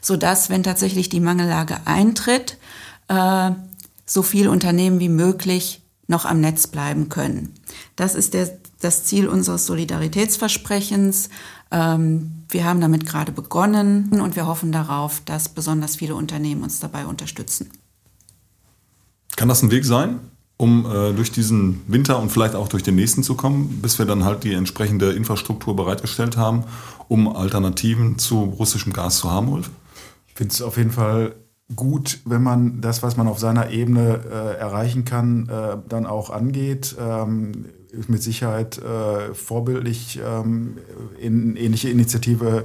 sodass, 0.00 0.50
wenn 0.50 0.62
tatsächlich 0.64 1.08
die 1.08 1.20
Mangellage 1.20 1.78
eintritt, 1.86 2.58
äh, 3.08 3.52
so 4.06 4.22
viele 4.22 4.50
Unternehmen 4.50 5.00
wie 5.00 5.08
möglich 5.08 5.82
noch 6.06 6.24
am 6.24 6.40
Netz 6.40 6.66
bleiben 6.66 7.08
können. 7.08 7.54
Das 7.96 8.14
ist 8.14 8.34
der, 8.34 8.50
das 8.80 9.04
Ziel 9.04 9.28
unseres 9.28 9.66
Solidaritätsversprechens. 9.66 11.30
Ähm, 11.70 12.43
wir 12.54 12.64
haben 12.64 12.80
damit 12.80 13.04
gerade 13.04 13.32
begonnen 13.32 14.20
und 14.22 14.36
wir 14.36 14.46
hoffen 14.46 14.72
darauf, 14.72 15.20
dass 15.24 15.50
besonders 15.50 15.96
viele 15.96 16.14
Unternehmen 16.14 16.62
uns 16.62 16.80
dabei 16.80 17.04
unterstützen. 17.04 17.70
Kann 19.36 19.48
das 19.48 19.62
ein 19.62 19.72
Weg 19.72 19.84
sein, 19.84 20.20
um 20.56 20.86
äh, 20.86 21.12
durch 21.12 21.32
diesen 21.32 21.82
Winter 21.88 22.20
und 22.20 22.30
vielleicht 22.30 22.54
auch 22.54 22.68
durch 22.68 22.84
den 22.84 22.94
nächsten 22.94 23.24
zu 23.24 23.34
kommen, 23.34 23.80
bis 23.82 23.98
wir 23.98 24.06
dann 24.06 24.24
halt 24.24 24.44
die 24.44 24.54
entsprechende 24.54 25.12
Infrastruktur 25.12 25.74
bereitgestellt 25.74 26.36
haben, 26.36 26.64
um 27.08 27.28
Alternativen 27.28 28.18
zu 28.18 28.44
russischem 28.44 28.92
Gas 28.92 29.18
zu 29.18 29.30
haben, 29.30 29.48
Ulf? 29.48 29.70
Ich 30.28 30.34
finde 30.34 30.54
es 30.54 30.62
auf 30.62 30.76
jeden 30.76 30.92
Fall 30.92 31.34
gut, 31.74 32.20
wenn 32.24 32.42
man 32.42 32.80
das, 32.80 33.02
was 33.02 33.16
man 33.16 33.26
auf 33.26 33.40
seiner 33.40 33.70
Ebene 33.70 34.20
äh, 34.30 34.58
erreichen 34.58 35.04
kann, 35.04 35.48
äh, 35.48 35.76
dann 35.88 36.06
auch 36.06 36.30
angeht. 36.30 36.94
Ähm, 37.00 37.66
mit 38.08 38.22
Sicherheit 38.22 38.78
äh, 38.78 39.34
vorbildlich. 39.34 40.20
Ähm, 40.24 40.78
in 41.20 41.56
ähnliche 41.56 41.88
Initiative 41.88 42.64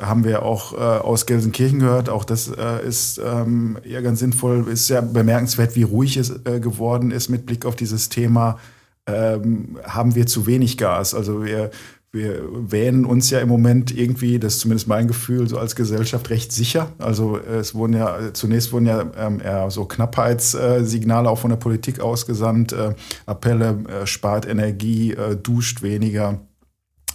haben 0.00 0.24
wir 0.24 0.42
auch 0.42 0.72
äh, 0.72 0.76
aus 0.76 1.26
Gelsenkirchen 1.26 1.80
gehört. 1.80 2.08
Auch 2.08 2.24
das 2.24 2.48
äh, 2.48 2.86
ist 2.86 3.20
ähm, 3.24 3.78
ja 3.84 4.00
ganz 4.00 4.20
sinnvoll. 4.20 4.68
Ist 4.68 4.86
sehr 4.86 5.02
bemerkenswert, 5.02 5.74
wie 5.74 5.82
ruhig 5.82 6.16
es 6.16 6.30
äh, 6.44 6.60
geworden 6.60 7.10
ist 7.10 7.28
mit 7.28 7.46
Blick 7.46 7.66
auf 7.66 7.76
dieses 7.76 8.08
Thema. 8.08 8.58
Ähm, 9.06 9.78
haben 9.82 10.14
wir 10.14 10.26
zu 10.26 10.46
wenig 10.46 10.78
Gas? 10.78 11.14
Also 11.14 11.44
wir 11.44 11.70
wir 12.12 12.42
wähnen 12.72 13.04
uns 13.04 13.30
ja 13.30 13.38
im 13.38 13.48
Moment 13.48 13.96
irgendwie, 13.96 14.40
das 14.40 14.54
ist 14.54 14.60
zumindest 14.60 14.88
mein 14.88 15.06
Gefühl, 15.06 15.48
so 15.48 15.58
als 15.58 15.76
Gesellschaft 15.76 16.28
recht 16.30 16.50
sicher. 16.50 16.92
Also 16.98 17.38
es 17.38 17.74
wurden 17.74 17.92
ja, 17.92 18.32
zunächst 18.32 18.72
wurden 18.72 18.86
ja 18.86 19.04
ähm, 19.16 19.40
eher 19.40 19.70
so 19.70 19.84
Knappheitssignale 19.84 21.30
auch 21.30 21.38
von 21.38 21.50
der 21.50 21.56
Politik 21.56 22.00
ausgesandt, 22.00 22.72
äh, 22.72 22.94
Appelle, 23.26 23.78
äh, 23.88 24.06
spart 24.06 24.46
Energie, 24.48 25.12
äh, 25.12 25.36
duscht 25.36 25.82
weniger. 25.82 26.40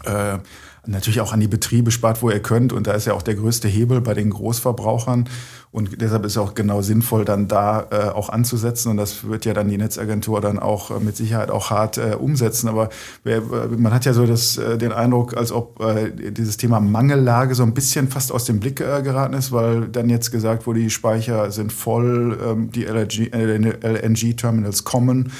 Äh, 0.06 0.40
natürlich 0.88 1.22
auch 1.22 1.34
an 1.34 1.40
die 1.40 1.48
Betriebe 1.48 1.92
spart, 1.92 2.22
wo 2.22 2.30
ihr 2.30 2.42
könnt. 2.42 2.74
Und 2.74 2.88
da 2.88 2.94
ist 2.94 3.06
ja 3.06 3.14
auch 3.14 3.22
der 3.22 3.36
größte 3.36 3.68
Hebel 3.68 4.02
bei 4.02 4.14
den 4.14 4.30
Großverbrauchern. 4.30 5.30
Und 5.72 6.02
deshalb 6.02 6.26
ist 6.26 6.34
es 6.34 6.38
auch 6.38 6.54
genau 6.54 6.82
sinnvoll, 6.82 7.26
dann 7.26 7.48
da 7.48 7.88
äh, 7.92 8.10
auch 8.10 8.30
anzusetzen. 8.30 8.92
Und 8.92 8.98
das 8.98 9.28
wird 9.28 9.46
ja 9.46 9.54
dann 9.54 9.68
die 9.68 9.78
Netzagentur 9.78 10.42
dann 10.42 10.58
auch 10.60 10.92
äh, 10.92 11.00
mit 11.00 11.18
Sicherheit 11.18 11.52
auch 11.52 11.70
hart 11.70 11.98
äh, 11.98 12.16
umsetzen. 12.18 12.70
Aber 12.70 12.90
wer, 13.24 13.42
man 13.42 13.94
hat 13.94 14.06
ja 14.06 14.14
so 14.14 14.26
das, 14.26 14.58
äh, 14.58 14.78
den 14.78 14.94
Eindruck, 14.94 15.36
als 15.36 15.52
ob 15.52 15.82
äh, 15.82 16.12
dieses 16.32 16.58
Thema 16.58 16.80
Mangellage 16.80 17.56
so 17.56 17.64
ein 17.64 17.74
bisschen 17.74 18.08
fast 18.08 18.32
aus 18.32 18.46
dem 18.46 18.60
Blick 18.60 18.80
äh, 18.80 19.02
geraten 19.02 19.34
ist, 19.34 19.52
weil 19.52 19.88
dann 19.88 20.10
jetzt 20.10 20.32
gesagt 20.32 20.66
wurde, 20.66 20.80
die 20.80 20.90
Speicher 20.90 21.52
sind 21.52 21.74
voll, 21.74 22.40
ähm, 22.46 22.72
die 22.72 22.86
LNG-Terminals 22.86 24.84
kommen. 24.86 25.32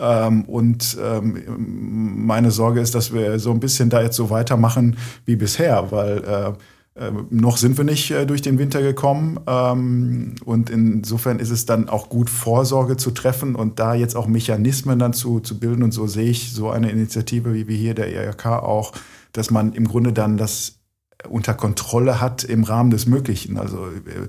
Ähm, 0.00 0.44
und 0.44 0.96
ähm, 1.02 2.24
meine 2.26 2.50
Sorge 2.50 2.80
ist, 2.80 2.94
dass 2.94 3.12
wir 3.12 3.38
so 3.38 3.50
ein 3.50 3.60
bisschen 3.60 3.90
da 3.90 4.02
jetzt 4.02 4.16
so 4.16 4.30
weitermachen 4.30 4.96
wie 5.26 5.36
bisher, 5.36 5.92
weil 5.92 6.24
äh, 6.24 6.52
äh, 7.00 7.12
noch 7.30 7.56
sind 7.56 7.78
wir 7.78 7.84
nicht 7.84 8.10
äh, 8.10 8.26
durch 8.26 8.42
den 8.42 8.58
Winter 8.58 8.82
gekommen. 8.82 9.38
Ähm, 9.46 10.34
und 10.44 10.70
insofern 10.70 11.38
ist 11.38 11.50
es 11.50 11.66
dann 11.66 11.88
auch 11.88 12.08
gut, 12.08 12.28
Vorsorge 12.30 12.96
zu 12.96 13.10
treffen 13.10 13.54
und 13.54 13.78
da 13.78 13.94
jetzt 13.94 14.16
auch 14.16 14.26
Mechanismen 14.26 14.98
dann 14.98 15.12
zu, 15.12 15.40
zu 15.40 15.58
bilden. 15.58 15.82
Und 15.82 15.92
so 15.92 16.06
sehe 16.06 16.30
ich 16.30 16.52
so 16.52 16.70
eine 16.70 16.90
Initiative 16.90 17.54
wie 17.54 17.68
wir 17.68 17.76
hier 17.76 17.94
der 17.94 18.12
IRK 18.12 18.46
auch, 18.46 18.92
dass 19.32 19.50
man 19.50 19.72
im 19.72 19.86
Grunde 19.86 20.12
dann 20.12 20.36
das 20.36 20.79
unter 21.28 21.54
Kontrolle 21.54 22.20
hat 22.20 22.44
im 22.44 22.64
Rahmen 22.64 22.90
des 22.90 23.06
Möglichen. 23.06 23.58
Also 23.58 23.86
äh, 23.86 24.28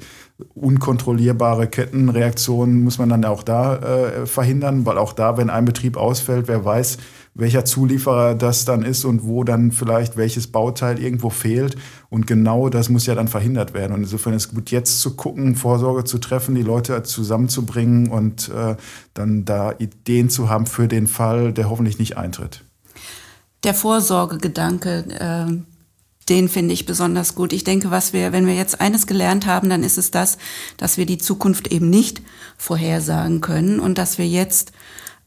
unkontrollierbare 0.56 1.68
Kettenreaktionen 1.68 2.84
muss 2.84 2.98
man 2.98 3.10
dann 3.10 3.26
auch 3.26 3.44
da 3.44 3.78
äh, 3.78 4.26
verhindern, 4.26 4.86
weil 4.86 4.98
auch 4.98 5.14
da, 5.14 5.38
wenn 5.38 5.50
ein 5.50 5.66
Betrieb 5.66 5.98
ausfällt, 5.98 6.48
wer 6.48 6.66
weiß, 6.66 6.98
welcher 7.34 7.64
Zulieferer 7.64 8.36
das 8.36 8.66
dann 8.66 8.84
ist 8.84 9.06
und 9.06 9.24
wo 9.24 9.44
dann 9.44 9.72
vielleicht 9.72 10.18
welches 10.18 10.48
Bauteil 10.48 11.00
irgendwo 11.00 11.30
fehlt. 11.30 11.78
Und 12.10 12.28
genau 12.28 12.70
das 12.70 12.90
muss 12.90 13.06
ja 13.06 13.16
dann 13.16 13.30
verhindert 13.30 13.74
werden. 13.74 13.94
Und 13.94 14.02
insofern 14.02 14.34
ist 14.34 14.48
es 14.48 14.54
gut, 14.54 14.72
jetzt 14.72 15.00
zu 15.00 15.16
gucken, 15.16 15.56
Vorsorge 15.56 16.04
zu 16.04 16.18
treffen, 16.18 16.56
die 16.56 16.62
Leute 16.62 17.04
zusammenzubringen 17.04 18.10
und 18.10 18.50
äh, 18.50 18.76
dann 19.14 19.46
da 19.46 19.74
Ideen 19.78 20.30
zu 20.30 20.50
haben 20.50 20.66
für 20.66 20.88
den 20.88 21.08
Fall, 21.08 21.54
der 21.54 21.70
hoffentlich 21.70 22.00
nicht 22.00 22.18
eintritt. 22.18 22.64
Der 23.64 23.76
Vorsorgegedanke, 23.76 25.06
äh, 25.20 25.71
den 26.32 26.48
finde 26.48 26.74
ich 26.74 26.86
besonders 26.86 27.36
gut. 27.36 27.52
Ich 27.52 27.66
denke, 27.66 27.92
was 27.92 28.14
wir, 28.14 28.32
wenn 28.32 28.48
wir 28.48 28.56
jetzt 28.56 28.80
eines 28.80 29.06
gelernt 29.06 29.46
haben, 29.46 29.70
dann 29.70 29.84
ist 29.84 29.98
es 29.98 30.12
das, 30.12 30.38
dass 30.78 30.98
wir 30.98 31.06
die 31.06 31.18
Zukunft 31.18 31.68
eben 31.68 31.90
nicht 31.90 32.22
vorhersagen 32.58 33.42
können 33.42 33.82
und 33.82 33.98
dass 33.98 34.18
wir 34.18 34.26
jetzt 34.26 34.72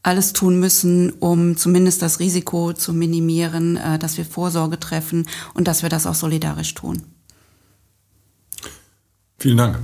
alles 0.01 0.33
tun 0.33 0.59
müssen, 0.59 1.11
um 1.11 1.57
zumindest 1.57 2.01
das 2.01 2.19
Risiko 2.19 2.73
zu 2.73 2.91
minimieren, 2.91 3.77
äh, 3.77 3.99
dass 3.99 4.17
wir 4.17 4.25
Vorsorge 4.25 4.79
treffen 4.79 5.27
und 5.53 5.67
dass 5.67 5.83
wir 5.83 5.89
das 5.89 6.07
auch 6.07 6.15
solidarisch 6.15 6.73
tun. 6.73 7.03
Vielen 9.37 9.57
Dank. 9.57 9.79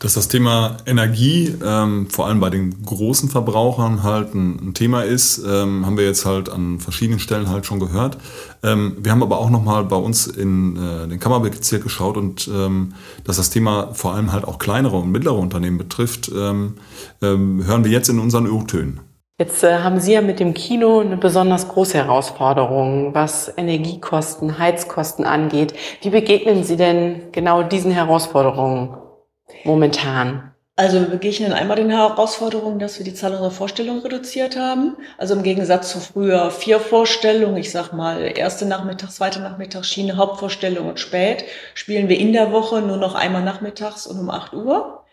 Dass 0.00 0.14
das 0.14 0.28
Thema 0.28 0.78
Energie 0.86 1.54
ähm, 1.62 2.08
vor 2.08 2.26
allem 2.26 2.40
bei 2.40 2.48
den 2.48 2.84
großen 2.86 3.28
Verbrauchern 3.28 4.02
halt 4.02 4.34
ein, 4.34 4.68
ein 4.68 4.74
Thema 4.74 5.02
ist, 5.02 5.44
ähm, 5.46 5.84
haben 5.84 5.98
wir 5.98 6.06
jetzt 6.06 6.24
halt 6.24 6.48
an 6.48 6.80
verschiedenen 6.80 7.20
Stellen 7.20 7.50
halt 7.50 7.66
schon 7.66 7.80
gehört. 7.80 8.16
Ähm, 8.62 8.96
wir 8.98 9.12
haben 9.12 9.22
aber 9.22 9.38
auch 9.38 9.50
nochmal 9.50 9.84
bei 9.84 9.96
uns 9.96 10.26
in 10.26 10.76
äh, 10.76 11.06
den 11.06 11.20
Kammerbezirk 11.20 11.82
geschaut 11.82 12.16
und 12.16 12.48
ähm, 12.48 12.94
dass 13.24 13.36
das 13.36 13.50
Thema 13.50 13.90
vor 13.92 14.14
allem 14.14 14.32
halt 14.32 14.44
auch 14.44 14.58
kleinere 14.58 14.96
und 14.96 15.12
mittlere 15.12 15.36
Unternehmen 15.36 15.76
betrifft, 15.76 16.30
ähm, 16.34 16.76
ähm, 17.20 17.66
hören 17.66 17.84
wir 17.84 17.90
jetzt 17.90 18.08
in 18.08 18.20
unseren 18.20 18.46
Ö-Tönen. 18.46 19.00
Jetzt 19.38 19.62
äh, 19.64 19.80
haben 19.80 20.00
Sie 20.00 20.14
ja 20.14 20.22
mit 20.22 20.40
dem 20.40 20.54
Kino 20.54 21.00
eine 21.00 21.18
besonders 21.18 21.68
große 21.68 21.98
Herausforderung, 21.98 23.14
was 23.14 23.52
Energiekosten, 23.54 24.58
Heizkosten 24.58 25.26
angeht. 25.26 25.74
Wie 26.00 26.10
begegnen 26.10 26.64
Sie 26.64 26.78
denn 26.78 27.32
genau 27.32 27.62
diesen 27.62 27.90
Herausforderungen? 27.90 28.96
Momentan? 29.64 30.50
Also 30.80 30.98
wir 30.98 31.08
begegnen 31.08 31.52
einmal 31.52 31.76
den 31.76 31.90
Herausforderungen, 31.90 32.78
dass 32.78 32.98
wir 32.98 33.04
die 33.04 33.12
Zahl 33.12 33.32
unserer 33.32 33.50
Vorstellungen 33.50 34.00
reduziert 34.00 34.56
haben. 34.56 34.96
Also 35.18 35.34
im 35.34 35.42
Gegensatz 35.42 35.92
zu 35.92 36.00
früher 36.00 36.50
vier 36.50 36.80
Vorstellungen, 36.80 37.58
ich 37.58 37.70
sag 37.70 37.92
mal 37.92 38.32
erste 38.34 38.64
Nachmittag, 38.64 39.10
zweite 39.10 39.40
Nachmittag, 39.40 39.84
Schiene, 39.84 40.16
Hauptvorstellung 40.16 40.88
und 40.88 40.98
spät, 40.98 41.44
spielen 41.74 42.08
wir 42.08 42.18
in 42.18 42.32
der 42.32 42.50
Woche 42.50 42.80
nur 42.80 42.96
noch 42.96 43.14
einmal 43.14 43.42
nachmittags 43.42 44.06
und 44.06 44.18
um 44.18 44.30
8 44.30 44.54
Uhr. 44.54 45.04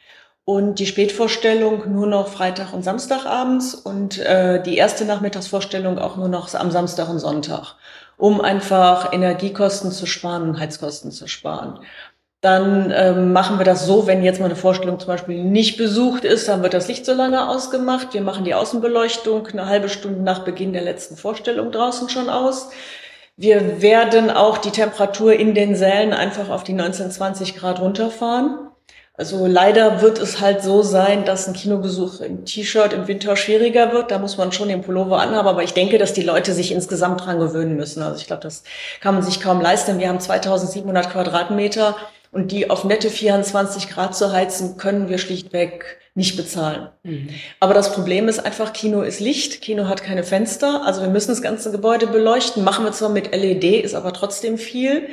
Und 0.45 0.79
die 0.79 0.85
Spätvorstellung 0.85 1.91
nur 1.91 2.07
noch 2.07 2.29
Freitag 2.29 2.71
und 2.71 2.83
Samstagabends 2.83 3.75
und 3.75 4.19
äh, 4.19 4.63
die 4.63 4.77
erste 4.77 5.03
Nachmittagsvorstellung 5.03 5.99
auch 5.99 6.15
nur 6.15 6.29
noch 6.29 6.53
am 6.53 6.71
Samstag 6.71 7.09
und 7.09 7.19
Sonntag, 7.19 7.75
um 8.15 8.39
einfach 8.39 9.11
Energiekosten 9.11 9.91
zu 9.91 10.05
sparen 10.05 10.43
und 10.43 10.57
Heizkosten 10.57 11.11
zu 11.11 11.27
sparen. 11.27 11.79
Dann 12.41 12.93
ähm, 12.95 13.33
machen 13.33 13.57
wir 13.57 13.65
das 13.65 13.87
so, 13.87 14.05
wenn 14.05 14.23
jetzt 14.23 14.39
mal 14.39 14.45
eine 14.45 14.55
Vorstellung 14.55 14.99
zum 14.99 15.07
Beispiel 15.07 15.43
nicht 15.43 15.77
besucht 15.77 16.23
ist, 16.23 16.47
dann 16.47 16.61
wird 16.61 16.75
das 16.75 16.87
Licht 16.87 17.05
so 17.05 17.13
lange 17.13 17.49
ausgemacht. 17.49 18.13
Wir 18.13 18.21
machen 18.21 18.45
die 18.45 18.53
Außenbeleuchtung 18.53 19.47
eine 19.47 19.65
halbe 19.65 19.89
Stunde 19.89 20.21
nach 20.21 20.45
Beginn 20.45 20.71
der 20.71 20.83
letzten 20.83 21.17
Vorstellung 21.17 21.71
draußen 21.71 22.09
schon 22.09 22.29
aus. 22.29 22.69
Wir 23.37 23.81
werden 23.81 24.29
auch 24.29 24.59
die 24.59 24.71
Temperatur 24.71 25.33
in 25.33 25.55
den 25.55 25.75
Sälen 25.75 26.13
einfach 26.13 26.49
auf 26.49 26.63
die 26.63 26.73
19, 26.73 27.11
20 27.11 27.55
Grad 27.55 27.79
runterfahren. 27.79 28.67
Also 29.19 29.47
leider 29.47 30.01
wird 30.03 30.19
es 30.19 30.41
halt 30.41 30.61
so 30.61 30.83
sein, 30.83 31.25
dass 31.25 31.47
ein 31.47 31.53
Kinobesuch 31.55 32.21
im 32.21 32.45
T-Shirt 32.45 32.93
im 32.93 33.07
Winter 33.07 33.35
schwieriger 33.35 33.91
wird. 33.91 34.11
Da 34.11 34.19
muss 34.19 34.37
man 34.37 34.51
schon 34.51 34.69
den 34.69 34.83
Pullover 34.83 35.19
anhaben. 35.19 35.47
Aber 35.47 35.63
ich 35.63 35.73
denke, 35.73 35.97
dass 35.97 36.13
die 36.13 36.21
Leute 36.21 36.53
sich 36.53 36.71
insgesamt 36.71 37.25
dran 37.25 37.39
gewöhnen 37.39 37.75
müssen. 37.75 38.03
Also 38.03 38.19
ich 38.19 38.27
glaube, 38.27 38.43
das 38.43 38.63
kann 39.01 39.15
man 39.15 39.23
sich 39.23 39.41
kaum 39.41 39.59
leisten. 39.59 39.97
Wir 39.97 40.09
haben 40.09 40.19
2700 40.19 41.11
Quadratmeter 41.11 41.95
und 42.31 42.51
die 42.51 42.69
auf 42.69 42.83
nette 42.83 43.09
24 43.09 43.89
Grad 43.89 44.15
zu 44.15 44.31
heizen, 44.31 44.77
können 44.77 45.09
wir 45.09 45.17
schlichtweg 45.17 45.99
nicht 46.17 46.35
bezahlen. 46.35 46.89
Mhm. 47.03 47.29
Aber 47.59 47.75
das 47.75 47.93
Problem 47.93 48.27
ist 48.27 48.39
einfach, 48.39 48.73
Kino 48.73 49.01
ist 49.01 49.19
Licht, 49.19 49.61
Kino 49.61 49.87
hat 49.87 50.03
keine 50.03 50.23
Fenster, 50.23 50.81
also 50.83 51.01
wir 51.01 51.09
müssen 51.09 51.29
das 51.29 51.43
ganze 51.43 51.71
Gebäude 51.71 52.07
beleuchten, 52.07 52.63
machen 52.63 52.85
wir 52.85 52.91
zwar 52.91 53.09
mit 53.09 53.35
LED, 53.35 53.83
ist 53.83 53.93
aber 53.93 54.13
trotzdem 54.13 54.57
viel. 54.57 55.09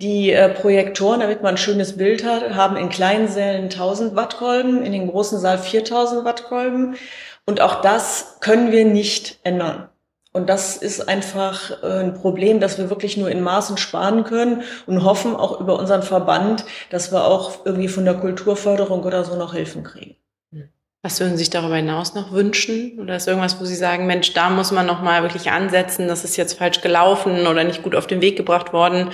Die 0.00 0.32
äh, 0.32 0.48
Projektoren, 0.48 1.20
damit 1.20 1.42
man 1.42 1.54
ein 1.54 1.58
schönes 1.58 1.98
Bild 1.98 2.24
hat, 2.24 2.54
haben 2.54 2.76
in 2.76 2.88
kleinen 2.88 3.28
Sälen 3.28 3.64
1000 3.64 4.16
Wattkolben, 4.16 4.82
in 4.82 4.92
den 4.92 5.08
großen 5.08 5.38
Saal 5.38 5.58
4000 5.58 6.24
Wattkolben. 6.24 6.96
Und 7.46 7.60
auch 7.60 7.82
das 7.82 8.38
können 8.40 8.72
wir 8.72 8.86
nicht 8.86 9.38
ändern. 9.44 9.89
Und 10.32 10.48
das 10.48 10.76
ist 10.76 11.08
einfach 11.08 11.82
äh, 11.82 12.00
ein 12.00 12.14
Problem, 12.14 12.60
dass 12.60 12.78
wir 12.78 12.88
wirklich 12.88 13.16
nur 13.16 13.30
in 13.30 13.40
Maßen 13.40 13.76
sparen 13.76 14.24
können 14.24 14.62
und 14.86 15.04
hoffen 15.04 15.34
auch 15.34 15.60
über 15.60 15.78
unseren 15.78 16.02
Verband, 16.02 16.64
dass 16.90 17.10
wir 17.10 17.24
auch 17.24 17.66
irgendwie 17.66 17.88
von 17.88 18.04
der 18.04 18.14
Kulturförderung 18.14 19.02
oder 19.02 19.24
so 19.24 19.36
noch 19.36 19.54
Hilfen 19.54 19.82
kriegen. 19.82 20.16
Was 21.02 21.18
würden 21.18 21.32
Sie 21.32 21.38
sich 21.38 21.50
darüber 21.50 21.76
hinaus 21.76 22.14
noch 22.14 22.30
wünschen? 22.30 22.98
Oder 23.00 23.16
ist 23.16 23.26
irgendwas, 23.26 23.58
wo 23.58 23.64
Sie 23.64 23.74
sagen, 23.74 24.06
Mensch, 24.06 24.34
da 24.34 24.50
muss 24.50 24.70
man 24.70 24.84
noch 24.84 25.00
mal 25.00 25.22
wirklich 25.22 25.50
ansetzen, 25.50 26.08
das 26.08 26.24
ist 26.24 26.36
jetzt 26.36 26.58
falsch 26.58 26.82
gelaufen 26.82 27.46
oder 27.46 27.64
nicht 27.64 27.82
gut 27.82 27.94
auf 27.94 28.06
den 28.06 28.20
Weg 28.20 28.36
gebracht 28.36 28.74
worden? 28.74 29.10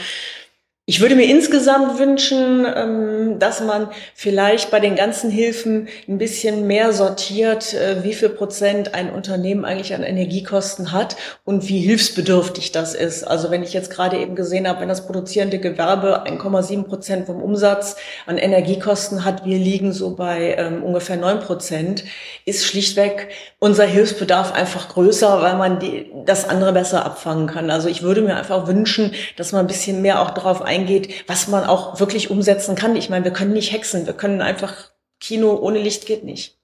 Ich 0.88 1.00
würde 1.00 1.16
mir 1.16 1.28
insgesamt 1.28 1.98
wünschen, 1.98 2.64
ähm, 2.64 3.40
dass 3.40 3.60
man 3.60 3.88
vielleicht 4.14 4.70
bei 4.70 4.78
den 4.78 4.94
ganzen 4.94 5.32
Hilfen 5.32 5.88
ein 6.06 6.16
bisschen 6.16 6.68
mehr 6.68 6.92
sortiert, 6.92 7.74
äh, 7.74 8.04
wie 8.04 8.14
viel 8.14 8.28
Prozent 8.28 8.94
ein 8.94 9.10
Unternehmen 9.10 9.64
eigentlich 9.64 9.92
an 9.94 10.04
Energiekosten 10.04 10.92
hat 10.92 11.16
und 11.44 11.68
wie 11.68 11.80
hilfsbedürftig 11.80 12.70
das 12.70 12.94
ist. 12.94 13.24
Also 13.24 13.50
wenn 13.50 13.64
ich 13.64 13.72
jetzt 13.72 13.90
gerade 13.90 14.16
eben 14.16 14.36
gesehen 14.36 14.68
habe, 14.68 14.78
wenn 14.78 14.88
das 14.88 15.08
produzierende 15.08 15.58
Gewerbe 15.58 16.24
1,7 16.24 16.84
Prozent 16.84 17.26
vom 17.26 17.42
Umsatz 17.42 17.96
an 18.26 18.38
Energiekosten 18.38 19.24
hat, 19.24 19.44
wir 19.44 19.58
liegen 19.58 19.92
so 19.92 20.14
bei 20.14 20.54
ähm, 20.56 20.84
ungefähr 20.84 21.16
9 21.16 21.40
Prozent, 21.40 22.04
ist 22.44 22.64
schlichtweg 22.64 23.30
unser 23.58 23.86
Hilfsbedarf 23.86 24.52
einfach 24.52 24.90
größer, 24.90 25.42
weil 25.42 25.56
man 25.56 25.80
die, 25.80 26.12
das 26.24 26.48
andere 26.48 26.72
besser 26.72 27.04
abfangen 27.04 27.48
kann. 27.48 27.70
Also 27.72 27.88
ich 27.88 28.04
würde 28.04 28.22
mir 28.22 28.36
einfach 28.36 28.68
wünschen, 28.68 29.10
dass 29.36 29.50
man 29.50 29.62
ein 29.62 29.66
bisschen 29.66 30.00
mehr 30.00 30.22
auch 30.22 30.30
darauf 30.30 30.62
eingeht, 30.62 30.75
eingeht, 30.76 31.24
was 31.26 31.48
man 31.48 31.64
auch 31.64 32.00
wirklich 32.00 32.30
umsetzen 32.30 32.74
kann. 32.74 32.96
Ich 32.96 33.08
meine, 33.08 33.24
wir 33.24 33.32
können 33.32 33.52
nicht 33.52 33.72
hexen, 33.72 34.06
wir 34.06 34.12
können 34.12 34.42
einfach 34.42 34.90
Kino 35.20 35.56
ohne 35.56 35.78
Licht 35.78 36.06
geht 36.06 36.24
nicht. 36.24 36.58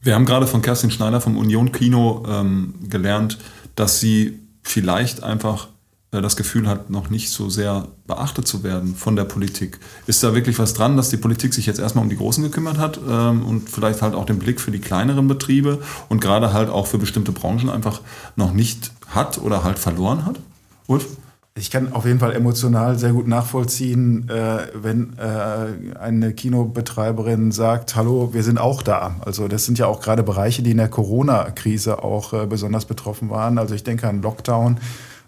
Wir 0.00 0.14
haben 0.14 0.24
gerade 0.24 0.46
von 0.46 0.62
Kerstin 0.62 0.90
Schneider 0.90 1.20
vom 1.20 1.36
Union 1.36 1.72
Kino 1.72 2.22
ähm, 2.26 2.74
gelernt, 2.88 3.38
dass 3.74 4.00
sie 4.00 4.40
vielleicht 4.62 5.22
einfach 5.22 5.68
äh, 6.12 6.20
das 6.22 6.36
Gefühl 6.36 6.66
hat, 6.66 6.90
noch 6.90 7.10
nicht 7.10 7.30
so 7.30 7.50
sehr 7.50 7.88
beachtet 8.06 8.46
zu 8.48 8.62
werden 8.62 8.94
von 8.94 9.16
der 9.16 9.24
Politik. 9.24 9.78
Ist 10.06 10.22
da 10.22 10.34
wirklich 10.34 10.58
was 10.58 10.74
dran, 10.74 10.96
dass 10.96 11.10
die 11.10 11.16
Politik 11.16 11.52
sich 11.52 11.66
jetzt 11.66 11.80
erstmal 11.80 12.04
um 12.04 12.10
die 12.10 12.16
Großen 12.16 12.42
gekümmert 12.42 12.78
hat 12.78 12.98
ähm, 13.08 13.44
und 13.44 13.68
vielleicht 13.68 14.02
halt 14.02 14.14
auch 14.14 14.24
den 14.24 14.38
Blick 14.38 14.60
für 14.60 14.70
die 14.70 14.80
kleineren 14.80 15.28
Betriebe 15.28 15.80
und 16.08 16.20
gerade 16.20 16.52
halt 16.52 16.70
auch 16.70 16.86
für 16.86 16.98
bestimmte 16.98 17.32
Branchen 17.32 17.68
einfach 17.68 18.00
noch 18.36 18.52
nicht 18.52 18.92
hat 19.08 19.38
oder 19.38 19.64
halt 19.64 19.78
verloren 19.78 20.24
hat? 20.24 20.36
Ulf? 20.86 21.06
Ich 21.60 21.70
kann 21.70 21.92
auf 21.92 22.06
jeden 22.06 22.18
Fall 22.18 22.32
emotional 22.32 22.98
sehr 22.98 23.12
gut 23.12 23.28
nachvollziehen, 23.28 24.30
äh, 24.30 24.68
wenn 24.72 25.12
äh, 25.18 25.98
eine 25.98 26.32
Kinobetreiberin 26.32 27.52
sagt, 27.52 27.96
hallo, 27.96 28.30
wir 28.32 28.42
sind 28.42 28.58
auch 28.58 28.80
da. 28.80 29.16
Also 29.20 29.46
das 29.46 29.66
sind 29.66 29.78
ja 29.78 29.86
auch 29.86 30.00
gerade 30.00 30.22
Bereiche, 30.22 30.62
die 30.62 30.70
in 30.70 30.78
der 30.78 30.88
Corona-Krise 30.88 32.02
auch 32.02 32.32
äh, 32.32 32.46
besonders 32.46 32.86
betroffen 32.86 33.28
waren. 33.28 33.58
Also 33.58 33.74
ich 33.74 33.84
denke 33.84 34.08
an 34.08 34.22
Lockdown. 34.22 34.78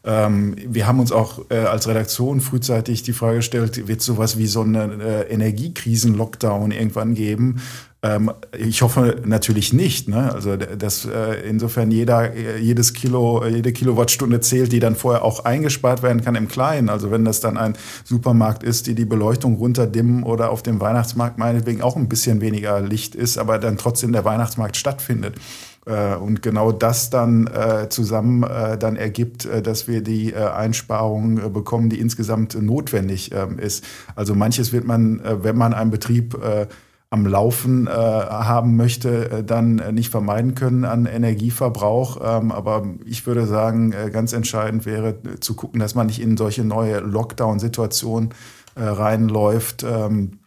Ähm, 0.05 0.57
wir 0.67 0.87
haben 0.87 1.01
uns 1.01 1.13
auch 1.13 1.51
äh, 1.51 1.59
als 1.59 1.87
Redaktion 1.87 2.41
frühzeitig 2.41 3.03
die 3.03 3.13
Frage 3.13 3.37
gestellt, 3.37 3.87
wird 3.87 4.01
sowas 4.01 4.39
wie 4.39 4.47
so 4.47 4.63
einen 4.63 5.03
äh, 5.03 5.25
Energiekrisen-Lockdown 5.25 6.71
irgendwann 6.71 7.15
geben? 7.15 7.61
Ähm, 8.05 8.33
ich 8.57 8.83
hoffe 8.83 9.21
natürlich 9.25 9.73
nicht. 9.73 10.09
Ne? 10.09 10.33
Also 10.33 10.57
dass 10.57 11.05
äh, 11.05 11.49
insofern 11.49 11.91
jeder, 11.91 12.37
jedes 12.59 12.95
Kilo, 12.95 13.47
jede 13.47 13.73
Kilowattstunde 13.73 14.41
zählt, 14.41 14.73
die 14.73 14.81
dann 14.81 14.97
vorher 14.97 15.25
auch 15.25 15.45
eingespart 15.45 16.03
werden 16.03 16.23
kann 16.25 16.35
im 16.35 16.49
Kleinen. 16.49 16.89
Also 16.89 17.11
wenn 17.13 17.25
das 17.25 17.41
dann 17.41 17.57
ein 17.57 17.75
Supermarkt 18.05 18.65
ist, 18.65 18.89
die 18.89 18.97
die 18.97 19.05
Beleuchtung 19.05 19.55
runterdimmen 19.55 20.25
oder 20.25 20.51
auf 20.51 20.63
dem 20.63 20.81
Weihnachtsmarkt 20.81 21.39
meinetwegen 21.39 21.81
auch 21.81 21.97
ein 21.97 22.09
bisschen 22.09 22.41
weniger 22.41 22.81
Licht 22.81 23.15
ist, 23.15 23.39
aber 23.39 23.59
dann 23.59 23.79
trotzdem 23.79 24.13
der 24.13 24.25
Weihnachtsmarkt 24.25 24.77
stattfindet. 24.77 25.37
Äh, 25.87 26.17
und 26.17 26.43
genau 26.43 26.73
das 26.73 27.11
dann 27.11 27.47
äh, 27.47 27.89
zusammen 27.89 28.43
äh, 28.43 28.79
dann 28.79 28.97
ergibt, 28.97 29.47
äh, 29.47 29.63
dass 29.63 29.87
wir 29.87 30.03
die 30.03 30.33
äh, 30.33 30.49
Einsparung 30.49 31.39
äh, 31.39 31.49
bekommen, 31.49 31.89
die 31.89 32.01
insgesamt 32.01 32.61
notwendig 32.61 33.31
ähm, 33.33 33.59
ist. 33.61 33.85
Also 34.17 34.35
manches 34.35 34.73
wird 34.73 34.87
man, 34.87 35.21
wenn 35.25 35.57
man 35.57 35.75
einen 35.75 35.91
Betrieb 35.91 36.37
am 37.13 37.27
Laufen 37.27 37.89
äh, 37.89 37.91
haben 37.91 38.77
möchte, 38.77 39.31
äh, 39.31 39.45
dann 39.45 39.79
äh, 39.79 39.93
nicht 39.93 40.09
vermeiden 40.09 40.55
können 40.55 40.87
an 40.87 41.05
Energieverbrauch. 41.05 42.19
Ähm, 42.25 42.51
aber 42.51 42.87
ich 43.05 43.27
würde 43.27 43.47
sagen, 43.47 43.93
äh, 43.93 44.11
ganz 44.11 44.33
entscheidend 44.33 44.87
wäre 44.87 45.17
zu 45.41 45.55
gucken, 45.55 45.79
dass 45.79 45.95
man 45.95 46.07
nicht 46.07 46.23
in 46.23 46.39
solche 46.39 46.65
neue 46.65 47.01
Lockdown-Situationen 47.01 48.31
äh, 48.77 48.85
reinläuft. 48.85 49.85
Ähm, 49.85 50.39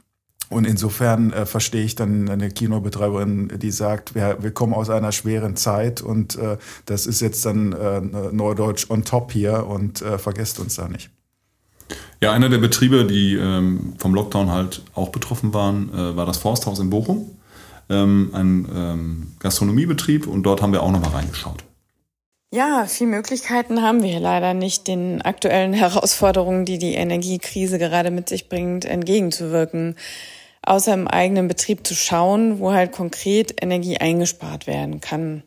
und 0.50 0.66
insofern 0.66 1.34
äh, 1.34 1.46
verstehe 1.46 1.84
ich 1.84 1.94
dann 1.94 2.30
eine 2.30 2.50
Kinobetreiberin, 2.50 3.60
die 3.60 3.72
sagt, 3.72 4.16
wir, 4.16 4.38
wir 4.42 4.52
kommen 4.52 4.74
aus 4.74 4.90
einer 4.90 5.12
schweren 5.12 5.56
Zeit 5.56 6.02
und 6.02 6.36
äh, 6.36 6.58
das 6.88 7.06
ist 7.06 7.22
jetzt 7.22 7.46
dann 7.46 7.74
äh, 7.74 8.02
Neudeutsch 8.32 8.90
on 8.90 9.04
top 9.04 9.32
hier 9.32 9.68
und 9.68 10.02
äh, 10.02 10.18
vergesst 10.18 10.60
uns 10.60 10.76
da 10.76 10.88
nicht. 10.88 11.15
Ja, 12.22 12.32
einer 12.32 12.50
der 12.50 12.58
Betriebe, 12.58 13.06
die 13.06 13.36
ähm, 13.36 13.94
vom 13.98 14.14
Lockdown 14.14 14.52
halt 14.52 14.82
auch 14.94 15.10
betroffen 15.10 15.54
waren, 15.54 15.90
äh, 15.94 16.16
war 16.16 16.26
das 16.26 16.38
Forsthaus 16.38 16.80
in 16.80 16.90
Bochum, 16.90 17.32
ähm, 17.90 18.30
ein 18.34 18.68
ähm, 18.74 19.28
Gastronomiebetrieb 19.40 20.28
und 20.28 20.44
dort 20.44 20.62
haben 20.62 20.74
wir 20.74 20.82
auch 20.82 20.92
nochmal 20.92 21.12
reingeschaut. 21.12 21.64
Ja, 22.54 22.86
viele 22.88 23.10
Möglichkeiten 23.10 23.82
haben 23.82 24.02
wir 24.02 24.20
leider 24.20 24.54
nicht, 24.54 24.88
den 24.88 25.22
aktuellen 25.22 25.74
Herausforderungen, 25.74 26.64
die 26.64 26.78
die 26.78 26.94
Energiekrise 26.94 27.78
gerade 27.80 28.12
mit 28.12 28.30
sich 28.30 28.48
bringt, 28.48 28.86
entgegenzuwirken 28.86 29.96
außer 30.66 30.94
im 30.94 31.08
eigenen 31.08 31.48
Betrieb 31.48 31.86
zu 31.86 31.96
schauen, 31.96 32.60
wo 32.60 32.74
halt 32.74 32.92
konkret 32.92 33.62
Energie 33.62 33.98
eingespart 33.98 34.68
werden 34.68 35.00
kann. 35.00 35.44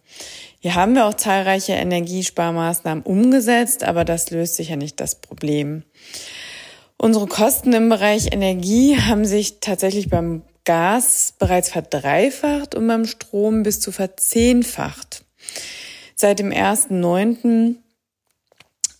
Hier 0.60 0.74
haben 0.74 0.94
wir 0.94 1.06
auch 1.06 1.14
zahlreiche 1.14 1.72
Energiesparmaßnahmen 1.72 3.04
umgesetzt, 3.04 3.84
aber 3.84 4.04
das 4.04 4.30
löst 4.30 4.56
sicher 4.56 4.76
nicht 4.76 5.00
das 5.00 5.20
Problem. 5.20 5.84
Unsere 7.00 7.28
Kosten 7.28 7.72
im 7.72 7.88
Bereich 7.88 8.32
Energie 8.32 8.98
haben 8.98 9.24
sich 9.24 9.60
tatsächlich 9.60 10.10
beim 10.10 10.42
Gas 10.64 11.32
bereits 11.38 11.70
verdreifacht 11.70 12.74
und 12.74 12.88
beim 12.88 13.06
Strom 13.06 13.62
bis 13.62 13.78
zu 13.78 13.92
verzehnfacht. 13.92 15.24
Seit 16.16 16.40
dem 16.40 16.50
1.9 16.50 17.76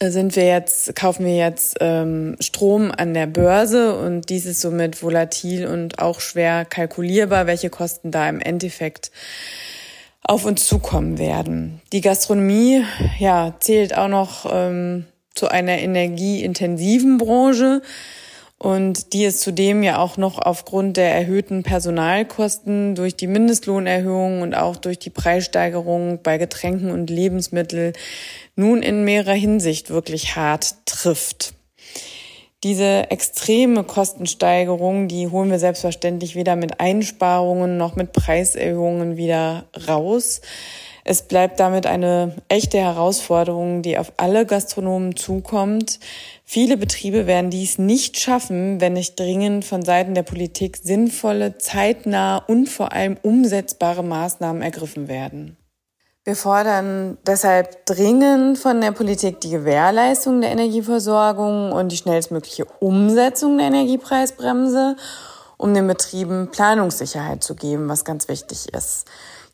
sind 0.01 0.37
wir 0.37 0.47
jetzt, 0.47 0.95
kaufen 0.95 1.27
wir 1.27 1.37
jetzt 1.37 1.79
ähm, 1.81 2.37
Strom 2.39 2.93
an 2.97 3.15
der 3.15 3.27
Börse 3.27 3.99
und 3.99 4.31
dies 4.31 4.47
ist 4.47 4.61
somit 4.61 5.03
volatil 5.03 5.67
und 5.67 5.99
auch 5.99 6.21
schwer 6.21 6.65
kalkulierbar, 6.65 7.49
welche 7.49 7.69
Kosten 7.69 8.13
da 8.13 8.29
im 8.29 8.41
Endeffekt 8.41 9.11
auf 10.23 10.45
uns 10.45 10.69
zukommen 10.69 11.19
werden. 11.19 11.81
Die 11.93 12.01
Gastronomie 12.01 12.85
ja, 13.19 13.57
zählt 13.59 13.97
auch 13.97 14.09
noch 14.09 14.47
ähm, 14.49 15.07
zu 15.39 15.49
einer 15.49 15.79
energieintensiven 15.79 17.17
Branche. 17.19 17.81
Und 18.59 19.13
die 19.13 19.25
ist 19.25 19.41
zudem 19.41 19.85
ja 19.85 19.99
auch 19.99 20.17
noch 20.17 20.39
aufgrund 20.39 20.97
der 20.97 21.15
erhöhten 21.15 21.63
Personalkosten 21.63 22.97
durch 22.97 23.15
die 23.15 23.29
Mindestlohnerhöhung 23.29 24.43
und 24.43 24.55
auch 24.55 24.77
durch 24.77 24.99
die 24.99 25.11
Preissteigerung 25.11 26.21
bei 26.25 26.39
Getränken 26.39 26.91
und 26.91 27.09
Lebensmitteln 27.09 27.93
nun 28.57 28.83
in 28.83 29.05
mehrerer 29.05 29.35
Hinsicht 29.35 29.91
wirklich 29.91 30.35
hart 30.35 30.75
trifft. 30.87 31.55
Diese 32.65 33.09
extreme 33.13 33.85
Kostensteigerung, 33.85 35.07
die 35.07 35.29
holen 35.29 35.53
wir 35.53 35.61
selbstverständlich 35.61 36.35
weder 36.35 36.57
mit 36.57 36.81
Einsparungen 36.81 37.77
noch 37.77 37.95
mit 37.95 38.13
Preiserhöhungen 38.13 39.17
wieder 39.17 39.67
raus. 39.87 40.41
Es 41.11 41.23
bleibt 41.23 41.59
damit 41.59 41.87
eine 41.87 42.35
echte 42.49 42.77
Herausforderung, 42.77 43.81
die 43.81 43.97
auf 43.97 44.13
alle 44.19 44.45
Gastronomen 44.45 45.17
zukommt. 45.17 46.01
Viele 46.45 46.77
Betriebe 46.77 47.27
werden 47.27 47.49
dies 47.49 47.79
nicht 47.79 48.21
schaffen, 48.21 48.83
wenn 48.83 48.93
nicht 48.93 49.19
dringend 49.19 49.65
von 49.65 49.83
Seiten 49.83 50.13
der 50.13 50.23
Politik 50.23 50.77
sinnvolle, 50.77 51.57
zeitnah 51.57 52.37
und 52.47 52.69
vor 52.69 52.93
allem 52.93 53.17
umsetzbare 53.23 54.05
Maßnahmen 54.05 54.61
ergriffen 54.61 55.09
werden. 55.09 55.57
Wir 56.25 56.37
fordern 56.37 57.17
deshalb 57.27 57.87
dringend 57.87 58.59
von 58.59 58.83
der 58.83 58.93
Politik 58.93 59.41
die 59.41 59.49
Gewährleistung 59.49 60.43
der 60.43 60.51
Energieversorgung 60.51 61.73
und 61.73 61.91
die 61.91 61.97
schnellstmögliche 61.97 62.67
Umsetzung 62.81 63.57
der 63.57 63.69
Energiepreisbremse, 63.69 64.97
um 65.57 65.73
den 65.73 65.87
Betrieben 65.87 66.51
Planungssicherheit 66.51 67.43
zu 67.43 67.55
geben, 67.55 67.89
was 67.89 68.05
ganz 68.05 68.29
wichtig 68.29 68.75
ist. 68.75 69.07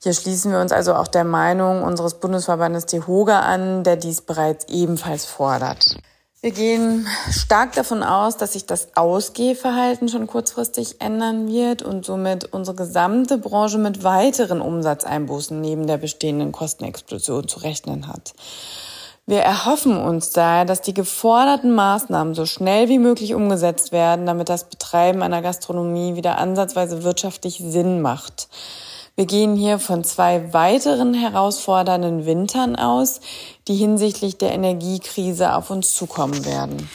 Hier 0.05 0.13
schließen 0.13 0.53
wir 0.53 0.61
uns 0.61 0.71
also 0.71 0.93
auch 0.97 1.09
der 1.09 1.25
Meinung 1.25 1.83
unseres 1.83 2.21
Bundesverbandes 2.21 2.85
DEHOGA 2.85 3.41
an, 3.41 3.85
der 3.85 3.97
dies 3.97 4.21
bereits 4.21 4.67
ebenfalls 4.69 5.25
fordert. 5.25 5.97
Wir 6.43 6.51
gehen 6.51 7.07
stark 7.31 7.73
davon 7.73 8.03
aus, 8.03 8.37
dass 8.37 8.53
sich 8.53 8.67
das 8.67 8.89
Ausgehverhalten 8.97 10.11
schon 10.11 10.27
kurzfristig 10.27 11.01
ändern 11.01 11.49
wird 11.49 11.81
und 11.81 12.05
somit 12.05 12.53
unsere 12.53 12.77
gesamte 12.77 13.39
Branche 13.39 13.79
mit 13.79 14.05
weiteren 14.05 14.61
Umsatzeinbußen 14.61 15.59
neben 15.59 15.87
der 15.87 15.97
bestehenden 15.97 16.53
Kostenexplosion 16.53 17.49
zu 17.49 17.61
rechnen 17.61 18.07
hat. 18.07 18.35
Wir 19.25 19.41
erhoffen 19.41 19.97
uns 19.97 20.33
daher, 20.33 20.67
dass 20.67 20.83
die 20.83 20.93
geforderten 20.93 21.75
Maßnahmen 21.75 22.35
so 22.35 22.45
schnell 22.45 22.91
wie 22.91 22.99
möglich 22.99 23.33
umgesetzt 23.33 23.91
werden, 23.91 24.27
damit 24.27 24.51
das 24.51 24.65
Betreiben 24.65 25.23
einer 25.23 25.41
Gastronomie 25.41 26.15
wieder 26.15 26.37
ansatzweise 26.37 27.05
wirtschaftlich 27.05 27.57
Sinn 27.57 28.03
macht. 28.03 28.49
Wir 29.17 29.27
gehen 29.27 29.55
hier 29.55 29.79
von 29.79 30.03
zwei 30.03 30.53
weiteren 30.53 31.15
herausfordernden 31.15 32.27
Wintern 32.27 32.75
aus, 32.75 33.21
die 33.69 33.77
hinsichtlich 33.77 34.39
der 34.39 34.53
Energiekrise 34.53 35.55
auf 35.55 35.71
uns 35.71 35.95
zukommen 35.95 36.45
werden. 36.45 36.89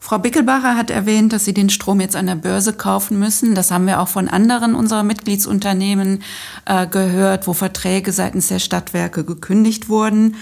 Frau 0.00 0.18
Bickelbacher 0.18 0.76
hat 0.76 0.90
erwähnt, 0.90 1.32
dass 1.32 1.44
Sie 1.44 1.54
den 1.54 1.70
Strom 1.70 2.00
jetzt 2.00 2.16
an 2.16 2.26
der 2.26 2.34
Börse 2.34 2.72
kaufen 2.72 3.20
müssen. 3.20 3.54
Das 3.54 3.70
haben 3.70 3.86
wir 3.86 4.00
auch 4.00 4.08
von 4.08 4.28
anderen 4.28 4.74
unserer 4.74 5.04
Mitgliedsunternehmen 5.04 6.24
äh, 6.64 6.88
gehört, 6.88 7.46
wo 7.46 7.52
Verträge 7.52 8.10
seitens 8.10 8.48
der 8.48 8.58
Stadtwerke 8.58 9.24
gekündigt 9.24 9.88
wurden. 9.88 10.36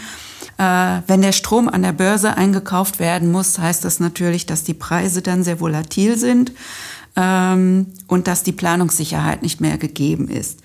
Äh, 0.57 1.03
wenn 1.09 1.21
der 1.21 1.33
Strom 1.33 1.69
an 1.69 1.83
der 1.83 1.93
Börse 1.93 2.39
eingekauft 2.39 3.01
werden 3.01 3.31
muss, 3.31 3.59
heißt 3.59 3.85
das 3.85 4.01
natürlich, 4.01 4.47
dass 4.47 4.65
die 4.65 4.75
Preise 4.75 5.21
dann 5.21 5.45
sehr 5.45 5.61
volatil 5.61 6.17
sind 6.17 6.53
ähm, 7.17 7.89
und 8.07 8.29
dass 8.29 8.45
die 8.45 8.53
Planungssicherheit 8.53 9.43
nicht 9.43 9.61
mehr 9.61 9.77
gegeben 9.77 10.29
ist. 10.29 10.61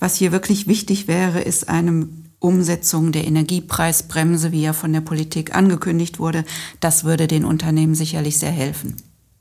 Was 0.00 0.16
hier 0.16 0.32
wirklich 0.32 0.66
wichtig 0.66 1.06
wäre, 1.06 1.40
ist 1.40 1.68
eine 1.68 2.08
Umsetzung 2.40 3.12
der 3.12 3.26
Energiepreisbremse, 3.26 4.50
wie 4.50 4.62
ja 4.62 4.72
von 4.72 4.92
der 4.92 5.02
Politik 5.02 5.54
angekündigt 5.54 6.18
wurde. 6.18 6.44
Das 6.80 7.04
würde 7.04 7.28
den 7.28 7.44
Unternehmen 7.44 7.94
sicherlich 7.94 8.38
sehr 8.38 8.50
helfen. 8.50 8.96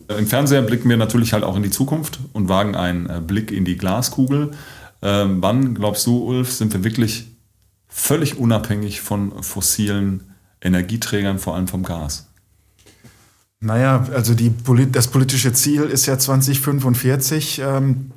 Im 0.09 0.27
Fernseher 0.27 0.61
blicken 0.61 0.89
wir 0.89 0.97
natürlich 0.97 1.33
halt 1.33 1.43
auch 1.43 1.55
in 1.55 1.63
die 1.63 1.69
Zukunft 1.69 2.19
und 2.33 2.49
wagen 2.49 2.75
einen 2.75 3.09
äh, 3.09 3.21
Blick 3.25 3.51
in 3.51 3.63
die 3.63 3.77
Glaskugel. 3.77 4.51
Ähm, 5.01 5.41
wann, 5.41 5.75
glaubst 5.75 6.05
du, 6.07 6.17
Ulf, 6.25 6.51
sind 6.51 6.73
wir 6.73 6.83
wirklich 6.83 7.27
völlig 7.87 8.37
unabhängig 8.37 9.01
von 9.01 9.41
fossilen 9.41 10.33
Energieträgern, 10.61 11.39
vor 11.39 11.55
allem 11.55 11.67
vom 11.67 11.83
Gas? 11.83 12.27
Naja, 13.61 14.07
also 14.13 14.33
die, 14.33 14.53
das 14.91 15.07
politische 15.07 15.53
Ziel 15.53 15.83
ist 15.83 16.05
ja 16.05 16.17
2045. 16.17 17.61
Ähm, 17.63 18.11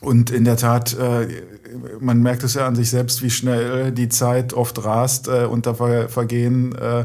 und 0.00 0.30
in 0.30 0.44
der 0.44 0.56
Tat, 0.56 0.96
äh, 0.96 1.26
man 2.00 2.22
merkt 2.22 2.44
es 2.44 2.54
ja 2.54 2.66
an 2.66 2.76
sich 2.76 2.90
selbst, 2.90 3.22
wie 3.22 3.30
schnell 3.30 3.90
die 3.90 4.08
Zeit 4.08 4.52
oft 4.52 4.84
rast 4.84 5.28
äh, 5.28 5.44
und 5.44 5.66
da 5.66 5.74
vergehen 5.74 6.74
äh, 6.74 7.04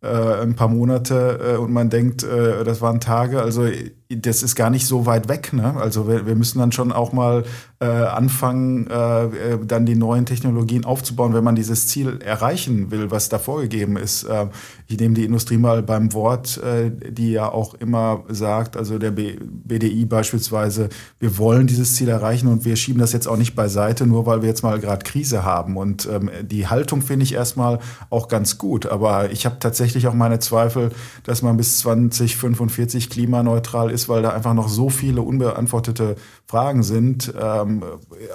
ein 0.00 0.54
paar 0.54 0.68
Monate 0.68 1.58
und 1.58 1.72
man 1.72 1.90
denkt, 1.90 2.22
das 2.22 2.80
waren 2.80 3.00
Tage. 3.00 3.42
Also 3.42 3.66
das 4.10 4.42
ist 4.42 4.54
gar 4.54 4.70
nicht 4.70 4.86
so 4.86 5.04
weit 5.04 5.28
weg. 5.28 5.52
Ne? 5.52 5.74
Also 5.76 6.08
wir, 6.08 6.26
wir 6.26 6.34
müssen 6.34 6.58
dann 6.58 6.72
schon 6.72 6.92
auch 6.92 7.12
mal 7.12 7.44
äh, 7.78 7.84
anfangen, 7.84 8.86
äh, 8.88 9.24
äh, 9.24 9.58
dann 9.62 9.84
die 9.84 9.96
neuen 9.96 10.24
Technologien 10.24 10.86
aufzubauen, 10.86 11.34
wenn 11.34 11.44
man 11.44 11.56
dieses 11.56 11.88
Ziel 11.88 12.20
erreichen 12.24 12.90
will, 12.90 13.10
was 13.10 13.28
da 13.28 13.38
vorgegeben 13.38 13.98
ist. 13.98 14.24
Äh, 14.24 14.46
ich 14.86 14.98
nehme 14.98 15.14
die 15.14 15.26
Industrie 15.26 15.58
mal 15.58 15.82
beim 15.82 16.14
Wort, 16.14 16.58
äh, 16.62 16.90
die 16.90 17.32
ja 17.32 17.52
auch 17.52 17.74
immer 17.74 18.24
sagt, 18.28 18.78
also 18.78 18.98
der 18.98 19.10
B 19.10 19.36
BDI 19.38 20.06
beispielsweise, 20.06 20.88
wir 21.20 21.36
wollen 21.36 21.66
dieses 21.66 21.94
Ziel 21.94 22.08
erreichen 22.08 22.48
und 22.48 22.64
wir 22.64 22.76
schieben 22.76 23.00
das 23.00 23.12
jetzt 23.12 23.28
auch 23.28 23.36
nicht 23.36 23.54
beiseite, 23.54 24.06
nur 24.06 24.24
weil 24.24 24.40
wir 24.40 24.48
jetzt 24.48 24.62
mal 24.62 24.80
gerade 24.80 25.04
Krise 25.04 25.44
haben. 25.44 25.76
Und 25.76 26.08
ähm, 26.10 26.30
die 26.42 26.66
Haltung 26.66 27.02
finde 27.02 27.24
ich 27.24 27.34
erstmal 27.34 27.78
auch 28.08 28.28
ganz 28.28 28.56
gut. 28.56 28.86
Aber 28.86 29.30
ich 29.30 29.44
habe 29.44 29.58
tatsächlich 29.60 30.08
auch 30.08 30.14
meine 30.14 30.38
Zweifel, 30.38 30.90
dass 31.24 31.42
man 31.42 31.58
bis 31.58 31.78
2045 31.80 33.10
klimaneutral 33.10 33.90
ist 33.90 33.97
ist, 33.98 34.08
weil 34.08 34.22
da 34.22 34.30
einfach 34.30 34.54
noch 34.54 34.68
so 34.68 34.90
viele 34.90 35.22
unbeantwortete 35.22 36.14
Fragen 36.46 36.84
sind. 36.84 37.34
Ähm, 37.40 37.82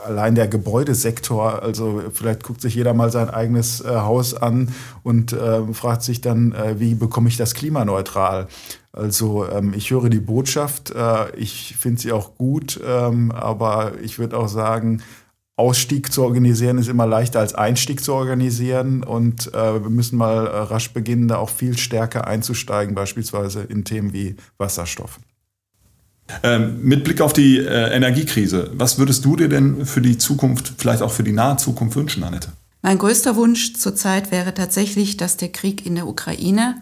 allein 0.05 0.36
der 0.36 0.49
Gebäudesektor, 0.49 1.64
also 1.64 2.01
vielleicht 2.11 2.43
guckt 2.43 2.59
sich 2.59 2.76
jeder 2.76 2.93
mal 2.93 3.11
sein 3.11 3.30
eigenes 3.30 3.80
äh, 3.80 3.88
Haus 3.88 4.34
an 4.34 4.74
und 5.03 5.32
äh, 5.32 5.74
fragt 5.74 6.03
sich 6.03 6.20
dann, 6.20 6.51
äh, 6.51 6.80
wie 6.80 6.95
bekomme 6.95 7.30
ich 7.30 7.38
das 7.38 7.53
klimaneutral? 7.53 8.47
Also 8.91 9.47
ähm, 9.47 9.74
ich 9.74 9.89
höre 9.89 10.09
die 10.09 10.20
Botschaft, 10.20 10.91
äh, 10.91 11.34
ich 11.38 11.76
finde 11.80 12.01
sie 12.01 12.11
auch 12.11 12.36
gut, 12.36 12.80
ähm, 12.86 13.32
aber 13.32 13.93
ich 14.01 14.20
würde 14.20 14.38
auch 14.38 14.49
sagen, 14.49 15.01
Ausstieg 15.55 16.11
zu 16.11 16.24
organisieren 16.24 16.80
ist 16.80 16.89
immer 16.89 17.05
leichter 17.05 17.39
als 17.39 17.53
Einstieg 17.53 18.03
zu 18.03 18.14
organisieren 18.14 19.03
und 19.03 19.53
äh, 19.53 19.84
wir 19.84 19.89
müssen 19.89 20.18
mal 20.18 20.47
äh, 20.47 20.49
rasch 20.49 20.93
beginnen, 20.93 21.28
da 21.28 21.38
auch 21.38 21.49
viel 21.49 21.78
stärker 21.78 22.26
einzusteigen, 22.26 22.95
beispielsweise 22.95 23.61
in 23.61 23.86
Themen 23.86 24.14
wie 24.14 24.36
Wasserstoff. 24.57 25.20
Ähm, 26.41 26.82
mit 26.84 27.03
Blick 27.03 27.21
auf 27.21 27.34
die 27.34 27.57
äh, 27.57 27.93
Energiekrise, 27.93 28.71
was 28.74 28.97
würdest 28.97 29.26
du 29.26 29.36
dir 29.36 29.49
denn 29.49 29.86
für 29.86 30.01
die 30.01 30.17
Zukunft, 30.17 30.74
vielleicht 30.78 31.01
auch 31.01 31.11
für 31.11 31.24
die 31.24 31.34
nahe 31.34 31.57
Zukunft 31.57 31.95
wünschen, 31.95 32.24
Annette? 32.24 32.53
Mein 32.82 32.97
größter 32.97 33.36
Wunsch 33.36 33.74
zurzeit 33.74 34.32
wäre 34.32 34.53
tatsächlich, 34.53 35.17
dass 35.17 35.38
der 35.38 35.51
Krieg 35.51 35.86
in 35.86 35.95
der 35.95 36.07
Ukraine 36.07 36.80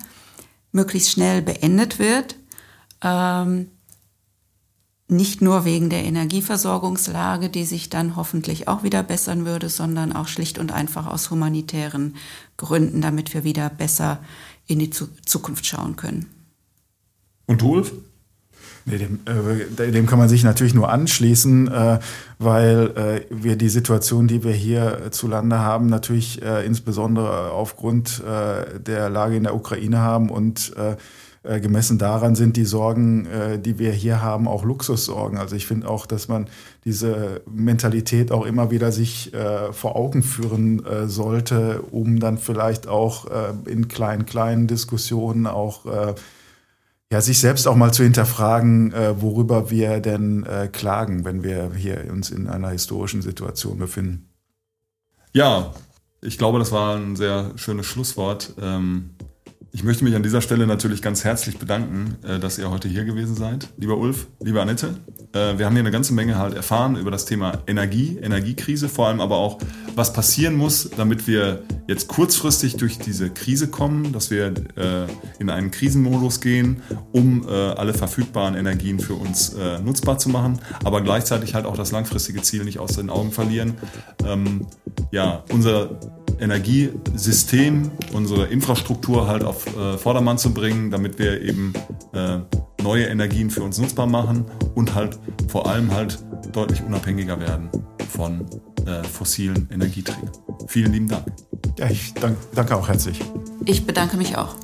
möglichst 0.72 1.12
schnell 1.12 1.42
beendet 1.42 2.00
wird. 2.00 2.36
Ähm, 3.02 3.68
nicht 5.08 5.42
nur 5.42 5.66
wegen 5.66 5.89
der 5.89 6.06
Energieversorgungslage, 6.06 7.50
die 7.50 7.66
sich 7.66 7.89
dann 7.89 8.16
hoffentlich 8.16 8.68
auch 8.68 8.82
wieder 8.84 9.04
bessern 9.04 9.46
würde, 9.46 9.68
sondern 9.68 10.14
auch 10.14 10.28
schlicht 10.28 10.58
und 10.58 10.72
einfach 10.72 11.06
aus 11.06 11.30
humanitären 11.30 12.16
Gründen, 12.58 13.02
damit 13.02 13.34
wir 13.34 13.44
wieder 13.44 13.70
besser 13.70 14.24
in 14.68 14.80
die 14.80 14.89
Zukunft 14.89 15.66
schauen 15.66 15.98
können. 15.98 16.28
Und 17.46 17.62
du, 17.62 17.74
Ulf? 17.74 17.92
Nee, 18.86 18.98
dem, 18.98 19.20
äh, 19.26 19.92
dem 19.92 20.08
kann 20.08 20.18
man 20.18 20.30
sich 20.30 20.44
natürlich 20.44 20.74
nur 20.74 20.90
anschließen, 20.90 21.68
äh, 21.68 22.00
weil 22.40 22.92
äh, 22.96 23.22
wir 23.30 23.56
die 23.56 23.70
Situation, 23.70 24.28
die 24.28 24.44
wir 24.44 24.54
hier 24.54 25.12
zu 25.12 25.28
Lande 25.28 25.60
haben, 25.60 25.86
natürlich 25.86 26.42
äh, 26.42 26.66
insbesondere 26.66 27.52
aufgrund 27.52 28.24
äh, 28.24 28.80
der 28.80 29.10
Lage 29.10 29.36
in 29.36 29.44
der 29.44 29.56
Ukraine 29.56 30.00
haben 30.00 30.30
und 30.30 30.74
äh, 30.78 30.96
gemessen 31.60 31.98
daran 31.98 32.36
sind 32.36 32.56
die 32.56 32.66
Sorgen, 32.66 33.28
die 33.66 33.80
wir 33.80 33.92
hier 33.92 34.22
haben, 34.22 34.48
auch 34.48 34.64
Luxussorgen. 34.64 35.40
Also 35.40 35.56
ich 35.56 35.66
finde 35.66 35.90
auch, 35.90 36.06
dass 36.06 36.28
man 36.28 36.46
diese 36.86 37.42
Mentalität 37.52 38.32
auch 38.32 38.46
immer 38.46 38.70
wieder 38.70 38.92
sich 38.92 39.32
vor 39.72 39.96
Augen 39.96 40.22
führen 40.22 40.84
sollte, 41.08 41.82
um 41.90 42.20
dann 42.20 42.38
vielleicht 42.38 42.88
auch 42.88 43.26
in 43.66 43.88
kleinen, 43.88 44.28
kleinen 44.28 44.68
Diskussionen 44.68 45.48
auch 45.48 46.14
ja, 47.12 47.22
sich 47.22 47.39
selbst 47.39 47.68
auch 47.68 47.76
mal 47.76 47.93
zu 47.93 48.03
hinterfragen, 48.03 48.93
worüber 49.22 49.70
wir 49.70 49.99
denn 49.99 50.47
klagen, 50.72 51.26
wenn 51.26 51.43
wir 51.43 51.74
hier 51.76 52.07
uns 52.09 52.32
in 52.32 52.47
einer 52.47 52.70
historischen 52.70 53.22
Situation 53.22 53.78
befinden. 53.78 54.30
Ja, 55.34 55.74
ich 56.22 56.38
glaube, 56.38 56.59
das 56.59 56.72
war 56.72 56.95
ein 56.95 57.16
sehr 57.16 57.51
schönes 57.57 57.86
Schlusswort. 57.86 58.53
Ähm 58.62 59.12
ich 59.72 59.84
möchte 59.84 60.03
mich 60.03 60.16
an 60.16 60.24
dieser 60.24 60.41
Stelle 60.41 60.68
natürlich 60.68 61.01
ganz 61.01 61.24
herzlich 61.24 61.57
bedanken, 61.57 62.16
äh, 62.24 62.39
dass 62.39 62.57
ihr 62.57 62.70
heute 62.70 62.88
hier 62.88 63.05
gewesen 63.05 63.36
seid. 63.36 63.70
Lieber 63.78 63.97
Ulf, 63.97 64.28
liebe 64.41 64.62
Annette, 64.62 64.95
äh, 65.34 65.57
wir 65.57 65.66
haben 65.66 65.74
hier 65.74 65.82
eine 65.82 65.91
ganze 65.91 66.14
Menge 66.14 66.38
halt 66.38 66.55
erfahren 66.55 66.95
über 66.97 67.12
das 67.12 67.26
Thema 67.26 67.59
Energie, 67.68 68.18
Energiekrise, 68.22 68.89
vor 68.89 69.07
allem 69.07 69.22
aber 69.22 69.38
auch, 69.38 69.59
was 69.95 70.14
passieren 70.14 70.55
muss, 70.55 70.89
damit 70.97 71.28
wir 71.28 71.64
jetzt 71.88 72.07
kurzfristig 72.07 72.78
durch 72.78 72.97
diese 72.97 73.30
Krise 73.30 73.68
kommen, 73.68 74.12
dass 74.12 74.32
wir 74.32 74.47
äh, 74.76 75.07
in 75.39 75.49
einen 75.49 75.72
Krisenmodus 75.72 76.41
gehen, 76.41 76.82
um 77.12 77.45
alle 77.51 77.93
verfügbaren 77.93 78.55
Energien 78.55 78.99
für 78.99 79.14
uns 79.14 79.55
nutzbar 79.84 80.18
zu 80.18 80.30
machen, 80.30 80.59
aber 80.84 81.01
gleichzeitig 81.01 81.55
halt 81.55 81.66
auch 81.66 81.76
das 81.76 81.91
langfristige 81.91 82.41
Ziel 82.41 82.64
nicht 82.64 82.80
aus 82.80 82.95
den 82.95 83.09
Augen 83.09 83.32
verlieren. 83.32 83.74
Ähm, 84.26 84.68
ja, 85.12 85.43
unser 85.51 85.99
Energiesystem, 86.41 87.91
unsere 88.14 88.47
Infrastruktur 88.47 89.28
halt 89.28 89.43
auf 89.52 89.68
äh, 89.76 89.97
Vordermann 89.97 90.38
zu 90.38 90.54
bringen, 90.54 90.91
damit 90.91 91.20
wir 91.20 91.41
eben 91.41 91.74
äh, 92.14 92.39
neue 92.82 93.06
Energien 93.06 93.49
für 93.49 93.64
uns 93.64 93.78
nutzbar 93.78 94.08
machen 94.08 94.45
und 94.76 94.95
halt 94.95 95.20
vor 95.49 95.68
allem 95.68 95.91
halt 95.91 96.20
deutlich 96.54 96.82
unabhängiger 96.82 97.38
werden 97.39 97.70
von 98.10 98.45
äh, 98.86 99.04
fossilen 99.04 99.70
Energieträgern. 99.72 100.32
Vielen 100.68 100.93
lieben 100.93 101.08
Dank. 101.10 101.26
Ja, 101.78 101.89
ich 101.89 102.14
dank, 102.14 102.38
danke 102.56 102.78
auch 102.78 102.88
herzlich. 102.88 103.20
Ich 103.66 103.86
bedanke 103.86 104.16
mich 104.16 104.38
auch. 104.38 104.56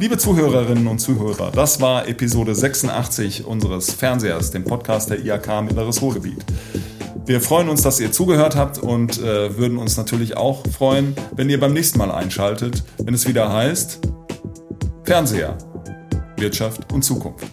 Liebe 0.00 0.18
Zuhörerinnen 0.18 0.88
und 0.88 0.98
Zuhörer, 0.98 1.52
das 1.52 1.80
war 1.80 2.08
Episode 2.08 2.52
86 2.52 3.44
unseres 3.44 3.92
Fernsehers, 3.92 4.50
dem 4.50 4.64
Podcast 4.64 5.08
der 5.10 5.24
IAK 5.24 5.62
Mittleres 5.62 6.02
Ruhrgebiet. 6.02 6.44
Wir 7.26 7.40
freuen 7.40 7.68
uns, 7.68 7.82
dass 7.82 8.00
ihr 8.00 8.12
zugehört 8.12 8.56
habt 8.56 8.78
und 8.78 9.18
äh, 9.18 9.56
würden 9.56 9.78
uns 9.78 9.96
natürlich 9.96 10.36
auch 10.36 10.62
freuen, 10.66 11.16
wenn 11.32 11.48
ihr 11.48 11.58
beim 11.58 11.72
nächsten 11.72 11.98
Mal 11.98 12.10
einschaltet, 12.10 12.82
wenn 12.98 13.14
es 13.14 13.26
wieder 13.26 13.52
heißt 13.52 14.00
Fernseher, 15.04 15.56
Wirtschaft 16.36 16.92
und 16.92 17.02
Zukunft. 17.02 17.46